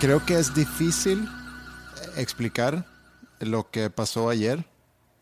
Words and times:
Creo 0.00 0.24
que 0.24 0.38
es 0.38 0.54
difícil 0.54 1.28
explicar 2.16 2.86
lo 3.38 3.70
que 3.70 3.90
pasó 3.90 4.30
ayer 4.30 4.64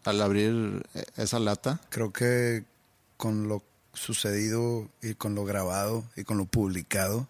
al 0.04 0.22
abrir 0.22 0.86
esa 1.16 1.40
lata. 1.40 1.80
Creo 1.88 2.12
que 2.12 2.64
con 3.16 3.48
lo 3.48 3.64
sucedido 3.92 4.88
y 5.02 5.14
con 5.14 5.34
lo 5.34 5.44
grabado 5.44 6.04
y 6.14 6.22
con 6.22 6.38
lo 6.38 6.44
publicado 6.44 7.26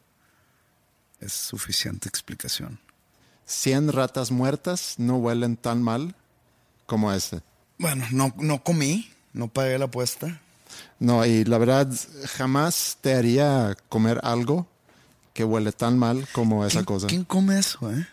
es 1.20 1.32
suficiente 1.32 2.06
explicación. 2.06 2.80
100 3.46 3.92
ratas 3.94 4.30
muertas 4.30 4.96
no 4.98 5.16
huelen 5.16 5.56
tan 5.56 5.82
mal 5.82 6.14
como 6.84 7.10
ese. 7.14 7.40
Bueno, 7.78 8.04
no, 8.10 8.34
no 8.36 8.62
comí, 8.62 9.10
no 9.32 9.48
pagué 9.48 9.78
la 9.78 9.86
apuesta. 9.86 10.38
No, 10.98 11.24
y 11.24 11.44
la 11.44 11.56
verdad 11.56 11.90
jamás 12.26 12.98
te 13.00 13.14
haría 13.14 13.74
comer 13.88 14.20
algo 14.22 14.68
que 15.38 15.44
huele 15.44 15.70
tan 15.70 15.96
mal 15.96 16.26
como 16.32 16.64
esa 16.66 16.78
¿Quién- 16.80 16.84
cosa. 16.84 17.06
¿Quién 17.06 17.22
come 17.24 17.60
eso, 17.60 17.92
eh? 17.92 18.04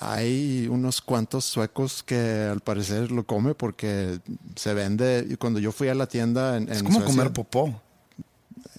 Hay 0.00 0.66
unos 0.68 1.00
cuantos 1.00 1.44
suecos 1.44 2.02
que 2.02 2.48
al 2.50 2.58
parecer 2.62 3.12
lo 3.12 3.24
come 3.24 3.54
porque 3.54 4.18
se 4.56 4.74
vende. 4.74 5.24
Y 5.30 5.36
cuando 5.36 5.60
yo 5.60 5.70
fui 5.70 5.86
a 5.88 5.94
la 5.94 6.08
tienda 6.08 6.56
en, 6.56 6.68
Es 6.68 6.78
en 6.80 6.84
como 6.84 6.98
Suecia- 6.98 7.14
comer 7.14 7.32
popó. 7.32 7.80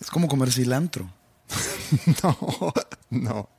Es 0.01 0.11
como 0.11 0.27
comer 0.27 0.51
cilantro. 0.51 1.09
No, 2.21 2.73
no. 3.09 3.49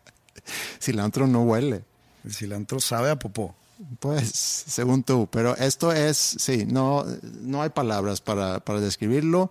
Cilantro 0.82 1.26
no 1.26 1.44
huele. 1.44 1.82
El 2.26 2.34
cilantro 2.34 2.78
sabe 2.78 3.08
a 3.10 3.18
popó. 3.18 3.54
Pues, 4.00 4.28
según 4.28 5.02
tú, 5.02 5.28
pero 5.30 5.56
esto 5.56 5.92
es, 5.92 6.16
sí, 6.18 6.66
no, 6.66 7.06
no 7.40 7.62
hay 7.62 7.70
palabras 7.70 8.20
para, 8.20 8.60
para 8.60 8.80
describirlo. 8.80 9.50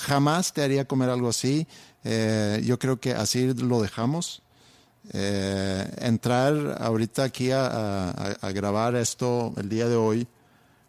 Jamás 0.00 0.52
te 0.52 0.62
haría 0.62 0.86
comer 0.86 1.08
algo 1.10 1.28
así. 1.30 1.66
Eh, 2.04 2.62
yo 2.64 2.78
creo 2.78 3.00
que 3.00 3.12
así 3.12 3.52
lo 3.54 3.82
dejamos. 3.82 4.42
Eh, 5.12 5.86
entrar 5.98 6.78
ahorita 6.80 7.24
aquí 7.24 7.50
a, 7.52 8.36
grabar 8.54 8.94
esto 8.94 9.52
el 9.56 9.68
día 9.68 9.88
de 9.88 9.96
hoy, 9.96 10.26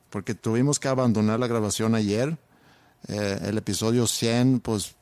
porque 0.09 0.35
tuvimos 0.35 0.79
que 0.79 0.87
abandonar 0.87 1.39
la 1.39 1.47
grabación 1.47 1.95
ayer. 1.95 2.37
Eh, 3.07 3.39
el 3.43 3.57
episodio 3.57 4.07
100, 4.07 4.61
pues 4.61 4.95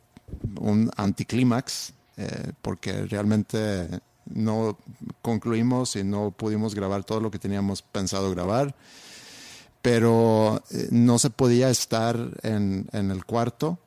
un 0.60 0.92
anticlímax, 0.98 1.94
eh, 2.18 2.52
porque 2.62 3.06
realmente 3.06 3.88
no 4.26 4.78
concluimos 5.22 5.96
y 5.96 6.04
no 6.04 6.32
pudimos 6.32 6.74
grabar 6.74 7.04
todo 7.04 7.20
lo 7.20 7.30
que 7.30 7.40
teníamos 7.40 7.82
pensado 7.82 8.32
grabar, 8.32 8.76
pero 9.82 10.64
no 10.92 11.20
se 11.20 11.30
podía 11.30 11.70
estar 11.70 12.18
en, 12.42 12.88
en 12.94 13.12
el 13.12 13.26
cuarto. 13.26 13.78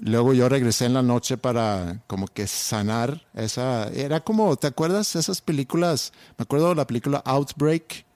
Luego 0.00 0.32
yo 0.32 0.48
regresé 0.48 0.86
en 0.86 0.94
la 0.94 1.02
noche 1.02 1.36
para 1.36 2.02
como 2.06 2.26
que 2.26 2.46
sanar 2.46 3.26
esa... 3.34 3.88
Era 3.88 4.20
como, 4.20 4.56
¿te 4.56 4.66
acuerdas 4.68 5.14
esas 5.16 5.40
películas? 5.40 6.12
Me 6.38 6.44
acuerdo 6.44 6.70
de 6.70 6.76
la 6.76 6.86
película 6.86 7.22
Outbreak. 7.24 8.06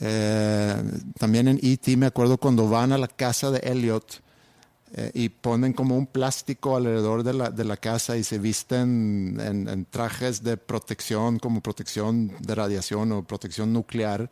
eh, 0.00 0.82
también 1.18 1.48
en 1.48 1.58
E.T. 1.62 1.96
me 1.96 2.06
acuerdo 2.06 2.38
cuando 2.38 2.68
van 2.68 2.92
a 2.92 2.98
la 2.98 3.08
casa 3.08 3.50
de 3.50 3.60
Elliot 3.60 4.20
eh, 4.94 5.10
y 5.14 5.28
ponen 5.28 5.72
como 5.72 5.96
un 5.96 6.06
plástico 6.06 6.76
alrededor 6.76 7.22
de 7.22 7.34
la, 7.34 7.50
de 7.50 7.64
la 7.64 7.76
casa 7.76 8.16
y 8.16 8.24
se 8.24 8.38
visten 8.38 9.38
en, 9.40 9.68
en 9.68 9.84
trajes 9.86 10.42
de 10.42 10.56
protección, 10.56 11.38
como 11.38 11.60
protección 11.60 12.32
de 12.40 12.54
radiación 12.54 13.12
o 13.12 13.22
protección 13.22 13.72
nuclear, 13.72 14.30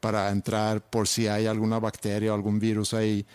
para 0.00 0.30
entrar 0.30 0.82
por 0.88 1.08
si 1.08 1.28
hay 1.28 1.46
alguna 1.46 1.78
bacteria 1.78 2.32
o 2.32 2.34
algún 2.34 2.58
virus 2.58 2.94
ahí. 2.94 3.26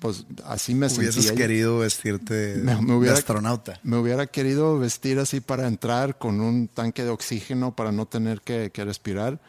Pues 0.00 0.24
así 0.44 0.74
me 0.74 0.86
Hubieses 0.86 1.14
sentía. 1.14 1.30
yo. 1.32 1.36
querido 1.36 1.78
vestirte 1.78 2.56
Me- 2.62 2.80
me 2.80 3.04
de 3.06 3.10
astronauta. 3.10 3.80
Me 3.82 3.96
hubiera 3.96 4.26
querido 4.26 4.78
vestir 4.78 5.18
así 5.18 5.40
para 5.40 5.66
entrar 5.66 6.16
con 6.18 6.40
un 6.40 6.68
tanque 6.68 7.04
de 7.04 7.10
oxígeno 7.10 7.74
para 7.74 7.90
no 7.92 8.06
tener 8.06 8.40
que, 8.40 8.70
que 8.72 8.84
respirar. 8.84 9.40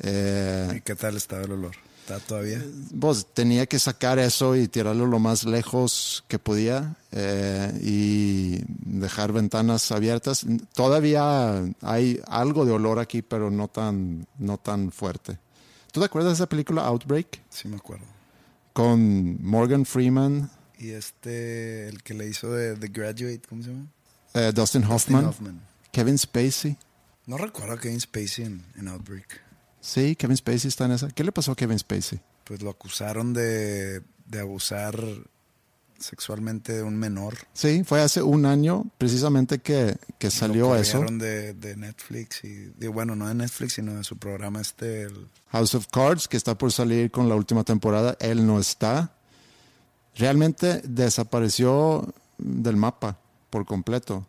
Eh, 0.00 0.74
¿Y 0.76 0.80
qué 0.80 0.94
tal 0.94 1.16
estaba 1.16 1.42
el 1.42 1.52
olor? 1.52 1.72
¿Está 2.00 2.18
todavía? 2.18 2.60
pues 3.00 3.26
tenía 3.32 3.66
que 3.66 3.78
sacar 3.78 4.18
eso 4.18 4.56
y 4.56 4.66
tirarlo 4.66 5.06
lo 5.06 5.20
más 5.20 5.44
lejos 5.44 6.24
que 6.26 6.40
podía 6.40 6.96
eh, 7.12 7.72
y 7.80 8.64
dejar 8.84 9.32
ventanas 9.32 9.92
abiertas. 9.92 10.44
Todavía 10.74 11.62
hay 11.80 12.20
algo 12.26 12.64
de 12.64 12.72
olor 12.72 12.98
aquí, 12.98 13.22
pero 13.22 13.50
no 13.52 13.68
tan, 13.68 14.26
no 14.38 14.58
tan 14.58 14.90
fuerte. 14.90 15.38
¿Tú 15.92 16.00
te 16.00 16.06
acuerdas 16.06 16.32
de 16.32 16.34
esa 16.36 16.48
película 16.48 16.82
Outbreak? 16.86 17.40
Sí, 17.50 17.68
me 17.68 17.76
acuerdo. 17.76 18.06
Con 18.72 19.42
Morgan 19.44 19.84
Freeman, 19.84 20.50
Y 20.78 20.90
este, 20.90 21.88
el 21.88 22.02
que 22.02 22.14
le 22.14 22.26
hizo 22.28 22.52
de 22.52 22.74
The 22.76 22.88
Graduate, 22.88 23.42
¿cómo 23.48 23.62
se 23.62 23.70
llama? 23.70 23.86
eh, 24.34 24.50
Dustin 24.54 24.82
Dustin 24.82 24.84
Hoffman, 24.84 25.24
Hoffman. 25.26 25.60
Kevin 25.92 26.16
Spacey. 26.18 26.76
No 27.26 27.36
recuerdo 27.38 27.74
a 27.74 27.78
Kevin 27.78 28.00
Spacey 28.00 28.44
en, 28.46 28.64
en 28.76 28.88
Outbreak. 28.88 29.40
Sí, 29.80 30.16
Kevin 30.16 30.36
Spacey 30.36 30.68
está 30.68 30.86
en 30.86 30.92
esa. 30.92 31.08
¿Qué 31.08 31.22
le 31.22 31.32
pasó 31.32 31.52
a 31.52 31.56
Kevin 31.56 31.78
Spacey? 31.78 32.20
Pues 32.44 32.62
lo 32.62 32.70
acusaron 32.70 33.32
de, 33.34 34.02
de 34.26 34.40
abusar 34.40 34.96
sexualmente 36.02 36.72
de 36.74 36.82
un 36.82 36.96
menor. 36.96 37.34
Sí, 37.52 37.82
fue 37.84 38.02
hace 38.02 38.22
un 38.22 38.44
año 38.46 38.84
precisamente 38.98 39.58
que, 39.60 39.96
que 40.18 40.30
salió 40.30 40.68
lo 40.70 40.76
eso. 40.76 41.04
De, 41.10 41.54
de 41.54 41.76
Netflix 41.76 42.44
y 42.44 42.66
de, 42.76 42.88
bueno, 42.88 43.16
no 43.16 43.28
de 43.28 43.34
Netflix, 43.34 43.74
sino 43.74 43.94
de 43.94 44.04
su 44.04 44.16
programa 44.18 44.60
este. 44.60 45.02
el- 45.02 45.28
House 45.50 45.74
of 45.74 45.86
Cards, 45.92 46.28
que 46.28 46.36
está 46.36 46.56
por 46.56 46.72
salir 46.72 47.10
con 47.10 47.28
la 47.28 47.34
última 47.36 47.64
temporada, 47.64 48.16
él 48.20 48.46
no 48.46 48.58
está. 48.58 49.14
Realmente 50.14 50.82
desapareció 50.84 52.12
del 52.38 52.76
mapa 52.76 53.18
por 53.50 53.64
completo. 53.64 54.26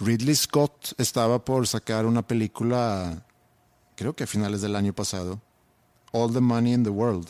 Ridley 0.00 0.34
Scott 0.34 0.92
estaba 0.98 1.44
por 1.44 1.66
sacar 1.66 2.06
una 2.06 2.26
película, 2.26 3.24
creo 3.96 4.14
que 4.14 4.24
a 4.24 4.26
finales 4.26 4.60
del 4.62 4.76
año 4.76 4.92
pasado, 4.94 5.40
All 6.12 6.32
the 6.32 6.40
Money 6.40 6.72
in 6.74 6.84
the 6.84 6.90
World. 6.90 7.28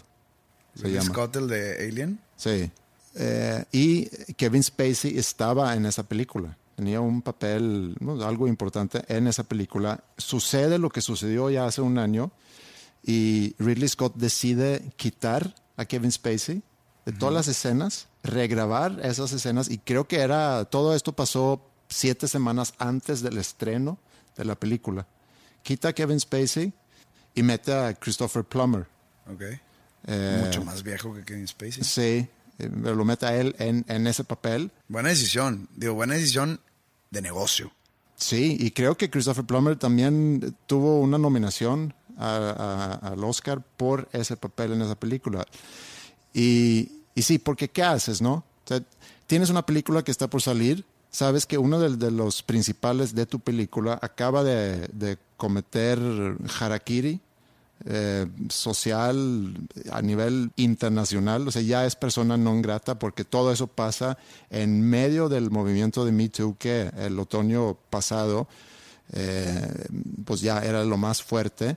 Se 0.75 0.83
Ridley 0.85 0.95
llama. 0.95 1.11
Scott, 1.15 1.37
el 1.37 1.49
de 1.49 1.87
Alien. 1.89 2.21
Sí. 2.37 2.71
Eh, 3.15 3.65
y 3.73 4.07
Kevin 4.35 4.63
Spacey 4.63 5.17
estaba 5.19 5.75
en 5.75 5.87
esa 5.87 6.03
película. 6.03 6.57
Tenía 6.77 7.01
un 7.01 7.23
papel, 7.23 7.95
no, 8.01 8.21
algo 8.25 8.49
importante 8.49 9.05
en 9.09 9.29
esa 9.29 9.45
película. 9.45 10.03
Sucede 10.19 10.79
lo 10.79 10.91
que 10.91 11.01
sucedió 11.01 11.49
ya 11.51 11.67
hace 11.67 11.81
un 11.81 11.99
año 11.99 12.33
y 13.05 13.55
Ridley 13.59 13.89
Scott 13.89 14.15
decide 14.17 14.93
quitar 14.97 15.55
a 15.77 15.85
Kevin 15.85 16.11
Spacey 16.11 16.63
de 17.05 17.13
todas 17.13 17.35
las 17.35 17.49
escenas, 17.49 18.09
regrabar 18.23 18.99
esas 19.03 19.33
escenas 19.33 19.71
y 19.71 19.79
creo 19.79 20.09
que 20.09 20.21
era, 20.21 20.65
todo 20.65 20.95
esto 20.95 21.13
pasó 21.13 21.71
siete 21.89 22.27
semanas 22.27 22.75
antes 22.79 23.23
del 23.23 23.39
estreno 23.39 23.99
de 24.37 24.45
la 24.45 24.55
película. 24.55 25.07
Quita 25.63 25.89
a 25.89 25.93
Kevin 25.93 26.19
Spacey 26.19 26.73
y 27.35 27.43
mete 27.43 27.73
a 27.73 27.95
Christopher 27.95 28.43
Plummer. 28.43 28.87
Eh, 30.07 30.43
Mucho 30.45 30.65
más 30.65 30.83
viejo 30.83 31.15
que 31.15 31.25
Kevin 31.25 31.47
Spacey. 31.47 31.85
Sí, 31.85 32.29
lo 32.59 33.05
mete 33.05 33.27
a 33.27 33.37
él 33.37 33.55
en, 33.59 33.85
en 33.89 34.07
ese 34.07 34.25
papel. 34.25 34.71
Buena 34.89 35.09
decisión. 35.11 35.69
Digo, 35.77 35.95
buena 35.95 36.15
decisión 36.15 36.61
de 37.11 37.23
negocio. 37.23 37.73
Sí, 38.17 38.57
y 38.61 38.71
creo 38.71 38.97
que 38.97 39.11
Christopher 39.11 39.45
Plummer 39.45 39.77
también 39.77 40.57
tuvo 40.67 41.01
una 41.01 41.19
nominación 41.19 41.95
a- 42.17 42.99
a- 43.03 43.09
al 43.09 43.25
Oscar 43.25 43.61
por 43.77 44.09
ese 44.13 44.37
papel 44.37 44.73
en 44.73 44.83
esa 44.83 44.95
película. 44.95 45.45
Y, 46.33 47.03
y 47.15 47.23
sí, 47.23 47.39
porque 47.39 47.69
¿qué 47.69 47.83
haces, 47.83 48.21
no? 48.23 48.35
O 48.35 48.67
sea, 48.67 48.81
tienes 49.27 49.51
una 49.51 49.67
película 49.67 50.03
que 50.03 50.11
está 50.11 50.29
por 50.29 50.43
salir, 50.43 50.85
sabes 51.11 51.47
que 51.47 51.59
uno 51.59 51.79
de, 51.81 51.97
de 51.97 52.11
los 52.11 52.43
principales 52.43 53.15
de 53.15 53.27
tu 53.27 53.41
película 53.41 53.99
acaba 54.01 54.43
de, 54.45 54.89
de 54.93 55.19
cometer 55.37 55.99
harakiri 56.61 57.21
eh, 57.87 58.27
social 58.49 59.55
a 59.93 60.01
nivel 60.01 60.53
internacional, 60.57 61.47
o 61.47 61.51
sea, 61.51 61.63
ya 61.63 61.85
es 61.85 61.97
persona 61.97 62.37
non 62.37 62.63
grata 62.63 62.99
porque 62.99 63.25
todo 63.25 63.53
eso 63.53 63.67
pasa 63.67 64.17
en 64.49 64.81
medio 64.81 65.29
del 65.29 65.51
movimiento 65.51 66.05
de 66.05 66.13
Me 66.13 66.29
Too 66.29 66.57
que 66.59 66.91
el 66.97 67.19
otoño 67.19 67.77
pasado 67.91 68.49
eh, 69.13 69.87
pues 70.25 70.41
ya 70.41 70.65
era 70.65 70.85
lo 70.85 70.97
más 70.97 71.23
fuerte 71.23 71.77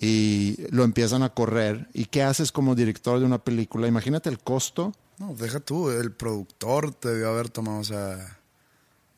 y 0.00 0.56
lo 0.70 0.84
empiezan 0.84 1.22
a 1.22 1.30
correr. 1.30 1.88
¿Y 1.92 2.06
qué 2.06 2.22
haces 2.22 2.52
como 2.52 2.74
director 2.74 3.18
de 3.18 3.26
una 3.26 3.38
película? 3.38 3.86
Imagínate 3.86 4.28
el 4.28 4.38
costo. 4.38 4.92
No, 5.18 5.34
deja 5.34 5.60
tú, 5.60 5.90
el 5.90 6.12
productor 6.12 6.98
debió 7.00 7.28
haber 7.28 7.48
tomado 7.48 7.80
esa, 7.80 8.38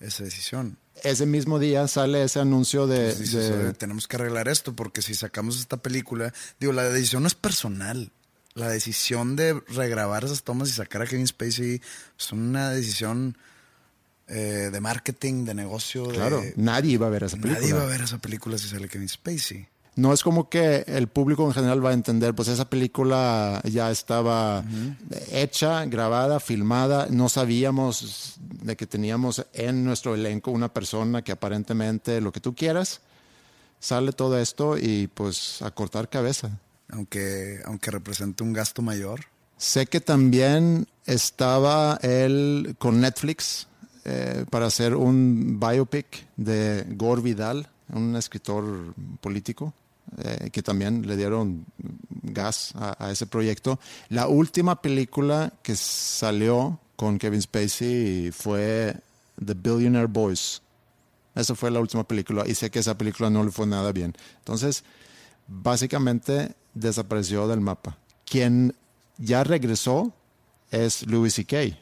esa 0.00 0.24
decisión. 0.24 0.78
Ese 1.04 1.26
mismo 1.26 1.58
día 1.58 1.86
sale 1.88 2.24
ese 2.24 2.40
anuncio 2.40 2.86
de... 2.86 3.14
Dices, 3.14 3.50
de- 3.50 3.54
"Oye, 3.66 3.72
tenemos 3.74 4.08
que 4.08 4.16
arreglar 4.16 4.48
esto 4.48 4.74
porque 4.74 5.00
si 5.02 5.14
sacamos 5.14 5.58
esta 5.60 5.76
película, 5.76 6.32
digo, 6.58 6.72
la 6.72 6.84
decisión 6.84 7.22
no 7.22 7.28
es 7.28 7.34
personal. 7.34 8.10
La 8.54 8.68
decisión 8.68 9.36
de 9.36 9.54
regrabar 9.68 10.24
esas 10.24 10.42
tomas 10.42 10.68
y 10.68 10.72
sacar 10.72 11.02
a 11.02 11.06
Kevin 11.06 11.28
Spacey 11.28 11.80
es 12.18 12.32
una 12.32 12.70
decisión 12.70 13.36
eh, 14.26 14.70
de 14.72 14.80
marketing, 14.80 15.44
de 15.44 15.54
negocio. 15.54 16.06
de- 16.08 16.14
claro, 16.14 16.42
nadie 16.56 16.92
iba 16.94 17.06
a 17.06 17.10
ver 17.10 17.22
esa 17.22 17.36
película. 17.36 17.60
Nadie 17.60 17.72
va 17.74 17.82
a 17.82 17.86
ver 17.86 18.00
esa 18.00 18.18
película 18.18 18.58
si 18.58 18.68
sale 18.68 18.88
Kevin 18.88 19.08
Spacey. 19.08 19.68
No 19.98 20.12
es 20.12 20.22
como 20.22 20.48
que 20.48 20.84
el 20.86 21.08
público 21.08 21.44
en 21.44 21.52
general 21.52 21.84
va 21.84 21.90
a 21.90 21.92
entender, 21.92 22.32
pues 22.32 22.46
esa 22.46 22.70
película 22.70 23.60
ya 23.64 23.90
estaba 23.90 24.62
hecha, 25.32 25.84
grabada, 25.86 26.38
filmada, 26.38 27.08
no 27.10 27.28
sabíamos 27.28 28.36
de 28.38 28.76
que 28.76 28.86
teníamos 28.86 29.44
en 29.52 29.84
nuestro 29.84 30.14
elenco 30.14 30.52
una 30.52 30.72
persona 30.72 31.22
que 31.22 31.32
aparentemente 31.32 32.20
lo 32.20 32.30
que 32.30 32.38
tú 32.38 32.54
quieras, 32.54 33.00
sale 33.80 34.12
todo 34.12 34.38
esto 34.38 34.78
y 34.78 35.08
pues 35.08 35.62
a 35.62 35.72
cortar 35.72 36.08
cabeza. 36.08 36.60
Aunque, 36.90 37.58
aunque 37.64 37.90
represente 37.90 38.44
un 38.44 38.52
gasto 38.52 38.82
mayor. 38.82 39.22
Sé 39.56 39.86
que 39.86 40.00
también 40.00 40.86
estaba 41.06 41.98
él 42.02 42.76
con 42.78 43.00
Netflix 43.00 43.66
eh, 44.04 44.44
para 44.48 44.66
hacer 44.66 44.94
un 44.94 45.58
biopic 45.58 46.28
de 46.36 46.86
Gore 46.90 47.20
Vidal, 47.20 47.68
un 47.92 48.14
escritor 48.14 48.94
político, 49.20 49.74
eh, 50.19 50.50
que 50.50 50.62
también 50.62 51.06
le 51.06 51.16
dieron 51.16 51.66
gas 52.22 52.72
a, 52.75 53.06
a 53.06 53.10
ese 53.10 53.26
proyecto. 53.26 53.78
La 54.08 54.28
última 54.28 54.81
película 54.81 55.52
que 55.62 55.76
salió 55.76 56.81
con 56.96 57.19
Kevin 57.19 57.43
Spacey 57.43 58.31
fue 58.32 58.96
The 59.44 59.55
Billionaire 59.55 60.08
Boys. 60.08 60.62
Esa 61.34 61.55
fue 61.55 61.70
la 61.70 61.81
última 61.81 62.02
película 62.02 62.44
y 62.46 62.55
sé 62.55 62.70
que 62.70 62.81
esa 62.81 62.99
película 62.99 63.31
no 63.31 63.44
le 63.44 63.52
fue 63.52 63.66
nada 63.66 63.93
bien. 63.93 64.14
Entonces, 64.38 64.82
básicamente 65.46 66.54
desapareció 66.75 67.46
del 67.46 67.61
mapa. 67.61 67.96
Quien 68.25 68.75
ya 69.19 69.44
regresó 69.44 70.12
es 70.70 71.06
Louis 71.06 71.34
C.K. 71.34 71.78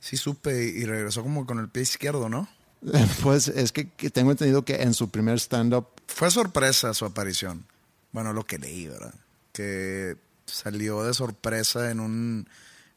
Sí 0.00 0.16
supe 0.16 0.64
y 0.64 0.84
regresó 0.84 1.22
como 1.22 1.44
con 1.46 1.58
el 1.58 1.68
pie 1.68 1.82
izquierdo, 1.82 2.28
¿no? 2.28 2.48
Pues 3.22 3.48
es 3.48 3.72
que, 3.72 3.88
que 3.88 4.10
tengo 4.10 4.30
entendido 4.30 4.64
que 4.64 4.82
en 4.82 4.94
su 4.94 5.10
primer 5.10 5.38
stand-up, 5.38 5.88
Fue 6.06 6.30
sorpresa 6.30 6.94
su 6.94 7.04
aparición. 7.04 7.64
Bueno, 8.12 8.32
lo 8.32 8.44
que 8.44 8.58
leí, 8.58 8.86
¿verdad? 8.86 9.14
Que 9.52 10.16
salió 10.46 11.02
de 11.02 11.14
sorpresa 11.14 11.90
en 11.90 12.00
un 12.00 12.48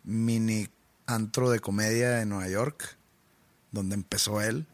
mini 0.03 0.69
antro 1.05 1.49
de 1.49 1.59
comedia 1.59 2.21
en 2.21 2.29
Nueva 2.29 2.47
York, 2.47 2.95
donde 3.71 3.95
empezó 3.95 4.41
él. 4.41 4.65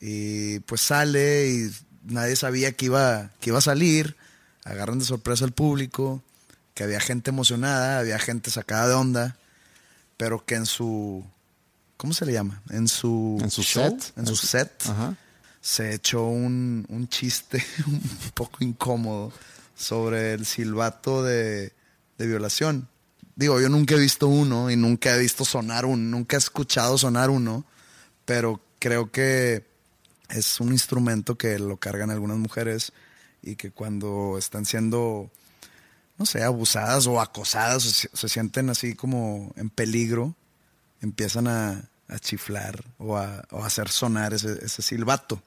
Y 0.00 0.58
pues 0.60 0.80
sale 0.80 1.48
y 1.48 1.70
nadie 2.04 2.36
sabía 2.36 2.72
que 2.72 2.86
iba, 2.86 3.30
que 3.40 3.50
iba 3.50 3.58
a 3.58 3.62
salir. 3.62 4.16
Agarran 4.64 4.98
de 4.98 5.04
sorpresa 5.04 5.44
al 5.44 5.52
público, 5.52 6.22
que 6.74 6.84
había 6.84 7.00
gente 7.00 7.30
emocionada, 7.30 7.98
había 7.98 8.18
gente 8.18 8.50
sacada 8.50 8.88
de 8.88 8.94
onda, 8.94 9.36
pero 10.16 10.44
que 10.44 10.54
en 10.54 10.66
su... 10.66 11.24
¿Cómo 12.04 12.12
se 12.12 12.26
le 12.26 12.34
llama? 12.34 12.60
En 12.68 12.86
su, 12.86 13.38
En 13.40 13.50
su 13.50 13.62
show, 13.62 13.98
set. 13.98 14.12
En 14.18 14.26
su 14.26 14.36
set 14.36 14.70
Ajá. 14.86 15.16
se 15.62 15.94
echó 15.94 16.26
un, 16.26 16.84
un 16.90 17.08
chiste 17.08 17.64
un 17.86 18.02
poco 18.34 18.62
incómodo 18.62 19.32
sobre 19.74 20.34
el 20.34 20.44
silbato 20.44 21.22
de, 21.22 21.72
de 22.18 22.26
violación. 22.26 22.88
Digo, 23.36 23.58
yo 23.58 23.70
nunca 23.70 23.94
he 23.94 23.98
visto 23.98 24.28
uno 24.28 24.70
y 24.70 24.76
nunca 24.76 25.16
he 25.16 25.18
visto 25.18 25.46
sonar 25.46 25.86
uno, 25.86 26.02
nunca 26.02 26.36
he 26.36 26.40
escuchado 26.40 26.98
sonar 26.98 27.30
uno, 27.30 27.64
pero 28.26 28.60
creo 28.78 29.10
que 29.10 29.64
es 30.28 30.60
un 30.60 30.72
instrumento 30.72 31.38
que 31.38 31.58
lo 31.58 31.78
cargan 31.78 32.10
algunas 32.10 32.36
mujeres 32.36 32.92
y 33.40 33.56
que 33.56 33.70
cuando 33.70 34.36
están 34.36 34.66
siendo, 34.66 35.30
no 36.18 36.26
sé, 36.26 36.42
abusadas 36.42 37.06
o 37.06 37.18
acosadas 37.18 37.86
o 37.86 37.88
se, 37.90 38.10
se 38.12 38.28
sienten 38.28 38.68
así 38.68 38.94
como 38.94 39.54
en 39.56 39.70
peligro, 39.70 40.36
empiezan 41.00 41.48
a, 41.48 41.88
a 42.08 42.18
chiflar 42.18 42.82
o 42.98 43.16
a, 43.16 43.44
o 43.50 43.62
a 43.62 43.66
hacer 43.66 43.88
sonar 43.88 44.34
ese, 44.34 44.58
ese 44.64 44.82
silbato. 44.82 45.42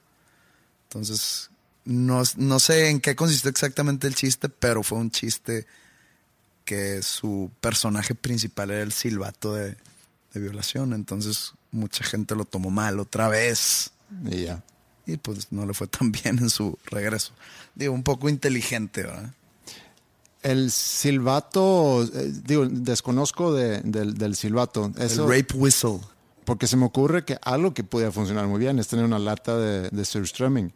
Entonces, 0.84 1.50
no, 1.86 2.24
no 2.38 2.60
sé 2.60 2.90
en 2.90 3.00
qué 3.00 3.16
consistió 3.16 3.50
exactamente 3.50 4.08
el 4.08 4.16
chiste, 4.16 4.50
pero 4.50 4.84
fue 4.84 4.98
un 4.98 5.12
chiste 5.12 5.66
que 6.66 7.02
su 7.02 7.52
personaje 7.62 8.16
principal 8.16 8.72
era 8.72 8.82
el 8.84 8.92
silbato 8.92 9.54
de, 9.54 9.78
de 10.34 10.40
violación. 10.40 10.94
Entonces, 10.94 11.54
mucha 11.72 12.04
gente 12.04 12.36
lo 12.36 12.46
tomó 12.46 12.70
mal 12.70 13.00
otra 13.00 13.28
vez. 13.30 13.92
Y 14.30 14.44
ya. 14.46 14.64
Y 15.06 15.16
pues 15.18 15.52
no 15.52 15.66
le 15.66 15.74
fue 15.74 15.88
tan 15.88 16.12
bien 16.12 16.40
en 16.40 16.50
su 16.50 16.78
regreso. 16.86 17.32
Digo, 17.76 17.94
un 17.94 18.04
poco 18.04 18.28
inteligente, 18.28 19.04
¿verdad? 19.04 19.32
El 20.44 20.72
silbato, 20.72 22.04
eh, 22.04 22.32
digo, 22.44 22.66
desconozco 22.68 23.54
de- 23.54 23.82
del, 23.82 24.14
del 24.18 24.36
silbato. 24.36 24.92
Eso, 24.98 25.24
El 25.30 25.38
rape 25.44 25.56
whistle. 25.56 26.00
Porque 26.48 26.66
se 26.66 26.78
me 26.78 26.86
ocurre 26.86 27.26
que 27.26 27.38
algo 27.42 27.74
que 27.74 27.84
podía 27.84 28.10
funcionar 28.10 28.48
muy 28.48 28.58
bien 28.58 28.80
es 28.80 28.88
tener 28.88 29.04
una 29.04 29.20
lata 29.20 29.58
de, 29.58 29.90
de 29.90 30.06
surströmming. 30.06 30.72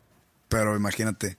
Pero 0.50 0.75
imagínate, 0.75 1.38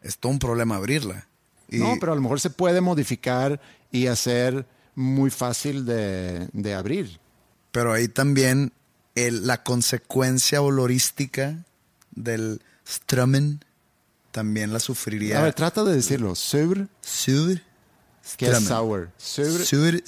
es 0.00 0.16
todo 0.16 0.32
un 0.32 0.38
problema 0.38 0.76
abrirla. 0.76 1.26
Y 1.68 1.76
No, 1.76 1.98
pero 2.00 2.12
a 2.12 2.14
lo 2.14 2.22
mejor 2.22 2.40
se 2.40 2.48
puede 2.48 2.80
modificar 2.80 3.60
y 3.90 4.06
hacer 4.06 4.66
muy 4.94 5.28
fácil 5.28 5.84
de, 5.84 6.48
de 6.54 6.72
abrir. 6.74 7.20
Pero 7.72 7.92
ahí 7.92 8.08
también 8.08 8.72
el- 9.16 9.46
la 9.46 9.62
consecuencia 9.62 10.62
olorística 10.62 11.62
del 12.10 12.62
Strummen 12.88 13.62
también 14.30 14.72
la 14.72 14.80
sufriría. 14.80 15.40
A 15.40 15.42
ver, 15.42 15.52
trata 15.52 15.84
de 15.84 15.94
decirlo. 15.94 16.34
Sur, 16.36 16.88
Sur 17.02 17.60
que 18.38 18.46
es 18.46 18.52
sour. 18.64 19.10
Sur, 19.18 19.44
Sur. 19.66 20.02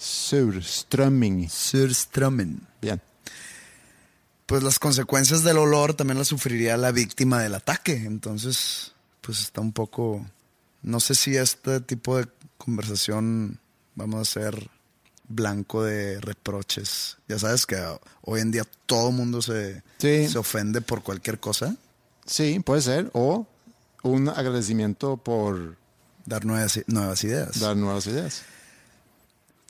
Surströmming. 0.00 1.48
Sur 1.50 1.94
Strummen. 1.94 2.66
Bien. 2.80 3.00
Pues 4.46 4.62
las 4.62 4.78
consecuencias 4.78 5.44
del 5.44 5.58
olor 5.58 5.94
también 5.94 6.18
las 6.18 6.28
sufriría 6.28 6.76
la 6.76 6.90
víctima 6.90 7.40
del 7.40 7.54
ataque. 7.54 7.92
Entonces, 7.94 8.92
pues 9.20 9.40
está 9.40 9.60
un 9.60 9.72
poco. 9.72 10.26
No 10.82 10.98
sé 11.00 11.14
si 11.14 11.36
este 11.36 11.80
tipo 11.80 12.16
de 12.16 12.26
conversación 12.58 13.58
vamos 13.94 14.20
a 14.28 14.30
ser 14.32 14.68
blanco 15.28 15.84
de 15.84 16.20
reproches. 16.20 17.18
Ya 17.28 17.38
sabes 17.38 17.66
que 17.66 17.76
hoy 18.22 18.40
en 18.40 18.50
día 18.50 18.64
todo 18.86 19.10
el 19.10 19.14
mundo 19.14 19.40
se, 19.42 19.82
Sí. 19.98 20.28
se 20.28 20.38
ofende 20.38 20.80
por 20.80 21.02
cualquier 21.02 21.38
cosa. 21.38 21.76
Sí, 22.26 22.58
puede 22.60 22.82
ser. 22.82 23.10
O 23.12 23.46
un 24.02 24.28
agradecimiento 24.28 25.16
por 25.18 25.76
Dar 26.26 26.44
nuevas, 26.44 26.80
nuevas 26.86 27.22
ideas. 27.24 27.60
dar 27.60 27.76
nuevas 27.76 28.06
ideas. 28.06 28.42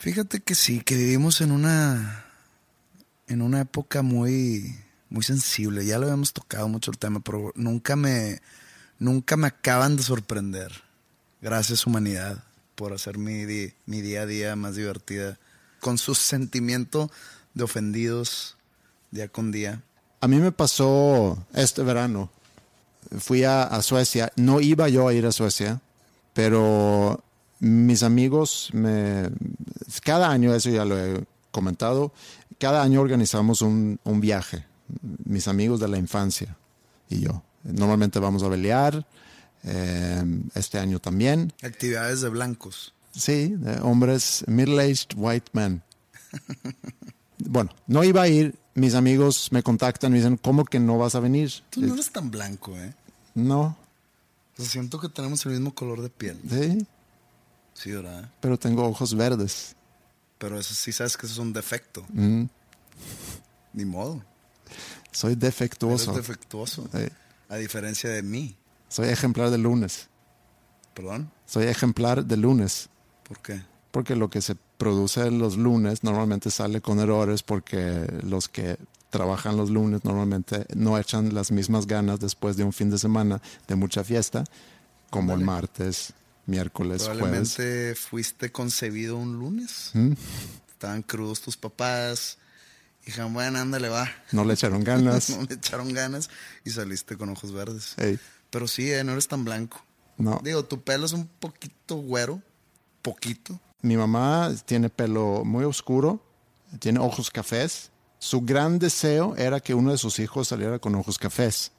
Fíjate 0.01 0.41
que 0.41 0.55
sí, 0.55 0.81
que 0.81 0.97
vivimos 0.97 1.43
en 1.43 1.53
una 1.53 2.25
en 3.27 3.43
una 3.43 3.61
época 3.61 4.01
muy 4.01 4.75
muy 5.11 5.23
sensible. 5.23 5.85
Ya 5.85 5.99
lo 5.99 6.07
habíamos 6.07 6.33
tocado 6.33 6.69
mucho 6.69 6.91
el 6.91 6.97
tema, 6.97 7.21
pero 7.21 7.53
nunca 7.55 7.97
me 7.97 8.41
nunca 8.99 9.37
me 9.37 9.49
acaban 9.49 9.99
de 9.99 10.03
sorprender. 10.03 10.73
Gracias 11.43 11.87
humanidad 11.87 12.43
por 12.77 12.95
hacer 12.95 13.19
mi, 13.19 13.45
mi 13.85 14.01
día 14.01 14.23
a 14.23 14.27
día 14.27 14.57
más 14.57 14.75
divertida 14.75 15.39
con 15.81 15.99
su 15.99 16.15
sentimiento 16.15 17.11
de 17.53 17.65
ofendidos 17.65 18.57
día 19.11 19.29
con 19.29 19.53
día. 19.53 19.83
A 20.23 20.29
mí 20.29 20.39
me 20.39 20.51
pasó 20.51 21.47
este 21.53 21.83
verano. 21.83 22.31
Fui 23.19 23.45
a 23.45 23.83
Suecia. 23.83 24.33
No 24.37 24.63
iba 24.63 24.89
yo 24.89 25.09
a 25.09 25.13
ir 25.13 25.27
a 25.27 25.33
Suecia, 25.33 25.83
pero 26.33 27.23
mis 27.61 28.03
amigos, 28.03 28.71
me, 28.73 29.31
cada 30.03 30.31
año, 30.31 30.55
eso 30.55 30.71
ya 30.71 30.85
lo 30.85 30.99
he 30.99 31.25
comentado, 31.51 32.13
cada 32.59 32.83
año 32.83 33.01
organizamos 33.01 33.63
un, 33.63 34.01
un 34.05 34.21
viaje, 34.21 34.65
mis 35.25 35.47
amigos 35.49 35.81
de 35.81 35.89
la 35.89 35.99
infancia 35.99 36.57
y 37.09 37.21
yo. 37.21 37.43
Normalmente 37.63 38.19
vamos 38.19 38.43
a 38.43 38.51
pelear, 38.51 39.07
eh, 39.65 40.25
este 40.55 40.79
año 40.79 40.99
también. 40.99 41.53
Actividades 41.63 42.21
de 42.21 42.29
blancos. 42.31 42.95
Sí, 43.13 43.55
de 43.57 43.81
hombres, 43.81 44.45
middle-aged 44.47 45.17
white 45.17 45.51
men. 45.53 45.83
bueno, 47.39 47.71
no 47.87 48.05
iba 48.05 48.23
a 48.23 48.29
ir, 48.29 48.55
mis 48.75 48.95
amigos 48.95 49.49
me 49.51 49.63
contactan, 49.63 50.13
me 50.13 50.19
dicen, 50.19 50.37
¿cómo 50.37 50.65
que 50.65 50.79
no 50.79 50.97
vas 50.97 51.15
a 51.15 51.21
venir? 51.21 51.53
Tú 51.71 51.83
no 51.83 51.95
eres 51.95 52.11
tan 52.11 52.31
blanco, 52.31 52.77
¿eh? 52.77 52.95
No, 53.35 53.77
siento 54.57 55.01
que 55.01 55.09
tenemos 55.09 55.45
el 55.47 55.53
mismo 55.53 55.75
color 55.75 56.03
de 56.03 56.11
piel. 56.11 56.39
sí, 56.49 56.87
Sí, 57.81 57.93
¿verdad? 57.93 58.31
pero 58.41 58.59
tengo 58.59 58.85
ojos 58.87 59.15
verdes. 59.15 59.75
Pero 60.39 60.59
eso 60.59 60.75
sí 60.75 60.93
sabes 60.93 61.17
que 61.17 61.27
eso 61.27 61.35
es 61.35 61.39
un 61.39 61.53
defecto. 61.53 62.05
Mm, 62.13 62.45
Ni 63.73 63.85
modo. 63.85 64.23
soy 65.13 65.33
Eres 65.33 65.41
defectuoso. 65.41 66.13
defectuoso. 66.13 66.89
Sí. 66.93 67.07
A 67.49 67.57
diferencia 67.57 68.11
de 68.11 68.23
mí. 68.23 68.57
Soy 68.89 69.09
ejemplar 69.09 69.51
de 69.51 69.59
lunes. 69.59 70.09
Perdón. 70.95 71.31
Soy 71.47 71.65
ejemplar 71.67 72.25
de 72.25 72.37
lunes. 72.37 72.89
¿Por 73.27 73.39
qué? 73.41 73.63
Porque 73.91 74.15
lo 74.17 74.29
que 74.31 74.41
se 74.43 74.57
produce 74.77 75.31
los 75.31 75.57
lunes 75.57 76.03
normalmente 76.05 76.51
sale 76.51 76.81
con 76.81 76.99
errores 77.01 77.43
porque 77.43 78.07
los 78.23 78.49
que 78.49 78.77
trabajan 79.11 79.57
los 79.57 79.71
lunes 79.71 80.05
normalmente 80.05 80.67
no 80.75 80.97
echan 80.99 81.35
las 81.35 81.51
mismas 81.51 81.87
ganas 81.87 82.21
después 82.21 82.57
de 82.57 82.65
un 82.65 82.73
fin 82.73 82.91
de 82.91 82.99
semana 82.99 83.41
de 83.67 83.75
mucha 83.75 84.05
fiesta 84.05 84.45
como 85.11 85.35
el 85.35 85.41
martes, 85.41 86.13
miércoles, 86.47 87.03
jueves. 87.03 87.19
Probablemente 87.19 87.95
fuiste 87.95 88.51
concebido 88.53 89.17
un 89.17 89.39
lunes. 89.39 89.91
¿Mm? 89.95 90.13
Estaban 90.71 91.03
crudos 91.03 91.41
tus 91.41 91.57
papás. 91.57 92.39
Dijeron, 93.05 93.33
bueno, 93.33 93.59
ándale, 93.59 93.89
va. 93.89 94.09
No 94.33 94.45
le 94.45 94.55
echaron 94.55 94.85
ganas. 94.85 95.31
no 95.37 95.43
le 95.43 95.55
echaron 95.55 95.93
ganas 95.93 96.31
y 96.65 96.71
saliste 96.71 97.17
con 97.17 97.29
ojos 97.31 97.53
verdes. 97.53 97.95
Ey, 97.99 98.19
Pero 98.51 98.69
sí, 98.69 98.91
eh, 98.93 99.05
no 99.05 99.13
eres 99.13 99.29
tan 99.29 99.45
blanco. 99.45 99.83
no. 100.19 100.41
Digo, 100.43 100.65
tu 100.65 100.83
pelo 100.83 101.07
es 101.07 101.13
un 101.13 101.27
poquito 101.27 101.97
güero. 101.97 102.43
Poquito. 103.03 103.59
Mi 103.83 103.97
mamá 103.97 104.53
tiene 104.67 104.91
pelo 104.91 105.43
muy 105.45 105.65
oscuro, 105.65 106.23
tiene 106.79 106.99
ojos 107.01 107.31
cafés. 107.31 107.91
Su 108.19 108.43
gran 108.43 108.79
deseo 108.79 109.35
era 109.37 109.61
que 109.61 109.73
uno 109.73 109.93
de 109.93 109.97
sus 109.97 110.19
hijos 110.19 110.49
saliera 110.49 110.79
con 110.79 110.95
ojos 110.95 111.19
cafés. 111.19 111.73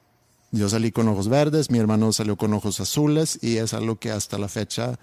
Yo 0.52 0.68
salí 0.68 0.92
con 0.92 1.08
ojos 1.08 1.28
verdes, 1.28 1.70
mi 1.70 1.78
hermano 1.78 2.12
salió 2.12 2.36
con 2.36 2.52
ojos 2.52 2.78
azules 2.78 3.38
y 3.40 3.56
es 3.56 3.72
algo 3.72 3.96
que 3.96 4.10
hasta 4.10 4.36
la 4.36 4.48
fecha 4.48 4.98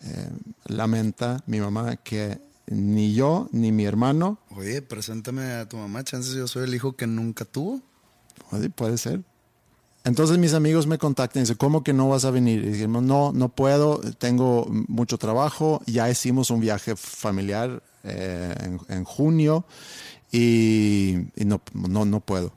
eh, 0.00 0.30
lamenta 0.66 1.42
mi 1.46 1.58
mamá 1.58 1.96
que 1.96 2.40
ni 2.68 3.12
yo 3.12 3.48
ni 3.50 3.72
mi 3.72 3.84
hermano, 3.84 4.38
Oye, 4.56 4.80
preséntame 4.80 5.42
a 5.42 5.68
tu 5.68 5.76
mamá. 5.76 6.04
Chances 6.04 6.34
yo 6.34 6.46
soy 6.46 6.64
el 6.64 6.74
hijo 6.74 6.94
que 6.94 7.08
nunca 7.08 7.44
tuvo. 7.44 7.82
puede, 8.48 8.70
puede 8.70 8.96
ser. 8.96 9.22
Entonces 10.04 10.38
mis 10.38 10.54
amigos 10.54 10.86
me 10.86 10.98
contactan 10.98 11.40
y 11.40 11.42
dicen, 11.44 11.56
¿cómo 11.56 11.82
que 11.82 11.92
no 11.92 12.08
vas 12.08 12.24
a 12.24 12.30
venir? 12.30 12.64
Y 12.64 12.70
dijimos, 12.70 13.02
no, 13.02 13.32
no 13.32 13.48
puedo, 13.48 14.00
tengo 14.18 14.66
mucho 14.68 15.18
trabajo, 15.18 15.80
ya 15.86 16.10
hicimos 16.10 16.50
un 16.50 16.60
viaje 16.60 16.96
familiar 16.96 17.82
eh, 18.04 18.54
en, 18.60 18.80
en 18.88 19.04
junio 19.04 19.64
y, 20.32 21.18
y 21.36 21.44
no, 21.44 21.60
no, 21.72 22.04
no 22.04 22.20
puedo. 22.20 22.52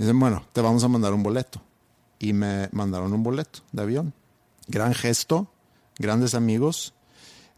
Dicen, 0.00 0.18
bueno, 0.18 0.42
te 0.54 0.62
vamos 0.62 0.82
a 0.82 0.88
mandar 0.88 1.12
un 1.12 1.22
boleto. 1.22 1.60
Y 2.18 2.32
me 2.32 2.70
mandaron 2.72 3.12
un 3.12 3.22
boleto 3.22 3.60
de 3.70 3.82
avión. 3.82 4.14
Gran 4.66 4.94
gesto, 4.94 5.52
grandes 5.98 6.34
amigos. 6.34 6.94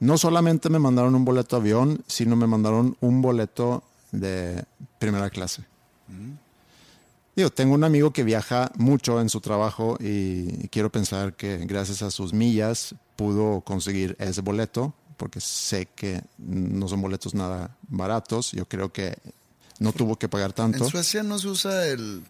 No 0.01 0.19
solamente 0.19 0.69
me 0.69 0.81
mandaron 0.81 1.15
un 1.15 1.25
boleto 1.25 1.55
de 1.55 1.61
avión, 1.63 2.05
sino 2.09 2.35
me 2.35 2.49
mandaron 2.49 2.97
un 3.01 3.23
boleto 3.23 3.85
de 4.11 4.65
primera 4.99 5.31
clase. 5.31 5.63
Digo, 7.37 7.51
tengo 7.51 7.75
un 7.75 7.85
amigo 7.85 8.13
que 8.13 8.25
viaja 8.25 8.73
mucho 8.77 9.21
en 9.21 9.29
su 9.29 9.41
trabajo 9.41 9.97
y 10.01 10.67
quiero 10.67 10.91
pensar 10.91 11.35
que 11.35 11.59
gracias 11.59 12.03
a 12.03 12.11
sus 12.11 12.33
millas 12.33 12.97
pudo 13.15 13.61
conseguir 13.61 14.17
ese 14.19 14.41
boleto, 14.41 14.95
porque 15.17 15.41
sé 15.41 15.87
que 15.95 16.25
no 16.39 16.89
son 16.89 17.03
boletos 17.03 17.35
nada 17.35 17.77
baratos. 17.83 18.51
Yo 18.51 18.67
creo 18.67 18.93
que 18.93 19.17
no 19.79 19.93
tuvo 19.93 20.17
que 20.17 20.29
pagar 20.29 20.53
tanto. 20.53 20.85
En 20.85 20.91
Suecia 20.91 21.23
no 21.23 21.39
se 21.39 21.49
usa 21.49 21.87
el, 21.87 22.25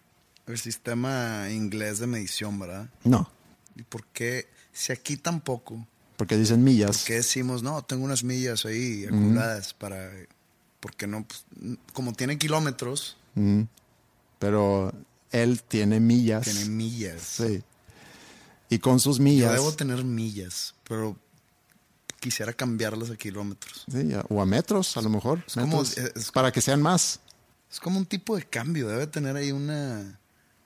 el 0.47 0.57
sistema 0.59 1.47
inglés 1.51 1.99
de 1.99 2.07
medición, 2.07 2.59
¿verdad? 2.59 2.89
No, 3.03 3.29
¿Y 3.75 3.83
por 3.83 4.05
qué? 4.07 4.47
Si 4.71 4.91
aquí 4.91 5.17
tampoco. 5.17 5.87
porque 6.17 6.37
dicen 6.37 6.63
millas. 6.63 6.97
¿Por 6.99 7.07
qué 7.07 7.13
decimos, 7.15 7.63
no, 7.63 7.81
tengo 7.83 8.05
unas 8.05 8.23
millas 8.23 8.65
ahí 8.65 9.05
acumuladas 9.05 9.73
para... 9.73 10.11
Porque 10.79 11.07
no, 11.07 11.25
pues, 11.25 11.45
como 11.93 12.13
tiene 12.13 12.37
kilómetros, 12.37 13.17
Mm. 13.35 13.63
Pero 14.37 14.93
él 15.31 15.63
tiene 15.63 15.99
millas. 15.99 16.43
tiene 16.43 16.65
millas. 16.65 17.21
Sí. 17.21 17.63
Y 18.69 18.77
con 18.79 18.99
sus 18.99 19.17
Yo 19.17 19.23
millas. 19.23 19.53
debo 19.53 19.71
tener 19.73 20.03
millas, 20.03 20.75
pero 20.87 21.17
quisiera 22.19 22.53
cambiarlas 22.53 23.09
a 23.09 23.15
kilómetros. 23.15 23.85
sí, 23.91 24.09
o 24.29 24.41
a 24.41 24.45
metros, 24.45 24.95
a 24.97 25.01
lo 25.01 25.09
mejor. 25.09 25.43
Es 25.47 25.53
como- 25.55 25.81
metros, 25.81 25.97
es- 25.97 26.31
para 26.31 26.51
que 26.51 26.61
sean 26.61 26.81
más. 26.81 27.19
Es 27.71 27.79
como 27.79 27.97
un 27.97 28.05
tipo 28.05 28.35
de 28.35 28.43
cambio, 28.43 28.87
debe 28.87 29.07
tener 29.07 29.35
ahí 29.35 29.51
una, 29.51 30.19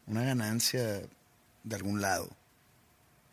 una 0.07 0.23
ganancia 0.23 1.01
de 1.63 1.75
algún 1.75 2.01
lado. 2.01 2.29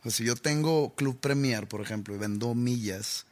O 0.00 0.02
sea, 0.02 0.10
si 0.10 0.24
yo 0.24 0.36
tengo 0.36 0.94
Club 0.94 1.18
Premier, 1.18 1.66
por 1.66 1.80
ejemplo, 1.80 2.14
y 2.14 2.18
vendo 2.18 2.54
millas, 2.54 3.26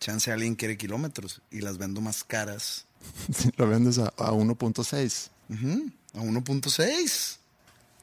chance 0.00 0.32
alguien 0.32 0.56
quiere 0.56 0.76
kilómetros 0.76 1.42
y 1.50 1.60
las 1.60 1.78
vendo 1.78 2.00
más 2.00 2.24
caras. 2.24 2.86
Lo 3.56 3.68
vendes 3.68 3.98
a, 3.98 4.06
a 4.16 4.32
1.6. 4.32 5.28
Ujú, 5.50 5.90
a 6.14 6.22
1.6. 6.22 7.36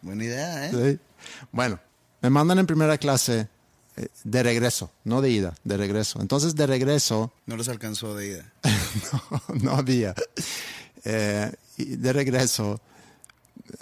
Buena 0.02 0.24
idea, 0.24 0.68
¿eh? 0.68 0.72
Sí. 0.72 1.00
Bueno, 1.52 1.80
me 2.22 2.30
mandan 2.30 2.60
en 2.60 2.68
primera 2.68 2.98
clase 2.98 3.48
eh, 3.98 4.08
de 4.24 4.44
regreso, 4.44 4.92
no 5.04 5.22
de 5.22 5.32
ida, 5.32 5.56
de 5.64 5.76
regreso. 5.76 6.22
Entonces, 6.22 6.56
de 6.56 6.68
regreso, 6.68 7.34
No 7.46 7.58
les 7.58 7.68
alcanzó 7.68 8.16
de 8.16 8.28
ida. 8.28 8.54
no, 9.12 9.42
no 9.56 9.72
había. 9.72 10.14
Eh, 11.04 11.52
y 11.78 11.96
de 11.96 12.14
regreso, 12.14 12.80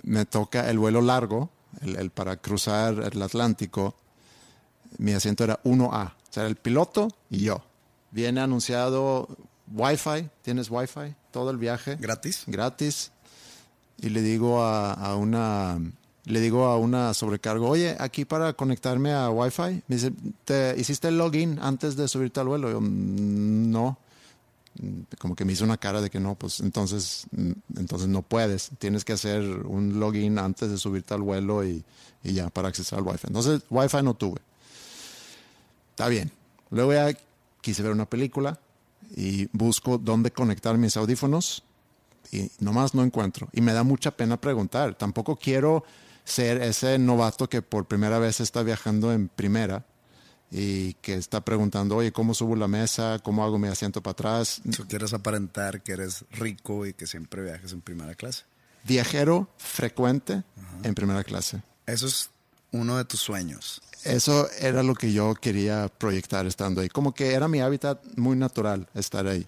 me 0.04 0.26
toca 0.26 0.70
el 0.70 0.78
vuelo 0.80 1.02
largo, 1.02 1.50
el, 1.82 1.96
el 1.98 2.10
para 2.10 2.38
cruzar 2.38 2.94
el 3.14 3.22
Atlántico. 3.22 3.96
Mi 4.98 5.14
asiento 5.14 5.44
era 5.44 5.62
1A, 5.64 6.08
o 6.12 6.14
sea, 6.30 6.46
el 6.48 6.56
piloto 6.56 7.10
y 7.30 7.40
yo. 7.40 7.62
Viene 8.12 8.40
anunciado 8.42 9.28
Wi-Fi, 9.74 10.30
¿tienes 10.42 10.70
Wi-Fi? 10.70 11.16
Todo 11.32 11.50
el 11.52 11.58
viaje 11.58 11.98
¿Gratis? 11.98 12.44
gratis 12.48 13.12
y 13.98 14.10
le 14.10 14.22
digo 14.22 14.62
a, 14.64 14.94
a 14.94 15.16
una 15.16 15.80
le 16.26 16.40
digo 16.40 16.66
a 16.66 16.78
una 16.78 17.14
sobrecargo, 17.14 17.70
oye, 17.70 17.96
aquí 18.00 18.26
para 18.26 18.54
conectarme 18.54 19.14
a 19.14 19.30
Wi-Fi, 19.30 19.84
me 19.88 19.96
dice, 19.96 20.12
¿te 20.44 20.74
hiciste 20.78 21.08
el 21.10 21.18
login 21.20 21.60
antes 21.62 21.96
de 21.96 22.08
subirte 22.08 22.40
al 22.40 22.48
vuelo? 22.48 22.72
Yo, 22.72 22.82
"Mm, 22.82 23.70
no. 23.72 23.98
Como 25.20 25.36
que 25.36 25.46
me 25.46 25.54
hizo 25.54 25.64
una 25.64 25.78
cara 25.78 26.02
de 26.02 26.10
que 26.10 26.20
no, 26.20 26.36
pues 26.36 26.60
entonces, 26.60 27.28
mm, 27.32 27.52
entonces 27.78 28.08
no 28.08 28.22
puedes. 28.22 28.72
Tienes 28.80 29.06
que 29.06 29.14
hacer 29.14 29.42
un 29.42 30.00
login 30.00 30.38
antes 30.40 30.70
de 30.70 30.78
subirte 30.78 31.14
al 31.14 31.22
vuelo 31.22 31.64
y, 31.64 31.84
ya 32.24 32.50
para 32.50 32.70
acceder 32.70 33.00
al 33.00 33.06
Wi-Fi. 33.06 33.28
Entonces, 33.28 33.62
Wi-Fi 33.70 34.04
no 34.04 34.14
tuve. 34.16 34.42
Está 35.92 36.08
bien. 36.08 36.32
Luego 36.72 36.94
ya 36.94 37.18
quise 37.62 37.84
ver 37.84 37.92
una 37.92 38.10
película 38.10 38.60
y 39.16 39.48
busco 39.54 39.98
dónde 39.98 40.32
conectar 40.32 40.78
mis 40.78 40.98
audífonos 40.98 41.64
y 42.32 42.52
nomás 42.60 42.94
no 42.94 43.04
encuentro. 43.04 43.48
Y 43.54 43.62
me 43.62 43.74
da 43.74 43.84
mucha 43.84 44.12
pena 44.12 44.38
preguntar. 44.38 44.96
Tampoco 44.96 45.36
quiero 45.36 45.84
ser 46.24 46.62
ese 46.62 46.98
novato 46.98 47.48
que 47.48 47.62
por 47.62 47.86
primera 47.86 48.20
vez 48.20 48.40
está 48.40 48.64
viajando 48.64 49.14
en 49.14 49.30
primera 49.30 49.86
y 50.58 50.94
que 51.02 51.16
está 51.16 51.42
preguntando, 51.44 51.98
oye, 51.98 52.14
¿cómo 52.14 52.34
subo 52.34 52.56
la 52.56 52.70
mesa? 52.70 53.20
¿Cómo 53.22 53.44
hago 53.44 53.60
mi 53.60 53.68
asiento 53.68 54.02
para 54.02 54.14
atrás? 54.14 54.62
O 54.82 54.86
quieres 54.88 55.12
aparentar 55.14 55.84
que 55.84 55.92
eres 55.92 56.24
rico 56.32 56.86
y 56.86 56.94
que 56.94 57.08
siempre 57.08 57.42
viajes 57.44 57.74
en 57.74 57.82
primera 57.82 58.16
clase. 58.16 58.44
Viajero 58.86 59.50
frecuente 59.58 60.44
en 60.84 60.96
primera 60.96 61.26
clase. 61.26 61.62
Eso 61.86 62.08
es 62.08 62.30
uno 62.72 62.96
de 62.98 63.04
tus 63.04 63.20
sueños. 63.20 63.82
Eso 64.06 64.48
era 64.60 64.82
lo 64.82 64.94
que 64.96 65.12
yo 65.12 65.34
quería 65.36 65.90
proyectar 65.90 66.46
estando 66.46 66.80
ahí. 66.80 66.88
Como 66.90 67.14
que 67.14 67.34
era 67.34 67.48
mi 67.50 67.60
hábitat 67.60 68.02
muy 68.16 68.38
natural 68.38 68.88
estar 68.94 69.28
ahí. 69.28 69.46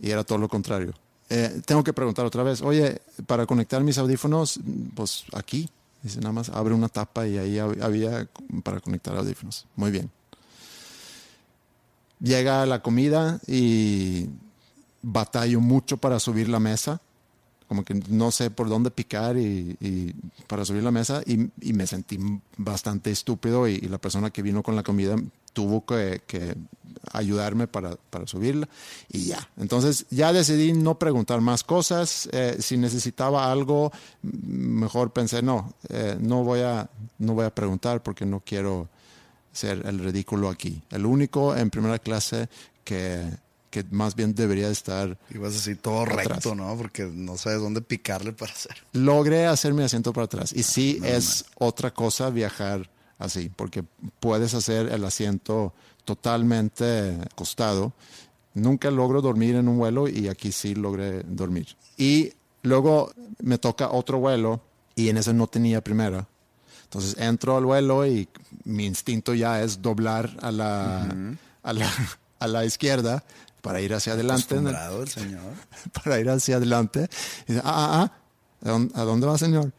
Y 0.00 0.10
era 0.10 0.22
todo 0.24 0.36
lo 0.38 0.48
contrario. 0.48 0.92
Eh, 1.30 1.62
tengo 1.64 1.82
que 1.82 1.92
preguntar 1.94 2.26
otra 2.26 2.42
vez, 2.42 2.60
oye, 2.60 3.00
para 3.26 3.46
conectar 3.46 3.82
mis 3.82 3.96
audífonos, 3.96 4.60
pues 4.94 5.24
aquí. 5.32 5.70
Dice, 6.02 6.20
nada 6.20 6.32
más 6.32 6.50
abre 6.50 6.74
una 6.74 6.88
tapa 6.88 7.26
y 7.26 7.38
ahí 7.38 7.54
hab- 7.56 7.82
había 7.82 8.28
para 8.62 8.80
conectar 8.80 9.16
audífonos. 9.16 9.66
Muy 9.76 9.90
bien. 9.90 10.10
Llega 12.20 12.64
la 12.66 12.82
comida 12.82 13.40
y 13.46 14.28
batallo 15.02 15.60
mucho 15.60 15.96
para 15.96 16.18
subir 16.18 16.48
la 16.48 16.60
mesa. 16.60 17.00
Como 17.68 17.84
que 17.84 17.94
no 17.94 18.30
sé 18.30 18.50
por 18.50 18.68
dónde 18.68 18.90
picar 18.90 19.36
y, 19.36 19.76
y 19.80 20.12
para 20.46 20.64
subir 20.64 20.84
la 20.84 20.92
mesa 20.92 21.22
y, 21.26 21.50
y 21.60 21.72
me 21.72 21.86
sentí 21.86 22.18
bastante 22.56 23.10
estúpido 23.10 23.66
y, 23.66 23.74
y 23.74 23.88
la 23.88 23.98
persona 23.98 24.30
que 24.30 24.42
vino 24.42 24.62
con 24.62 24.76
la 24.76 24.84
comida 24.84 25.16
tuvo 25.52 25.84
que, 25.84 26.22
que 26.26 26.54
ayudarme 27.12 27.66
para, 27.66 27.96
para, 28.10 28.26
subirla 28.26 28.68
y 29.08 29.24
ya. 29.24 29.48
Entonces 29.56 30.06
ya 30.10 30.32
decidí 30.32 30.72
no 30.72 30.98
preguntar 30.98 31.40
más 31.40 31.64
cosas. 31.64 32.28
Eh, 32.32 32.56
si 32.60 32.76
necesitaba 32.76 33.50
algo, 33.50 33.90
mejor 34.22 35.12
pensé, 35.12 35.42
no, 35.42 35.74
eh, 35.88 36.16
no, 36.20 36.44
voy 36.44 36.60
a, 36.60 36.88
no 37.18 37.34
voy 37.34 37.46
a 37.46 37.54
preguntar 37.54 38.02
porque 38.02 38.26
no 38.26 38.40
quiero 38.44 38.88
ser 39.56 39.86
el 39.86 39.98
ridículo 39.98 40.48
aquí. 40.48 40.82
El 40.90 41.06
único 41.06 41.56
en 41.56 41.70
primera 41.70 41.98
clase 41.98 42.48
que, 42.84 43.24
que 43.70 43.84
más 43.90 44.14
bien 44.14 44.34
debería 44.34 44.68
estar. 44.68 45.18
Ibas 45.30 45.56
así 45.56 45.74
todo 45.74 46.04
recto, 46.04 46.54
¿no? 46.54 46.76
Porque 46.76 47.04
no 47.04 47.36
sabes 47.36 47.60
dónde 47.60 47.80
picarle 47.80 48.32
para 48.32 48.52
hacer. 48.52 48.76
Logré 48.92 49.46
hacer 49.46 49.74
mi 49.74 49.82
asiento 49.82 50.12
para 50.12 50.26
atrás. 50.26 50.52
Y 50.52 50.62
sí 50.62 51.00
es 51.02 51.46
otra 51.56 51.92
cosa 51.92 52.30
viajar 52.30 52.88
así, 53.18 53.50
porque 53.54 53.82
puedes 54.20 54.54
hacer 54.54 54.92
el 54.92 55.04
asiento 55.04 55.72
totalmente 56.04 57.18
acostado. 57.32 57.92
Nunca 58.54 58.90
logro 58.90 59.20
dormir 59.20 59.56
en 59.56 59.68
un 59.68 59.78
vuelo 59.78 60.08
y 60.08 60.28
aquí 60.28 60.52
sí 60.52 60.74
logré 60.74 61.22
dormir. 61.24 61.68
Y 61.96 62.32
luego 62.62 63.12
me 63.40 63.58
toca 63.58 63.90
otro 63.90 64.18
vuelo 64.18 64.60
y 64.94 65.08
en 65.08 65.18
ese 65.18 65.34
no 65.34 65.46
tenía 65.46 65.82
primera. 65.82 66.26
Entonces 66.86 67.16
entro 67.18 67.56
al 67.56 67.64
vuelo 67.64 68.06
y 68.06 68.28
mi 68.64 68.86
instinto 68.86 69.34
ya 69.34 69.60
es 69.62 69.82
doblar 69.82 70.36
a 70.40 70.52
la, 70.52 71.02
a 71.62 71.72
la, 71.72 71.90
a 72.38 72.46
la 72.46 72.64
izquierda 72.64 73.24
para 73.60 73.80
ir 73.80 73.92
hacia 73.92 74.12
adelante. 74.12 74.54
el 74.54 75.08
señor. 75.08 75.52
Para 76.04 76.20
ir 76.20 76.30
hacia 76.30 76.56
adelante. 76.56 77.08
Y 77.48 77.54
dice, 77.54 77.62
ah, 77.64 78.08
ah, 78.08 78.12
ah, 78.64 78.86
¿a 78.94 79.02
dónde 79.02 79.26
va, 79.26 79.36
señor? 79.36 79.72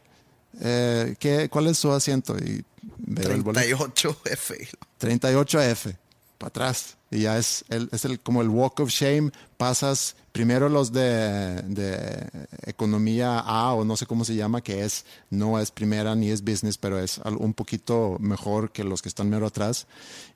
Eh, 0.59 1.15
¿qué, 1.17 1.47
¿Cuál 1.47 1.67
es 1.67 1.77
su 1.77 1.89
asiento? 1.93 2.37
Y 2.37 2.65
veo 2.97 3.29
38F. 3.45 4.67
38F, 4.99 5.95
para 6.37 6.49
atrás. 6.49 6.97
Y 7.09 7.21
ya 7.21 7.37
es, 7.37 7.63
el, 7.69 7.89
es 7.91 8.03
el, 8.05 8.19
como 8.19 8.41
el 8.41 8.49
walk 8.49 8.79
of 8.81 8.89
shame. 8.89 9.31
Pasas 9.55 10.15
primero 10.33 10.69
los 10.69 10.91
de, 10.91 11.63
de, 11.63 12.29
economía 12.65 13.39
A 13.39 13.73
o 13.73 13.85
no 13.85 13.95
sé 13.97 14.05
cómo 14.05 14.25
se 14.25 14.35
llama, 14.35 14.61
que 14.61 14.83
es 14.83 15.05
no 15.29 15.59
es 15.59 15.71
primera 15.71 16.15
ni 16.15 16.29
es 16.29 16.43
business, 16.43 16.77
pero 16.77 16.99
es 16.99 17.19
un 17.39 17.53
poquito 17.53 18.17
mejor 18.19 18.71
que 18.71 18.83
los 18.83 19.01
que 19.01 19.09
están 19.09 19.29
mero 19.29 19.47
atrás. 19.47 19.87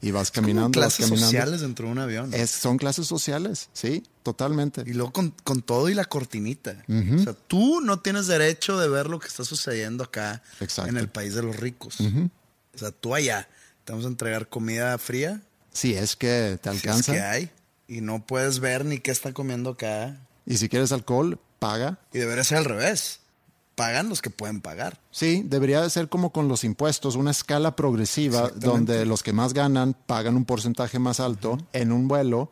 Y 0.01 0.12
vas 0.12 0.31
caminando. 0.31 0.77
Como 0.77 0.86
clases 0.86 1.00
vas 1.01 1.10
caminando. 1.10 1.25
sociales 1.27 1.62
dentro 1.62 1.86
de 1.88 1.91
un 1.91 2.00
avión. 2.00 2.34
Es, 2.34 2.50
son 2.51 2.77
clases 2.77 3.05
sociales, 3.05 3.70
sí, 3.74 4.01
totalmente. 4.24 4.84
Y 4.88 4.93
luego 4.93 5.12
con, 5.12 5.36
con 5.43 5.62
todo 5.62 5.89
y 5.89 5.93
la 5.93 6.05
cortinita. 6.05 6.84
Uh 6.88 6.93
-huh. 6.93 7.20
O 7.20 7.24
sea, 7.24 7.34
tú 7.34 7.81
no 7.81 8.00
tienes 8.00 8.27
derecho 8.27 8.79
de 8.79 8.88
ver 8.88 9.08
lo 9.08 9.20
que 9.20 9.27
está 9.27 9.43
sucediendo 9.43 10.05
acá 10.05 10.41
Exacto. 10.62 10.89
en 10.89 10.98
el 10.98 11.10
país 11.10 11.36
de 11.36 11.43
los 11.43 11.58
ricos. 11.58 12.00
Uh 12.00 12.05
-huh. 12.05 12.29
O 12.74 12.77
sea, 12.77 12.91
tú 12.91 13.13
allá 13.13 13.48
te 13.84 13.91
vamos 13.91 14.05
a 14.05 14.10
entregar 14.10 14.48
comida 14.48 14.98
fría. 14.98 15.41
Si 15.72 15.94
es 15.94 16.16
que 16.16 16.60
te 16.62 16.70
alcanza. 16.70 17.04
Si 17.04 17.12
es 17.12 17.18
que 17.18 17.24
hay. 17.24 17.51
Y 17.88 18.01
no 18.01 18.25
puedes 18.25 18.60
ver 18.60 18.86
ni 18.86 19.00
qué 19.00 19.12
está 19.12 19.34
comiendo 19.34 19.72
acá. 19.72 20.18
Y 20.46 20.58
si 20.58 20.70
quieres 20.70 20.92
alcohol, 20.92 21.40
paga. 21.60 22.00
Y 22.13 22.20
debería 22.20 22.44
ser 22.44 22.60
al 22.60 22.66
revés. 22.66 23.20
Pagan 23.75 24.10
los 24.10 24.22
que 24.22 24.30
pueden 24.30 24.62
pagar. 24.62 25.00
Sí, 25.12 25.44
debería 25.46 25.82
de 25.82 25.90
ser 25.90 26.10
como 26.10 26.32
con 26.32 26.48
los 26.48 26.63
impuestos, 26.63 27.16
una 27.16 27.32
escala 27.32 27.75
progresiva 27.75 28.50
donde 28.56 29.06
los 29.06 29.24
que 29.24 29.34
más 29.34 29.54
ganan 29.54 29.96
pagan 30.06 30.36
un 30.36 30.46
porcentaje 30.46 31.00
más 31.00 31.20
alto 31.20 31.54
uh 31.54 31.58
-huh. 31.58 31.66
en 31.74 31.92
un 31.92 32.08
vuelo 32.08 32.51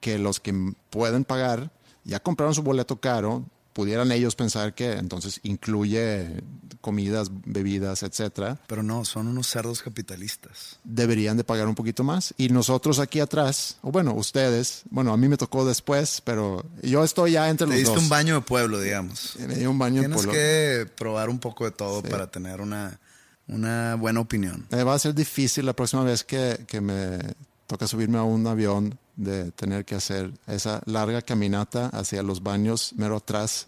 que 0.00 0.18
los 0.18 0.40
que 0.40 0.54
pueden 0.90 1.24
pagar 1.24 1.70
ya 2.04 2.20
compraron 2.20 2.54
su 2.54 2.62
boleto 2.62 3.00
caro, 3.00 3.44
pudieran 3.78 4.10
ellos 4.10 4.34
pensar 4.34 4.74
que 4.74 4.94
entonces 4.94 5.38
incluye 5.44 6.42
comidas, 6.80 7.30
bebidas, 7.44 8.02
etcétera. 8.02 8.58
Pero 8.66 8.82
no, 8.82 9.04
son 9.04 9.28
unos 9.28 9.46
cerdos 9.46 9.82
capitalistas. 9.82 10.80
Deberían 10.82 11.36
de 11.36 11.44
pagar 11.44 11.68
un 11.68 11.76
poquito 11.76 12.02
más. 12.02 12.34
Y 12.36 12.48
nosotros 12.48 12.98
aquí 12.98 13.20
atrás, 13.20 13.78
o 13.82 13.92
bueno, 13.92 14.14
ustedes, 14.14 14.82
bueno, 14.90 15.12
a 15.12 15.16
mí 15.16 15.28
me 15.28 15.36
tocó 15.36 15.64
después, 15.64 16.20
pero 16.24 16.66
yo 16.82 17.04
estoy 17.04 17.32
ya 17.32 17.48
entre 17.48 17.68
Te 17.68 17.70
los 17.70 17.78
diste 17.78 17.94
dos. 17.94 18.02
un 18.02 18.08
baño 18.08 18.34
de 18.34 18.40
pueblo, 18.40 18.80
digamos. 18.80 19.36
Me 19.46 19.54
di 19.54 19.66
un 19.66 19.78
baño 19.78 20.00
Tienes 20.00 20.22
de 20.22 20.26
pueblo. 20.26 20.32
que 20.32 20.90
probar 20.96 21.28
un 21.30 21.38
poco 21.38 21.64
de 21.64 21.70
todo 21.70 22.00
sí. 22.02 22.08
para 22.08 22.28
tener 22.28 22.60
una, 22.60 22.98
una 23.46 23.94
buena 23.94 24.18
opinión. 24.18 24.66
Me 24.70 24.82
va 24.82 24.94
a 24.94 24.98
ser 24.98 25.14
difícil 25.14 25.64
la 25.64 25.72
próxima 25.72 26.02
vez 26.02 26.24
que, 26.24 26.64
que 26.66 26.80
me 26.80 27.20
toca 27.68 27.86
subirme 27.86 28.18
a 28.18 28.24
un 28.24 28.44
avión 28.48 28.98
de 29.14 29.50
tener 29.52 29.84
que 29.84 29.96
hacer 29.96 30.32
esa 30.46 30.80
larga 30.86 31.22
caminata 31.22 31.88
hacia 31.88 32.22
los 32.22 32.42
baños 32.42 32.92
mero 32.96 33.16
atrás 33.16 33.66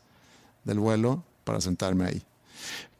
del 0.65 0.79
vuelo 0.79 1.25
para 1.45 1.61
sentarme 1.61 2.07
ahí. 2.07 2.23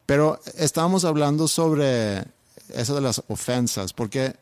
Pero 0.05 0.39
estábamos 0.57 1.05
hablando 1.05 1.47
sobre 1.47 2.25
eso 2.73 2.95
de 2.95 3.01
las 3.01 3.23
ofensas, 3.27 3.93
porque 3.93 4.35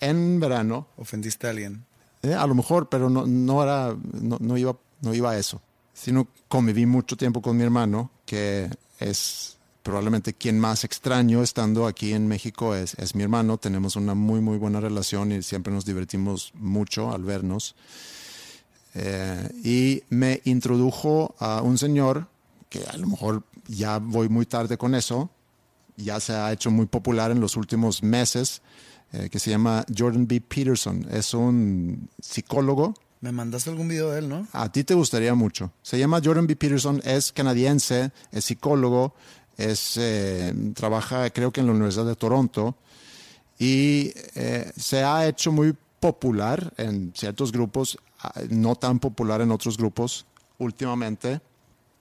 en 0.00 0.40
verano... 0.40 0.86
¿Ofendiste 0.96 1.46
a 1.46 1.50
alguien? 1.50 1.84
Eh, 2.22 2.34
a 2.34 2.46
lo 2.46 2.54
mejor, 2.54 2.88
pero 2.88 3.08
no, 3.08 3.26
no 3.26 3.62
era, 3.62 3.96
no, 4.12 4.38
no, 4.40 4.56
iba, 4.56 4.76
no 5.00 5.14
iba 5.14 5.30
a 5.30 5.38
eso. 5.38 5.60
Sino 5.94 6.28
conviví 6.48 6.86
mucho 6.86 7.16
tiempo 7.16 7.40
con 7.40 7.56
mi 7.56 7.62
hermano, 7.62 8.10
que 8.26 8.68
es 8.98 9.56
probablemente 9.82 10.34
quien 10.34 10.60
más 10.60 10.84
extraño 10.84 11.42
estando 11.42 11.86
aquí 11.86 12.12
en 12.12 12.28
México 12.28 12.74
es, 12.74 12.94
es 12.94 13.14
mi 13.14 13.22
hermano. 13.22 13.58
Tenemos 13.58 13.96
una 13.96 14.14
muy, 14.14 14.40
muy 14.40 14.58
buena 14.58 14.80
relación 14.80 15.32
y 15.32 15.42
siempre 15.42 15.72
nos 15.72 15.84
divertimos 15.84 16.52
mucho 16.54 17.12
al 17.12 17.24
vernos. 17.24 17.74
Eh, 18.94 19.48
y 19.64 20.02
me 20.14 20.40
introdujo 20.44 21.34
a 21.38 21.62
un 21.62 21.78
señor 21.78 22.28
que 22.72 22.82
a 22.90 22.96
lo 22.96 23.06
mejor 23.06 23.42
ya 23.68 23.98
voy 23.98 24.30
muy 24.30 24.46
tarde 24.46 24.78
con 24.78 24.94
eso, 24.94 25.28
ya 25.96 26.18
se 26.20 26.32
ha 26.32 26.50
hecho 26.52 26.70
muy 26.70 26.86
popular 26.86 27.30
en 27.30 27.38
los 27.38 27.54
últimos 27.58 28.02
meses, 28.02 28.62
eh, 29.12 29.28
que 29.30 29.38
se 29.38 29.50
llama 29.50 29.84
Jordan 29.94 30.26
B. 30.26 30.40
Peterson. 30.40 31.06
Es 31.10 31.34
un 31.34 32.08
psicólogo. 32.18 32.94
Me 33.20 33.30
mandaste 33.30 33.68
algún 33.68 33.88
video 33.88 34.10
de 34.10 34.20
él, 34.20 34.28
¿no? 34.30 34.46
A 34.52 34.72
ti 34.72 34.84
te 34.84 34.94
gustaría 34.94 35.34
mucho. 35.34 35.70
Se 35.82 35.98
llama 35.98 36.22
Jordan 36.24 36.46
B. 36.46 36.56
Peterson, 36.56 37.02
es 37.04 37.30
canadiense, 37.30 38.10
es 38.32 38.46
psicólogo, 38.46 39.14
es, 39.58 39.98
eh, 39.98 40.54
trabaja 40.74 41.28
creo 41.28 41.52
que 41.52 41.60
en 41.60 41.66
la 41.66 41.72
Universidad 41.72 42.06
de 42.06 42.16
Toronto 42.16 42.74
y 43.58 44.14
eh, 44.34 44.72
se 44.76 45.04
ha 45.04 45.28
hecho 45.28 45.52
muy 45.52 45.76
popular 46.00 46.72
en 46.78 47.12
ciertos 47.14 47.52
grupos, 47.52 47.98
no 48.48 48.76
tan 48.76 48.98
popular 48.98 49.42
en 49.42 49.52
otros 49.52 49.76
grupos 49.76 50.24
últimamente, 50.58 51.42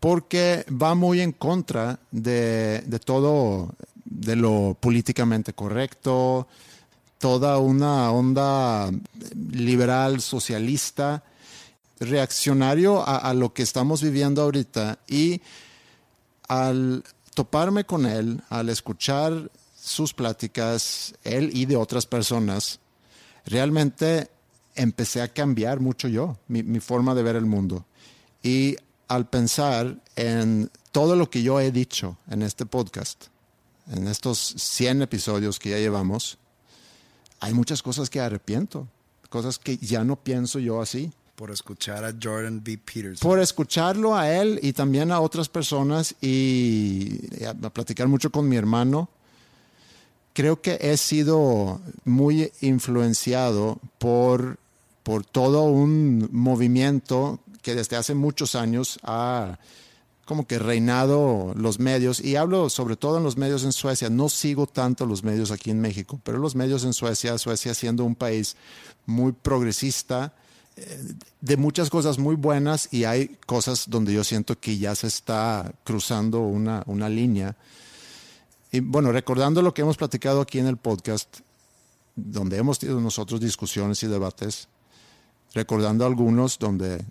porque 0.01 0.65
va 0.67 0.95
muy 0.95 1.21
en 1.21 1.31
contra 1.31 1.99
de, 2.09 2.83
de, 2.87 2.99
todo, 2.99 3.69
de 4.03 4.35
lo 4.35 4.75
políticamente 4.79 5.53
correcto, 5.53 6.47
toda 7.19 7.59
una 7.59 8.11
onda 8.11 8.89
liberal, 9.51 10.19
socialista, 10.19 11.23
reaccionario 11.99 13.07
a, 13.07 13.31
lo 13.35 13.53
que 13.53 13.61
estamos 13.61 14.01
viviendo 14.01 14.41
ahorita 14.41 14.97
y 15.07 15.39
al 16.47 17.03
toparme 17.35 17.83
con 17.83 18.07
él, 18.07 18.41
al 18.49 18.69
escuchar 18.69 19.51
sus 19.79 20.15
pláticas, 20.15 21.13
él 21.23 21.51
y 21.53 21.67
de 21.67 21.75
otras 21.75 22.07
personas, 22.07 22.79
realmente 23.45 24.31
empecé 24.73 25.21
a 25.21 25.27
cambiar 25.27 25.79
mucho 25.79 26.07
yo, 26.07 26.39
mi, 26.47 26.63
mi, 26.63 26.79
forma 26.79 27.13
de 27.13 27.21
ver 27.21 27.35
el 27.35 27.45
mundo. 27.45 27.85
Y 28.41 28.77
al 29.11 29.27
pensar 29.27 29.97
en 30.15 30.71
todo 30.93 31.17
lo 31.17 31.29
que 31.29 31.43
yo 31.43 31.59
he 31.59 31.73
dicho 31.73 32.17
en 32.29 32.43
este 32.43 32.65
podcast, 32.65 33.25
en 33.91 34.07
estos 34.07 34.39
100 34.57 35.01
episodios 35.01 35.59
que 35.59 35.71
ya 35.71 35.79
llevamos, 35.79 36.37
hay 37.41 37.53
muchas 37.53 37.83
cosas 37.83 38.09
que 38.09 38.21
arrepiento, 38.21 38.87
cosas 39.29 39.59
que 39.59 39.75
ya 39.75 40.05
no 40.05 40.15
pienso 40.15 40.59
yo 40.59 40.81
así. 40.81 41.11
Por 41.35 41.51
escuchar 41.51 42.05
a 42.05 42.13
Jordan 42.23 42.63
B. 42.63 42.77
Peterson. 42.77 43.29
Por 43.29 43.41
escucharlo 43.41 44.15
a 44.15 44.33
él 44.33 44.61
y 44.63 44.71
también 44.71 45.11
a 45.11 45.19
otras 45.19 45.49
personas 45.49 46.15
y 46.21 47.19
a 47.45 47.53
platicar 47.69 48.07
mucho 48.07 48.31
con 48.31 48.47
mi 48.47 48.55
hermano. 48.55 49.09
Creo 50.31 50.61
que 50.61 50.77
he 50.79 50.95
sido 50.95 51.81
muy 52.05 52.49
influenciado 52.61 53.77
por, 53.97 54.57
por 55.03 55.25
todo 55.25 55.63
un 55.63 56.29
movimiento 56.31 57.41
que 57.61 57.75
desde 57.75 57.95
hace 57.95 58.15
muchos 58.15 58.55
años 58.55 58.99
ha 59.03 59.59
como 60.25 60.47
que 60.47 60.59
reinado 60.59 61.53
los 61.55 61.79
medios, 61.79 62.21
y 62.21 62.37
hablo 62.37 62.69
sobre 62.69 62.95
todo 62.95 63.17
en 63.17 63.23
los 63.23 63.37
medios 63.37 63.63
en 63.63 63.73
Suecia, 63.73 64.09
no 64.09 64.29
sigo 64.29 64.65
tanto 64.65 65.05
los 65.05 65.23
medios 65.23 65.51
aquí 65.51 65.71
en 65.71 65.81
México, 65.81 66.21
pero 66.23 66.37
los 66.37 66.55
medios 66.55 66.85
en 66.85 66.93
Suecia, 66.93 67.37
Suecia 67.37 67.73
siendo 67.73 68.05
un 68.05 68.15
país 68.15 68.55
muy 69.05 69.33
progresista, 69.33 70.33
de 71.41 71.57
muchas 71.57 71.89
cosas 71.89 72.17
muy 72.17 72.35
buenas 72.35 72.87
y 72.91 73.03
hay 73.03 73.37
cosas 73.45 73.89
donde 73.89 74.13
yo 74.13 74.23
siento 74.23 74.59
que 74.59 74.77
ya 74.77 74.95
se 74.95 75.07
está 75.07 75.73
cruzando 75.83 76.39
una, 76.39 76.83
una 76.85 77.09
línea. 77.09 77.55
Y 78.71 78.79
bueno, 78.79 79.11
recordando 79.11 79.61
lo 79.61 79.73
que 79.73 79.81
hemos 79.81 79.97
platicado 79.97 80.41
aquí 80.41 80.59
en 80.59 80.67
el 80.67 80.77
podcast, 80.77 81.39
donde 82.15 82.57
hemos 82.57 82.79
tenido 82.79 83.01
nosotros 83.01 83.41
discusiones 83.41 84.01
y 84.03 84.07
debates, 84.07 84.69
recordando 85.53 86.05
algunos 86.05 86.57
donde 86.57 87.03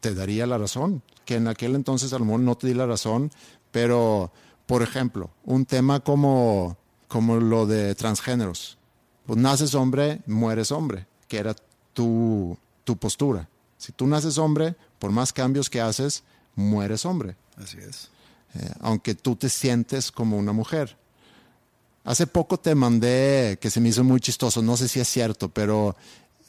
te 0.00 0.14
daría 0.14 0.46
la 0.46 0.58
razón, 0.58 1.02
que 1.24 1.36
en 1.36 1.48
aquel 1.48 1.74
entonces 1.74 2.12
a 2.12 2.18
lo 2.18 2.24
mejor 2.24 2.40
no 2.40 2.56
te 2.56 2.66
di 2.66 2.74
la 2.74 2.86
razón, 2.86 3.30
pero 3.70 4.32
por 4.66 4.82
ejemplo, 4.82 5.30
un 5.44 5.64
tema 5.66 6.00
como, 6.00 6.76
como 7.08 7.36
lo 7.36 7.66
de 7.66 7.94
transgéneros, 7.94 8.78
Pues 9.26 9.38
naces 9.38 9.74
hombre, 9.74 10.22
mueres 10.26 10.70
hombre, 10.72 11.06
que 11.28 11.38
era 11.38 11.54
tu, 11.92 12.56
tu 12.84 12.96
postura. 12.96 13.48
Si 13.78 13.92
tú 13.92 14.06
naces 14.06 14.38
hombre, 14.38 14.76
por 14.98 15.10
más 15.10 15.32
cambios 15.32 15.70
que 15.70 15.80
haces, 15.80 16.22
mueres 16.54 17.04
hombre. 17.04 17.36
Así 17.56 17.78
es. 17.78 18.10
Eh, 18.54 18.70
aunque 18.80 19.14
tú 19.14 19.36
te 19.36 19.48
sientes 19.48 20.10
como 20.12 20.36
una 20.36 20.52
mujer. 20.52 20.96
Hace 22.04 22.26
poco 22.26 22.58
te 22.58 22.74
mandé, 22.74 23.58
que 23.60 23.70
se 23.70 23.80
me 23.80 23.90
hizo 23.90 24.02
muy 24.04 24.20
chistoso, 24.20 24.62
no 24.62 24.76
sé 24.76 24.88
si 24.88 25.00
es 25.00 25.08
cierto, 25.08 25.48
pero 25.48 25.96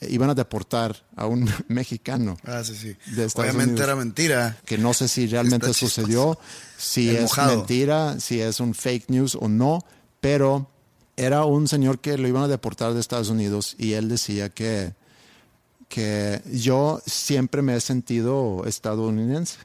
iban 0.09 0.29
a 0.29 0.35
deportar 0.35 0.95
a 1.15 1.27
un 1.27 1.49
mexicano. 1.67 2.37
Ah, 2.45 2.63
sí, 2.63 2.75
sí. 2.75 2.95
de 3.15 3.25
Obviamente 3.35 3.71
Unidos. 3.73 3.81
era 3.81 3.95
mentira. 3.95 4.57
Que 4.65 4.77
no 4.77 4.93
sé 4.93 5.07
si 5.07 5.27
realmente 5.27 5.73
sucedió, 5.73 6.37
si 6.77 7.09
El 7.09 7.15
es 7.17 7.21
mojado. 7.23 7.57
mentira, 7.57 8.19
si 8.19 8.41
es 8.41 8.59
un 8.59 8.73
fake 8.73 9.09
news 9.09 9.35
o 9.39 9.47
no, 9.47 9.79
pero 10.19 10.67
era 11.17 11.45
un 11.45 11.67
señor 11.67 11.99
que 11.99 12.17
lo 12.17 12.27
iban 12.27 12.43
a 12.43 12.47
deportar 12.47 12.93
de 12.93 12.99
Estados 12.99 13.29
Unidos 13.29 13.75
y 13.77 13.93
él 13.93 14.09
decía 14.09 14.49
que, 14.49 14.93
que 15.87 16.41
yo 16.51 17.01
siempre 17.05 17.61
me 17.61 17.75
he 17.75 17.81
sentido 17.81 18.63
estadounidense. 18.65 19.57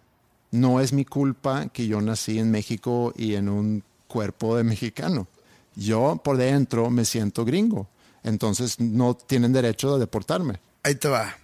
No 0.50 0.80
es 0.80 0.92
mi 0.92 1.04
culpa 1.04 1.68
que 1.68 1.86
yo 1.86 2.00
nací 2.00 2.38
en 2.38 2.50
México 2.50 3.12
y 3.16 3.34
en 3.34 3.48
un 3.48 3.82
cuerpo 4.08 4.56
de 4.56 4.64
mexicano. 4.64 5.28
Yo 5.74 6.20
por 6.22 6.36
dentro 6.36 6.90
me 6.90 7.04
siento 7.04 7.44
gringo. 7.44 7.88
Entonces 8.26 8.80
no 8.80 9.14
tienen 9.16 9.52
derecho 9.54 9.94
de 9.94 10.00
deportarme. 10.00 10.60
Ahí 10.82 10.96
te 10.96 11.08
va. 11.08 11.38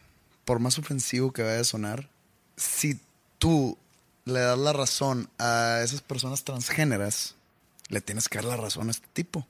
Por 0.45 0.59
más 0.59 0.79
ofensivo 0.79 1.33
que 1.33 1.42
vaya 1.42 1.61
a 1.61 1.64
sonar, 1.64 2.11
si 2.57 3.01
tú 3.38 3.79
le 4.25 4.40
das 4.40 4.59
la 4.59 4.73
razón 4.73 5.31
a 5.38 5.81
esas 5.85 6.01
personas 6.03 6.42
transgéneras, 6.45 7.37
le 7.88 8.01
tienes 8.01 8.29
que 8.29 8.38
dar 8.38 8.47
la 8.47 8.57
razón 8.57 8.88
a 8.88 8.90
este 8.90 9.07
tipo. 9.12 9.47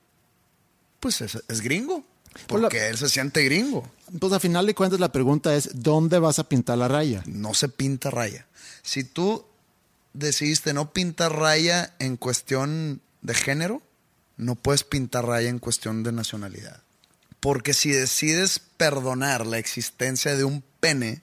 Pues 1.00 1.22
es, 1.22 1.42
es 1.48 1.60
gringo. 1.62 2.04
Pues 2.46 2.60
la- 2.62 2.68
Porque 2.68 2.88
él 2.88 2.98
se 2.98 3.08
siente 3.08 3.42
gringo. 3.44 3.90
Pues 4.20 4.32
a 4.34 4.38
final 4.40 4.66
de 4.66 4.74
cuentas 4.74 5.00
la 5.00 5.10
pregunta 5.10 5.54
es, 5.56 5.70
¿dónde 5.74 6.18
vas 6.18 6.38
a 6.38 6.48
pintar 6.48 6.76
la 6.78 6.88
raya? 6.88 7.22
No 7.26 7.54
se 7.54 7.68
pinta 7.70 8.10
raya. 8.10 8.46
Si 8.82 9.04
tú 9.04 9.44
decidiste 10.12 10.74
no 10.74 10.92
pintar 10.92 11.32
raya 11.34 11.94
en 11.98 12.16
cuestión 12.18 13.00
de 13.22 13.34
género, 13.34 13.80
no 14.36 14.54
puedes 14.54 14.84
pintar 14.84 15.24
raya 15.26 15.48
en 15.48 15.58
cuestión 15.58 16.02
de 16.02 16.12
nacionalidad. 16.12 16.81
Porque 17.42 17.74
si 17.74 17.90
decides 17.90 18.60
perdonar 18.60 19.48
la 19.48 19.58
existencia 19.58 20.36
de 20.36 20.44
un 20.44 20.62
pene, 20.78 21.22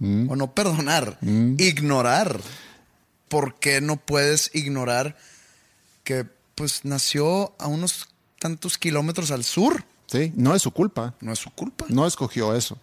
o 0.00 0.34
no 0.34 0.52
perdonar, 0.52 1.16
ignorar, 1.22 2.40
¿por 3.28 3.60
qué 3.60 3.80
no 3.80 3.98
puedes 3.98 4.50
ignorar 4.52 5.16
que 6.02 6.26
pues 6.56 6.84
nació 6.84 7.54
a 7.60 7.68
unos 7.68 8.08
tantos 8.40 8.78
kilómetros 8.78 9.30
al 9.30 9.44
sur? 9.44 9.84
¿Sí? 10.06 10.32
No 10.36 10.54
es 10.54 10.62
su 10.62 10.70
culpa. 10.70 11.14
No 11.20 11.32
es 11.32 11.38
su 11.40 11.50
culpa. 11.50 11.84
No 11.88 12.06
escogió 12.06 12.54
eso. 12.54 12.78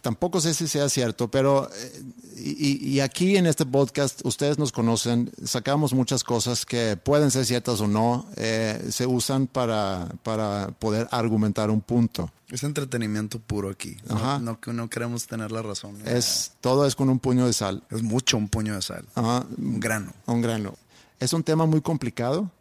Tampoco 0.00 0.40
sé 0.40 0.54
si 0.54 0.68
sea 0.68 0.88
cierto, 0.88 1.28
pero 1.28 1.68
eh, 1.74 2.02
y, 2.36 2.88
y 2.88 3.00
aquí 3.00 3.36
en 3.36 3.46
este 3.46 3.66
podcast 3.66 4.20
ustedes 4.24 4.58
nos 4.58 4.70
conocen, 4.70 5.32
sacamos 5.44 5.92
muchas 5.92 6.22
cosas 6.22 6.64
que 6.64 6.96
pueden 6.96 7.32
ser 7.32 7.46
ciertas 7.46 7.80
o 7.80 7.88
no, 7.88 8.26
eh, 8.36 8.86
se 8.92 9.06
usan 9.06 9.48
para, 9.48 10.08
para 10.22 10.68
poder 10.78 11.08
argumentar 11.10 11.68
un 11.70 11.80
punto. 11.80 12.30
Es 12.48 12.62
entretenimiento 12.62 13.40
puro 13.40 13.70
aquí. 13.70 13.96
No- 14.08 14.14
Ajá. 14.14 14.38
No, 14.38 14.60
que 14.60 14.72
no 14.72 14.88
queremos 14.88 15.26
tener 15.26 15.50
la 15.50 15.62
razón. 15.62 15.96
Es, 16.06 16.52
todo 16.60 16.86
es 16.86 16.94
con 16.94 17.08
un 17.10 17.18
puño 17.18 17.44
de 17.44 17.52
sal. 17.54 17.82
Es 17.90 18.02
mucho 18.02 18.36
un 18.38 18.48
puño 18.48 18.74
de 18.76 18.82
sal. 18.82 19.04
Ajá. 19.16 19.44
Un 19.58 19.80
grano. 19.80 20.12
Un 20.26 20.40
grano. 20.42 20.74
Es 21.18 21.32
un 21.32 21.42
tema 21.42 21.66
muy 21.66 21.80
complicado, 21.80 22.52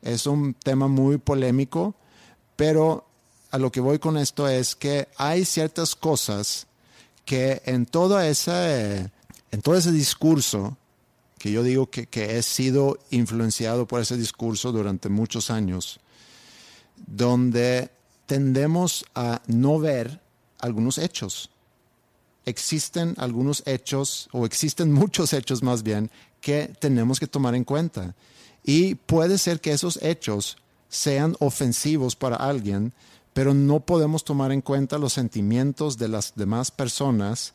es 0.00 0.28
un 0.28 0.54
tema 0.54 0.86
muy 0.86 1.18
polémico, 1.18 1.96
pero 2.54 3.04
a 3.54 3.58
lo 3.58 3.70
que 3.70 3.78
voy 3.78 4.00
con 4.00 4.16
esto 4.16 4.48
es 4.48 4.74
que 4.74 5.06
hay 5.16 5.44
ciertas 5.44 5.94
cosas 5.94 6.66
que 7.24 7.62
en 7.66 7.86
todo 7.86 8.20
ese, 8.20 9.12
en 9.52 9.62
todo 9.62 9.76
ese 9.76 9.92
discurso, 9.92 10.76
que 11.38 11.52
yo 11.52 11.62
digo 11.62 11.88
que, 11.88 12.08
que 12.08 12.36
he 12.36 12.42
sido 12.42 12.98
influenciado 13.10 13.86
por 13.86 14.00
ese 14.00 14.16
discurso 14.16 14.72
durante 14.72 15.08
muchos 15.08 15.52
años, 15.52 16.00
donde 17.06 17.92
tendemos 18.26 19.04
a 19.14 19.40
no 19.46 19.78
ver 19.78 20.20
algunos 20.58 20.98
hechos 20.98 21.48
existen 22.46 23.14
algunos 23.18 23.62
hechos, 23.66 24.28
o 24.32 24.46
existen 24.46 24.92
muchos 25.02 25.32
hechos 25.32 25.62
más 25.62 25.84
bien, 25.84 26.10
que 26.40 26.72
tenemos 26.80 27.20
que 27.20 27.28
tomar 27.28 27.54
en 27.54 27.62
cuenta. 27.62 28.16
Y 28.64 28.96
puede 28.96 29.38
ser 29.38 29.60
que 29.60 29.70
esos 29.70 30.02
hechos 30.02 30.56
sean 30.88 31.36
ofensivos 31.38 32.16
para 32.16 32.34
alguien, 32.34 32.92
pero 33.34 33.52
no 33.52 33.80
podemos 33.80 34.24
tomar 34.24 34.52
en 34.52 34.62
cuenta 34.62 34.96
los 34.96 35.12
sentimientos 35.12 35.98
de 35.98 36.08
las 36.08 36.34
demás 36.36 36.70
personas 36.70 37.52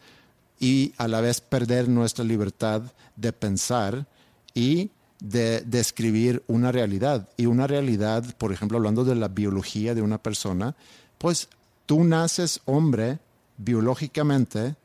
y 0.60 0.94
a 0.98 1.08
la 1.08 1.22
vez 1.22 1.42
perder 1.42 1.88
nuestra 1.88 2.26
libertad 2.26 2.84
de 3.16 3.32
pensar 3.34 4.06
y 4.54 4.92
de 5.20 5.62
describir 5.62 6.44
una 6.48 6.72
realidad. 6.72 7.30
Y 7.38 7.46
una 7.46 7.66
realidad, 7.66 8.26
por 8.38 8.52
ejemplo, 8.52 8.78
hablando 8.78 9.06
de 9.06 9.16
la 9.16 9.30
biología 9.30 9.96
de 9.96 10.02
una 10.02 10.18
persona, 10.18 10.76
pues 11.18 11.48
tú 11.86 12.04
naces 12.04 12.62
hombre 12.66 13.20
biológicamente, 13.58 14.76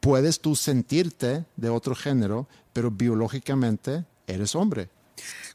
puedes 0.00 0.40
tú 0.40 0.54
sentirte 0.54 1.44
de 1.56 1.68
otro 1.70 1.96
género, 1.96 2.46
pero 2.72 2.92
biológicamente 2.92 4.04
eres 4.28 4.54
hombre. 4.54 4.90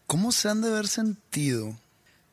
¿Cómo 0.06 0.34
se 0.34 0.50
han 0.50 0.62
de 0.62 0.70
haber 0.70 0.88
sentido 0.88 1.74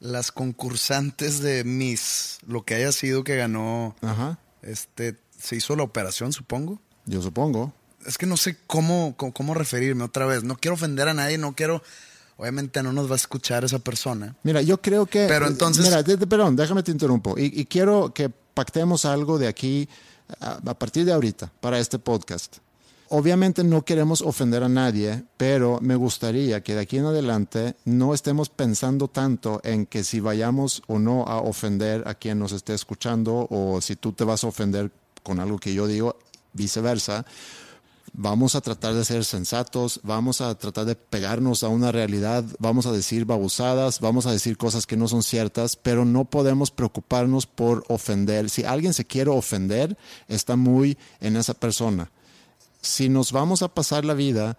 las 0.00 0.32
concursantes 0.32 1.40
de 1.40 1.64
Miss? 1.64 2.38
Lo 2.46 2.64
que 2.64 2.74
haya 2.74 2.92
sido 2.92 3.24
que 3.24 3.36
ganó. 3.36 3.96
Ajá, 4.02 4.38
Este. 4.62 5.16
Se 5.38 5.54
hizo 5.54 5.76
la 5.76 5.84
operación, 5.84 6.32
supongo. 6.32 6.80
yo 7.06 7.22
supongo. 7.22 7.72
Es 8.06 8.18
que 8.18 8.26
no 8.26 8.36
sé 8.36 8.56
cómo, 8.66 9.14
cómo, 9.16 9.32
cómo 9.32 9.54
referirme 9.54 10.02
otra 10.04 10.26
vez. 10.26 10.42
No 10.42 10.56
quiero 10.56 10.74
ofender 10.74 11.06
a 11.08 11.14
nadie, 11.14 11.38
no 11.38 11.54
quiero. 11.54 11.80
Obviamente 12.36 12.82
no 12.82 12.92
nos 12.92 13.08
va 13.08 13.12
a 13.12 13.16
escuchar 13.16 13.64
esa 13.64 13.78
persona. 13.78 14.36
Mira, 14.44 14.62
yo 14.62 14.80
creo 14.80 15.06
que... 15.06 15.26
Pero 15.28 15.46
entonces- 15.46 15.84
Mira, 15.84 16.02
de- 16.02 16.16
de- 16.16 16.26
perdón, 16.26 16.54
déjame 16.56 16.82
te 16.82 16.90
interrumpo. 16.90 17.38
Y, 17.38 17.52
y 17.60 17.66
quiero 17.66 18.12
que 18.14 18.28
pactemos 18.30 19.04
algo 19.04 19.38
de 19.38 19.46
aquí 19.48 19.88
a, 20.40 20.54
a 20.64 20.74
partir 20.78 21.04
de 21.04 21.12
ahorita 21.12 21.52
para 21.60 21.78
este 21.78 21.98
podcast. 22.00 22.56
Obviamente 23.10 23.64
no 23.64 23.86
queremos 23.86 24.20
ofender 24.20 24.62
a 24.62 24.68
nadie, 24.68 25.24
pero 25.38 25.78
me 25.80 25.96
gustaría 25.96 26.62
que 26.62 26.74
de 26.74 26.82
aquí 26.82 26.98
en 26.98 27.06
adelante 27.06 27.74
no 27.86 28.12
estemos 28.12 28.50
pensando 28.50 29.08
tanto 29.08 29.62
en 29.64 29.86
que 29.86 30.04
si 30.04 30.20
vayamos 30.20 30.82
o 30.88 30.98
no 30.98 31.24
a 31.24 31.38
ofender 31.38 32.06
a 32.06 32.14
quien 32.14 32.38
nos 32.38 32.52
esté 32.52 32.74
escuchando 32.74 33.46
o 33.50 33.80
si 33.80 33.96
tú 33.96 34.12
te 34.12 34.24
vas 34.24 34.44
a 34.44 34.48
ofender 34.48 34.90
con 35.22 35.40
algo 35.40 35.58
que 35.58 35.72
yo 35.72 35.86
digo, 35.86 36.16
viceversa. 36.52 37.24
Vamos 38.12 38.54
a 38.54 38.60
tratar 38.60 38.92
de 38.92 39.04
ser 39.06 39.24
sensatos, 39.24 40.00
vamos 40.02 40.42
a 40.42 40.54
tratar 40.56 40.84
de 40.84 40.94
pegarnos 40.94 41.62
a 41.62 41.68
una 41.68 41.92
realidad, 41.92 42.44
vamos 42.58 42.84
a 42.86 42.92
decir 42.92 43.24
babosadas, 43.24 44.00
vamos 44.00 44.26
a 44.26 44.32
decir 44.32 44.58
cosas 44.58 44.86
que 44.86 44.96
no 44.98 45.08
son 45.08 45.22
ciertas, 45.22 45.76
pero 45.76 46.04
no 46.04 46.26
podemos 46.26 46.70
preocuparnos 46.70 47.46
por 47.46 47.84
ofender. 47.88 48.50
Si 48.50 48.64
alguien 48.64 48.92
se 48.92 49.06
quiere 49.06 49.30
ofender, 49.30 49.96
está 50.26 50.56
muy 50.56 50.98
en 51.20 51.36
esa 51.36 51.54
persona. 51.54 52.10
Si 52.80 53.08
nos 53.08 53.32
vamos 53.32 53.62
a 53.62 53.68
pasar 53.68 54.04
la 54.04 54.14
vida 54.14 54.56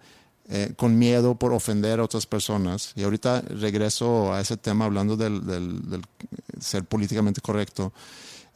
eh, 0.52 0.72
con 0.76 0.98
miedo 0.98 1.36
por 1.36 1.52
ofender 1.52 2.00
a 2.00 2.04
otras 2.04 2.26
personas, 2.26 2.92
y 2.96 3.04
ahorita 3.04 3.40
regreso 3.42 4.32
a 4.32 4.40
ese 4.40 4.56
tema 4.56 4.84
hablando 4.86 5.16
del, 5.16 5.46
del- 5.46 5.88
del 5.88 6.02
ser 6.60 6.84
políticamente 6.84 7.40
correcto, 7.40 7.92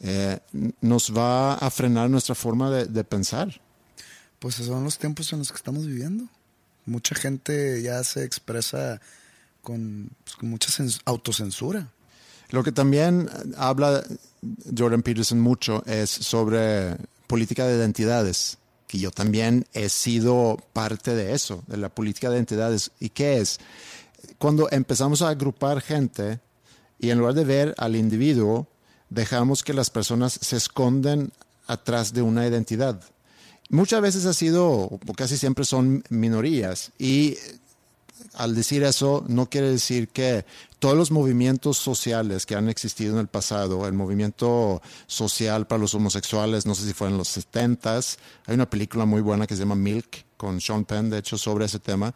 eh, 0.01 0.41
nos 0.81 1.17
va 1.17 1.55
a 1.55 1.71
frenar 1.71 2.11
nuestra 2.11 2.35
forma 2.35 2.69
de- 2.71 2.87
de 2.87 3.05
pensar. 3.05 3.61
Pues 4.41 4.57
esos 4.57 4.67
son 4.67 4.83
los 4.85 4.99
tiempos 4.99 5.33
en 5.33 5.39
los 5.39 5.51
que 5.53 5.57
estamos 5.57 5.87
viviendo. 5.87 6.25
Mucha 6.85 7.15
gente 7.15 7.81
ya 7.81 8.03
se 8.03 8.25
expresa 8.25 9.01
con, 9.63 10.11
pues, 10.25 10.37
con 10.37 10.51
mucha 10.51 10.69
cens- 10.71 11.01
autocensura. 11.05 11.93
Lo 12.51 12.63
que 12.65 12.73
también 12.73 13.31
habla 13.57 14.03
Jordan 14.77 15.03
Peterson 15.03 15.41
mucho 15.41 15.83
es 15.87 16.11
sobre 16.11 16.97
política 17.29 17.67
de 17.67 17.77
identidades, 17.77 18.59
que 18.95 19.01
yo 19.01 19.11
también 19.11 19.67
he 19.73 19.89
sido 19.89 20.57
parte 20.73 21.17
de 21.17 21.35
eso, 21.35 21.65
de 21.67 21.79
la 21.79 21.89
política 21.89 22.31
de 22.31 22.37
identidades. 22.37 22.93
¿Y 23.01 23.09
qué 23.09 23.39
es? 23.39 23.59
Cuando 24.39 24.69
empezamos 24.71 25.21
a 25.21 25.31
agrupar 25.31 25.81
gente 25.81 26.39
y 27.01 27.11
en 27.11 27.19
lugar 27.19 27.35
de 27.35 27.45
ver 27.45 27.75
al 27.77 27.97
individuo, 27.97 28.69
dejamos 29.11 29.65
que 29.65 29.75
las 29.75 29.91
personas 29.91 30.39
se 30.41 30.57
esconden 30.57 31.33
atrás 31.67 32.13
de 32.13 32.23
una 32.23 32.47
identidad. 32.47 33.03
Muchas 33.69 34.01
veces 34.01 34.27
ha 34.27 34.33
sido, 34.33 34.69
o 34.69 35.01
casi 35.17 35.39
siempre 35.39 35.65
son 35.65 36.05
minorías, 36.09 36.93
y 36.97 37.37
al 38.33 38.55
decir 38.55 38.83
eso, 38.83 39.25
no 39.29 39.47
quiere 39.47 39.71
decir 39.71 40.09
que 40.09 40.45
todos 40.79 40.97
los 40.97 41.11
movimientos 41.11 41.77
sociales 41.77 42.47
que 42.47 42.55
han 42.55 42.69
existido 42.69 43.15
en 43.15 43.21
el 43.21 43.29
pasado, 43.29 43.87
el 43.87 43.93
movimiento 43.93 44.83
social 45.07 45.67
para 45.67 45.81
los 45.81 45.95
homosexuales, 45.95 46.67
no 46.67 46.75
sé 46.75 46.87
si 46.87 46.93
fue 46.93 47.09
en 47.09 47.17
los 47.17 47.37
70s, 47.37 48.17
hay 48.47 48.55
una 48.55 48.69
película 48.69 49.05
muy 49.05 49.21
buena 49.21 49.47
que 49.47 49.55
se 49.55 49.61
llama 49.61 49.77
Milk 49.77 50.25
con 50.37 50.61
Sean 50.61 50.85
Penn, 50.85 51.11
de 51.11 51.19
hecho, 51.19 51.39
sobre 51.39 51.67
ese 51.67 51.79
tema, 51.79 52.15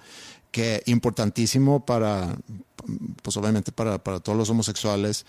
que 0.51 0.83
importantísimo 0.87 1.85
para, 1.85 2.37
pues 3.23 3.37
obviamente 3.37 3.73
para, 3.73 4.03
para 4.03 4.21
todos 4.21 4.37
los 4.37 4.51
homosexuales, 4.51 5.25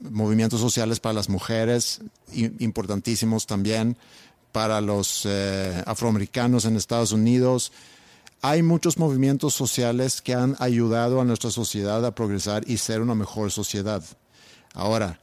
movimientos 0.00 0.60
sociales 0.60 1.00
para 1.00 1.14
las 1.14 1.28
mujeres, 1.28 2.00
importantísimos 2.32 3.46
también 3.46 3.96
para 4.52 4.80
los 4.80 5.22
eh, 5.26 5.82
afroamericanos 5.86 6.64
en 6.64 6.76
Estados 6.76 7.12
Unidos. 7.12 7.72
Hay 8.40 8.62
muchos 8.62 8.98
movimientos 8.98 9.54
sociales 9.54 10.22
que 10.22 10.34
han 10.34 10.54
ayudado 10.60 11.20
a 11.20 11.24
nuestra 11.24 11.50
sociedad 11.50 12.04
a 12.06 12.14
progresar 12.14 12.62
y 12.68 12.76
ser 12.76 13.00
una 13.00 13.16
mejor 13.16 13.50
sociedad. 13.50 14.04
Ahora, 14.74 15.18